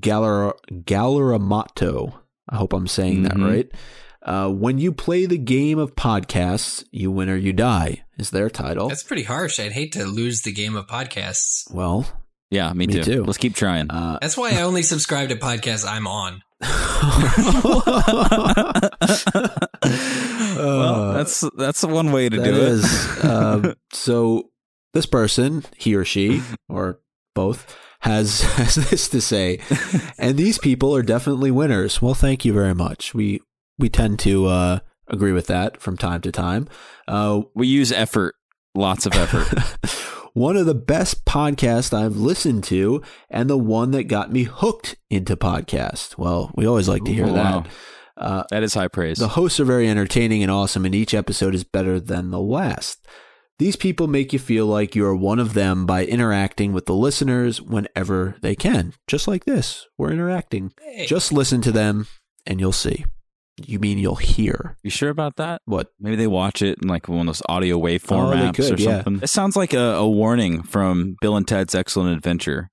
Galar 0.00 0.54
Galaramato. 0.72 2.14
I 2.48 2.56
hope 2.56 2.72
I'm 2.72 2.86
saying 2.88 3.22
that 3.24 3.34
Mhm. 3.34 3.46
right. 3.48 3.70
Uh, 4.20 4.50
when 4.50 4.78
you 4.78 4.92
play 4.92 5.26
the 5.26 5.38
game 5.38 5.78
of 5.78 5.94
podcasts, 5.94 6.84
you 6.90 7.10
win 7.10 7.30
or 7.30 7.36
you 7.36 7.52
die 7.52 8.02
is 8.18 8.30
their 8.30 8.50
title. 8.50 8.88
That's 8.88 9.04
pretty 9.04 9.22
harsh. 9.22 9.60
I'd 9.60 9.72
hate 9.72 9.92
to 9.92 10.04
lose 10.04 10.42
the 10.42 10.52
game 10.52 10.74
of 10.76 10.86
podcasts. 10.88 11.72
well, 11.72 12.04
Yeah, 12.50 12.72
me, 12.72 12.86
Me 12.86 12.94
too. 12.94 13.02
too. 13.04 13.24
Let's 13.24 13.38
keep 13.38 13.54
trying. 13.54 13.90
uh, 13.90 14.18
That's 14.20 14.36
why 14.36 14.50
I 14.52 14.62
only 14.62 14.82
subscribe 14.82 15.28
to 15.28 15.36
podcasts 15.36 15.86
I'm 15.86 16.06
on. 16.06 16.42
that's 21.28 21.50
that's 21.56 21.84
one 21.84 22.12
way 22.12 22.28
to 22.28 22.36
That 22.36 22.44
do 22.44 22.54
is, 22.54 23.18
it. 23.18 23.24
um, 23.24 23.74
so 23.92 24.50
this 24.94 25.06
person, 25.06 25.64
he 25.76 25.94
or 25.94 26.04
she, 26.04 26.42
or 26.68 27.00
both, 27.34 27.76
has, 28.00 28.40
has 28.56 28.74
this 28.76 29.08
to 29.10 29.20
say, 29.20 29.60
and 30.18 30.36
these 30.36 30.58
people 30.58 30.94
are 30.94 31.02
definitely 31.02 31.50
winners. 31.50 32.00
Well, 32.00 32.14
thank 32.14 32.44
you 32.44 32.52
very 32.52 32.74
much. 32.74 33.14
We 33.14 33.40
we 33.78 33.88
tend 33.88 34.18
to 34.20 34.46
uh, 34.46 34.78
agree 35.08 35.32
with 35.32 35.46
that 35.48 35.80
from 35.80 35.96
time 35.96 36.20
to 36.22 36.32
time. 36.32 36.68
Uh, 37.06 37.42
we 37.54 37.66
use 37.66 37.92
effort, 37.92 38.34
lots 38.74 39.06
of 39.06 39.14
effort. 39.14 40.28
one 40.34 40.56
of 40.56 40.66
the 40.66 40.74
best 40.74 41.24
podcasts 41.24 41.92
I've 41.96 42.16
listened 42.16 42.64
to, 42.64 43.02
and 43.30 43.48
the 43.48 43.58
one 43.58 43.90
that 43.92 44.04
got 44.04 44.32
me 44.32 44.44
hooked 44.44 44.96
into 45.10 45.36
podcast. 45.36 46.18
Well, 46.18 46.50
we 46.54 46.66
always 46.66 46.88
like 46.88 47.04
to 47.04 47.12
hear 47.12 47.26
Ooh, 47.26 47.34
wow. 47.34 47.64
That. 48.18 48.24
Uh, 48.24 48.44
that 48.50 48.62
is 48.62 48.74
high 48.74 48.88
praise. 48.88 49.18
the 49.18 49.28
hosts 49.28 49.60
are 49.60 49.64
very 49.64 49.88
entertaining 49.88 50.42
and 50.42 50.50
awesome, 50.52 50.84
and 50.84 50.94
each 50.94 51.14
episode 51.14 51.54
is 51.54 51.64
better 51.64 51.98
than 52.00 52.30
the 52.30 52.40
last. 52.40 53.06
These 53.58 53.74
people 53.76 54.06
make 54.06 54.32
you 54.32 54.38
feel 54.38 54.66
like 54.66 54.94
you 54.94 55.04
are 55.04 55.16
one 55.16 55.40
of 55.40 55.54
them 55.54 55.84
by 55.84 56.04
interacting 56.06 56.72
with 56.72 56.86
the 56.86 56.94
listeners 56.94 57.60
whenever 57.60 58.36
they 58.40 58.54
can. 58.54 58.92
Just 59.08 59.26
like 59.26 59.46
this. 59.46 59.86
We're 59.98 60.12
interacting. 60.12 60.72
Hey. 60.80 61.06
Just 61.06 61.32
listen 61.32 61.60
to 61.62 61.72
them 61.72 62.06
and 62.46 62.60
you'll 62.60 62.70
see. 62.70 63.04
You 63.66 63.80
mean 63.80 63.98
you'll 63.98 64.14
hear. 64.14 64.76
you 64.84 64.90
sure 64.90 65.10
about 65.10 65.34
that? 65.38 65.62
What? 65.64 65.88
Maybe 65.98 66.14
they 66.14 66.28
watch 66.28 66.62
it 66.62 66.78
in 66.80 66.86
like 66.88 67.08
one 67.08 67.22
of 67.22 67.26
those 67.26 67.42
audio 67.48 67.76
waveform 67.80 68.32
Oh, 68.32 68.36
apps 68.36 68.54
could, 68.54 68.78
or 68.78 68.80
yeah. 68.80 69.02
something. 69.02 69.24
It 69.24 69.28
sounds 69.28 69.56
like 69.56 69.72
a, 69.74 69.94
a 69.94 70.08
warning 70.08 70.62
from 70.62 71.16
Bill 71.20 71.36
and 71.36 71.48
Ted's 71.48 71.74
Excellent 71.74 72.16
Adventure. 72.16 72.70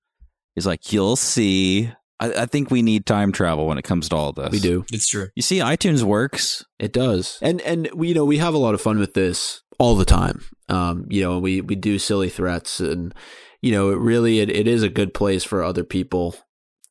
He's 0.54 0.68
like, 0.68 0.92
you'll 0.92 1.16
see. 1.16 1.90
I, 2.20 2.32
I 2.32 2.46
think 2.46 2.70
we 2.70 2.82
need 2.82 3.06
time 3.06 3.32
travel 3.32 3.66
when 3.66 3.78
it 3.78 3.84
comes 3.84 4.08
to 4.08 4.16
all 4.16 4.32
this. 4.32 4.50
We 4.50 4.60
do. 4.60 4.84
It's 4.92 5.08
true. 5.08 5.28
You 5.34 5.42
see, 5.42 5.58
iTunes 5.58 6.02
works. 6.02 6.64
It 6.78 6.92
does. 6.92 7.38
And 7.42 7.60
and 7.62 7.88
we 7.94 8.08
you 8.08 8.14
know, 8.14 8.24
we 8.24 8.38
have 8.38 8.54
a 8.54 8.58
lot 8.58 8.74
of 8.74 8.80
fun 8.80 8.98
with 8.98 9.14
this 9.14 9.62
all 9.78 9.96
the 9.96 10.04
time. 10.04 10.44
Um, 10.68 11.06
you 11.08 11.22
know, 11.22 11.38
we 11.38 11.60
we 11.60 11.74
do 11.74 11.98
silly 11.98 12.28
threats 12.28 12.80
and 12.80 13.14
you 13.62 13.72
know, 13.72 13.90
it 13.90 13.98
really 13.98 14.40
it, 14.40 14.50
it 14.50 14.66
is 14.66 14.82
a 14.82 14.88
good 14.88 15.14
place 15.14 15.44
for 15.44 15.62
other 15.62 15.84
people 15.84 16.36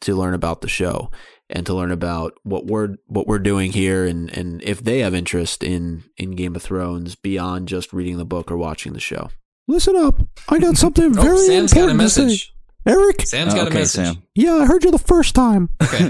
to 0.01 0.15
learn 0.15 0.33
about 0.33 0.61
the 0.61 0.67
show 0.67 1.09
and 1.49 1.65
to 1.65 1.73
learn 1.73 1.91
about 1.91 2.33
what 2.43 2.65
we're 2.65 2.95
what 3.07 3.27
we're 3.27 3.39
doing 3.39 3.71
here 3.71 4.05
and 4.05 4.35
and 4.35 4.61
if 4.63 4.83
they 4.83 4.99
have 4.99 5.13
interest 5.15 5.63
in 5.63 6.03
in 6.17 6.31
Game 6.31 6.55
of 6.55 6.61
Thrones 6.61 7.15
beyond 7.15 7.67
just 7.67 7.93
reading 7.93 8.17
the 8.17 8.25
book 8.25 8.51
or 8.51 8.57
watching 8.57 8.93
the 8.93 8.99
show. 8.99 9.29
Listen 9.67 9.95
up. 9.95 10.19
I 10.49 10.59
got 10.59 10.77
something 10.77 11.13
Oh, 11.17 11.37
Sam's 11.37 11.73
got 11.73 11.89
a 11.89 11.93
message. 11.93 12.53
Eric, 12.85 13.21
Sam's 13.25 13.53
Oh, 13.53 13.57
got 13.57 13.65
a 13.65 13.69
okay, 13.69 13.79
message. 13.79 14.05
Sam. 14.05 14.23
yeah, 14.35 14.53
I 14.55 14.65
heard 14.65 14.83
you 14.83 14.91
the 14.91 14.99
first 14.99 15.33
time. 15.35 15.69
Okay. 15.81 16.09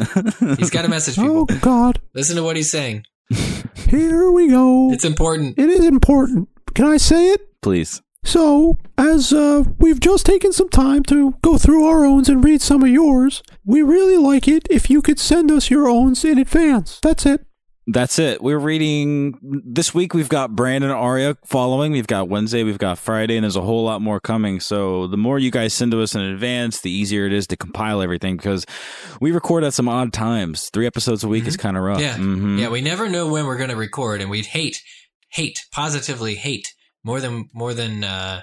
He's 0.58 0.70
got 0.70 0.86
a 0.86 0.90
message, 0.90 1.16
for 1.16 1.22
people. 1.22 1.48
Oh, 1.52 1.60
God. 1.62 2.02
Listen 2.14 2.36
to 2.36 2.44
what 2.44 2.56
he's 2.58 2.70
saying. 2.72 3.06
Here 3.90 4.30
we 4.32 4.50
go. 4.50 4.92
It's 4.92 5.06
important. 5.06 5.58
It 5.58 5.70
is 5.70 5.86
important. 5.86 6.50
Can 6.74 6.86
I 6.86 6.98
say 6.98 7.30
it? 7.32 7.42
Please. 7.62 8.02
So, 8.24 8.78
as 8.98 9.32
uh, 9.32 9.64
we've 9.80 10.00
just 10.00 10.26
taken 10.26 10.52
some 10.52 10.70
time 10.70 11.04
to 11.04 11.36
go 11.44 11.58
through 11.58 11.86
our 11.86 12.04
owns 12.06 12.28
and 12.28 12.44
read 12.44 12.62
some 12.62 12.82
of 12.84 12.90
yours, 12.90 13.44
we 13.64 13.82
really 13.84 14.18
like 14.18 14.48
it 14.48 14.68
if 14.70 14.90
you 14.90 15.02
could 15.02 15.20
send 15.20 15.52
us 15.52 15.70
your 15.70 15.88
owns 15.88 16.26
in 16.26 16.38
advance. 16.40 17.00
That's 17.04 17.26
it. 17.26 17.46
That's 17.88 18.18
it. 18.18 18.42
We're 18.42 18.58
reading 18.58 19.38
this 19.44 19.94
week. 19.94 20.16
We've 20.16 20.28
got 20.30 20.56
Bran 20.56 20.82
and 20.82 20.92
Arya 20.92 21.38
following. 21.46 21.92
We've 21.92 22.08
got 22.08 22.28
Wednesday. 22.28 22.64
We've 22.64 22.80
got 22.80 22.98
Friday, 22.98 23.38
and 23.38 23.44
there's 23.44 23.56
a 23.56 23.62
whole 23.62 23.84
lot 23.84 24.02
more 24.02 24.20
coming. 24.20 24.60
So 24.60 25.06
the 25.06 25.18
more 25.18 25.38
you 25.38 25.52
guys 25.52 25.72
send 25.76 25.92
to 25.92 26.02
us 26.02 26.16
in 26.16 26.22
advance, 26.22 26.82
the 26.82 26.90
easier 26.90 27.28
it 27.28 27.34
is 27.34 27.46
to 27.48 27.56
compile 27.58 28.02
everything 28.02 28.38
because 28.38 28.66
we 29.22 29.32
record 29.32 29.64
at 29.64 29.76
some 29.76 29.88
odd 29.88 30.14
times. 30.14 30.72
Three 30.74 30.88
episodes 30.88 31.24
a 31.24 31.28
week 31.28 31.46
is 31.46 31.58
kind 31.58 31.78
of 31.78 31.84
rough. 31.84 32.02
Yeah. 32.02 32.18
Mhm. 32.18 32.60
Yeah, 32.60 32.70
we 32.70 32.82
never 32.82 33.08
know 33.08 33.28
when 33.28 33.46
we're 33.46 33.58
going 33.58 33.70
to 33.70 33.76
record, 33.76 34.20
and 34.20 34.32
we'd 34.32 34.48
hate, 34.48 34.82
hate, 35.30 35.64
positively 35.72 36.34
hate 36.34 36.74
more 37.04 37.22
than 37.22 37.50
more 37.54 37.76
than 37.76 38.04
uh, 38.04 38.42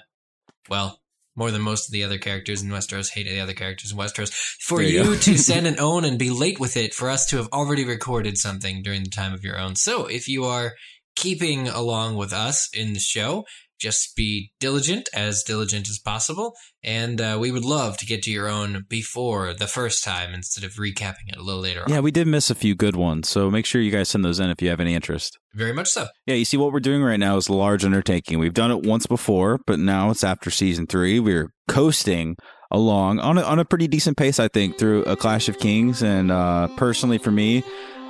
well, 0.68 1.00
more 1.34 1.50
than 1.50 1.62
most 1.62 1.88
of 1.88 1.92
the 1.92 2.04
other 2.04 2.18
characters 2.18 2.62
in 2.62 2.68
Westeros 2.68 3.10
hate 3.10 3.26
the 3.26 3.40
other 3.40 3.54
characters 3.54 3.92
in 3.92 3.98
Westeros. 3.98 4.32
For 4.60 4.78
There 4.78 4.86
you 4.86 5.04
you 5.04 5.16
to 5.16 5.38
send 5.38 5.66
an 5.66 5.80
own 5.80 6.04
and 6.04 6.18
be 6.18 6.30
late 6.30 6.60
with 6.60 6.76
it, 6.76 6.94
for 6.94 7.08
us 7.08 7.26
to 7.26 7.36
have 7.38 7.48
already 7.52 7.84
recorded 7.84 8.38
something 8.38 8.82
during 8.82 9.04
the 9.04 9.10
time 9.10 9.32
of 9.32 9.44
your 9.44 9.58
own. 9.58 9.76
So 9.76 10.06
if 10.06 10.28
you 10.28 10.44
are 10.44 10.74
keeping 11.16 11.68
along 11.68 12.16
with 12.16 12.32
us 12.32 12.68
in 12.74 12.92
the 12.92 13.00
show. 13.00 13.44
Just 13.80 14.14
be 14.14 14.52
diligent, 14.60 15.08
as 15.12 15.42
diligent 15.42 15.88
as 15.88 15.98
possible, 15.98 16.52
and 16.84 17.20
uh, 17.20 17.36
we 17.40 17.50
would 17.50 17.64
love 17.64 17.96
to 17.98 18.06
get 18.06 18.22
to 18.22 18.30
your 18.30 18.48
own 18.48 18.84
before 18.88 19.52
the 19.54 19.66
first 19.66 20.04
time 20.04 20.34
instead 20.34 20.62
of 20.64 20.72
recapping 20.74 21.28
it 21.28 21.36
a 21.36 21.42
little 21.42 21.60
later 21.62 21.82
Yeah, 21.88 21.98
on. 21.98 22.04
we 22.04 22.12
did 22.12 22.26
miss 22.28 22.48
a 22.48 22.54
few 22.54 22.74
good 22.76 22.94
ones. 22.94 23.28
So 23.28 23.50
make 23.50 23.66
sure 23.66 23.80
you 23.80 23.90
guys 23.90 24.08
send 24.08 24.24
those 24.24 24.38
in 24.38 24.50
if 24.50 24.62
you 24.62 24.68
have 24.70 24.78
any 24.80 24.94
interest. 24.94 25.36
Very 25.54 25.72
much 25.72 25.88
so. 25.88 26.06
Yeah, 26.26 26.34
you 26.36 26.44
see 26.44 26.56
what 26.56 26.72
we're 26.72 26.80
doing 26.80 27.02
right 27.02 27.18
now 27.18 27.36
is 27.36 27.48
a 27.48 27.54
large 27.54 27.84
undertaking. 27.84 28.38
We've 28.38 28.54
done 28.54 28.70
it 28.70 28.82
once 28.86 29.06
before, 29.06 29.58
but 29.66 29.78
now 29.80 30.10
it's 30.10 30.22
after 30.22 30.50
season 30.50 30.86
three. 30.86 31.18
We're 31.18 31.50
coasting 31.66 32.36
along 32.70 33.18
on 33.18 33.36
a, 33.36 33.42
on 33.42 33.58
a 33.58 33.64
pretty 33.64 33.88
decent 33.88 34.16
pace, 34.16 34.38
I 34.38 34.48
think, 34.48 34.78
through 34.78 35.02
a 35.04 35.16
Clash 35.16 35.48
of 35.48 35.58
Kings. 35.58 36.02
And 36.02 36.30
uh, 36.30 36.68
personally, 36.76 37.18
for 37.18 37.30
me, 37.32 37.64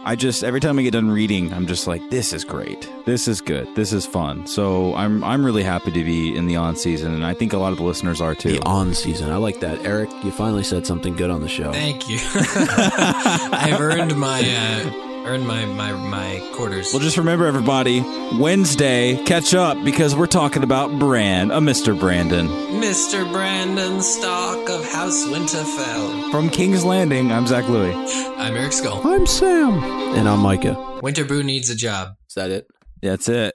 I 0.05 0.17
just 0.17 0.43
every 0.43 0.59
time 0.61 0.79
I 0.79 0.83
get 0.83 0.93
done 0.93 1.11
reading, 1.11 1.53
I'm 1.53 1.67
just 1.67 1.87
like, 1.87 2.03
this 2.11 2.33
is 2.33 2.45
great. 2.45 2.91
This 3.07 3.29
is 3.29 3.41
good. 3.41 3.73
This 3.77 3.93
is 3.93 4.05
fun. 4.05 4.47
So 4.47 4.95
I'm 4.95 5.23
I'm 5.23 5.45
really 5.47 5.63
happy 5.63 5.93
to 5.93 6.05
be 6.05 6.37
in 6.37 6.47
the 6.47 6.57
on 6.57 6.75
season, 6.77 7.15
and 7.15 7.25
I 7.25 7.35
think 7.35 7.53
a 7.53 7.59
lot 7.59 7.73
of 7.73 7.79
the 7.79 7.85
listeners 7.85 8.21
are 8.21 8.35
too. 8.35 8.53
The 8.53 8.63
on 8.65 8.95
season. 8.95 9.31
I 9.31 9.37
like 9.37 9.61
that. 9.61 9.85
Eric, 9.85 10.11
you 10.25 10.33
finally 10.33 10.65
said 10.65 10.87
something 10.87 11.15
good 11.15 11.31
on 11.31 11.41
the 11.41 11.49
show. 11.49 11.73
Thank 11.73 12.09
you. 12.09 12.19
I've 12.35 13.81
earned 13.81 14.17
my 14.17 14.41
uh, 14.41 15.12
earned 15.25 15.47
my 15.47 15.65
my 15.65 15.93
my 15.93 16.51
quarters. 16.53 16.93
Well, 16.93 17.03
just 17.03 17.17
remember, 17.17 17.47
everybody, 17.47 18.01
Wednesday, 18.39 19.23
catch 19.25 19.55
up 19.55 19.83
because 19.85 20.15
we're 20.15 20.27
talking 20.27 20.63
about 20.63 20.99
Bran, 20.99 21.51
uh, 21.51 21.59
a 21.59 21.61
Mr. 21.61 21.99
Brandon. 21.99 22.49
Mr. 22.49 23.31
Brandon 23.33 24.03
Stark 24.03 24.69
of 24.69 24.85
House 24.93 25.25
Winterfell. 25.27 26.31
From 26.31 26.51
King's 26.51 26.85
Landing, 26.85 27.33
I'm 27.33 27.47
Zach 27.47 27.69
Louie. 27.69 27.95
I'm 27.95 28.57
Eric 28.57 28.73
Skull. 28.73 29.01
I'm 29.07 29.27
Sam. 29.27 29.83
And 30.17 30.29
I'm 30.29 30.41
Micah. 30.41 30.75
Winterboo 31.03 31.45
needs 31.45 31.71
a 31.71 31.77
job. 31.77 32.17
Is 32.29 32.35
that 32.35 32.51
it? 32.51 32.67
That's 33.01 33.29
it. 33.29 33.55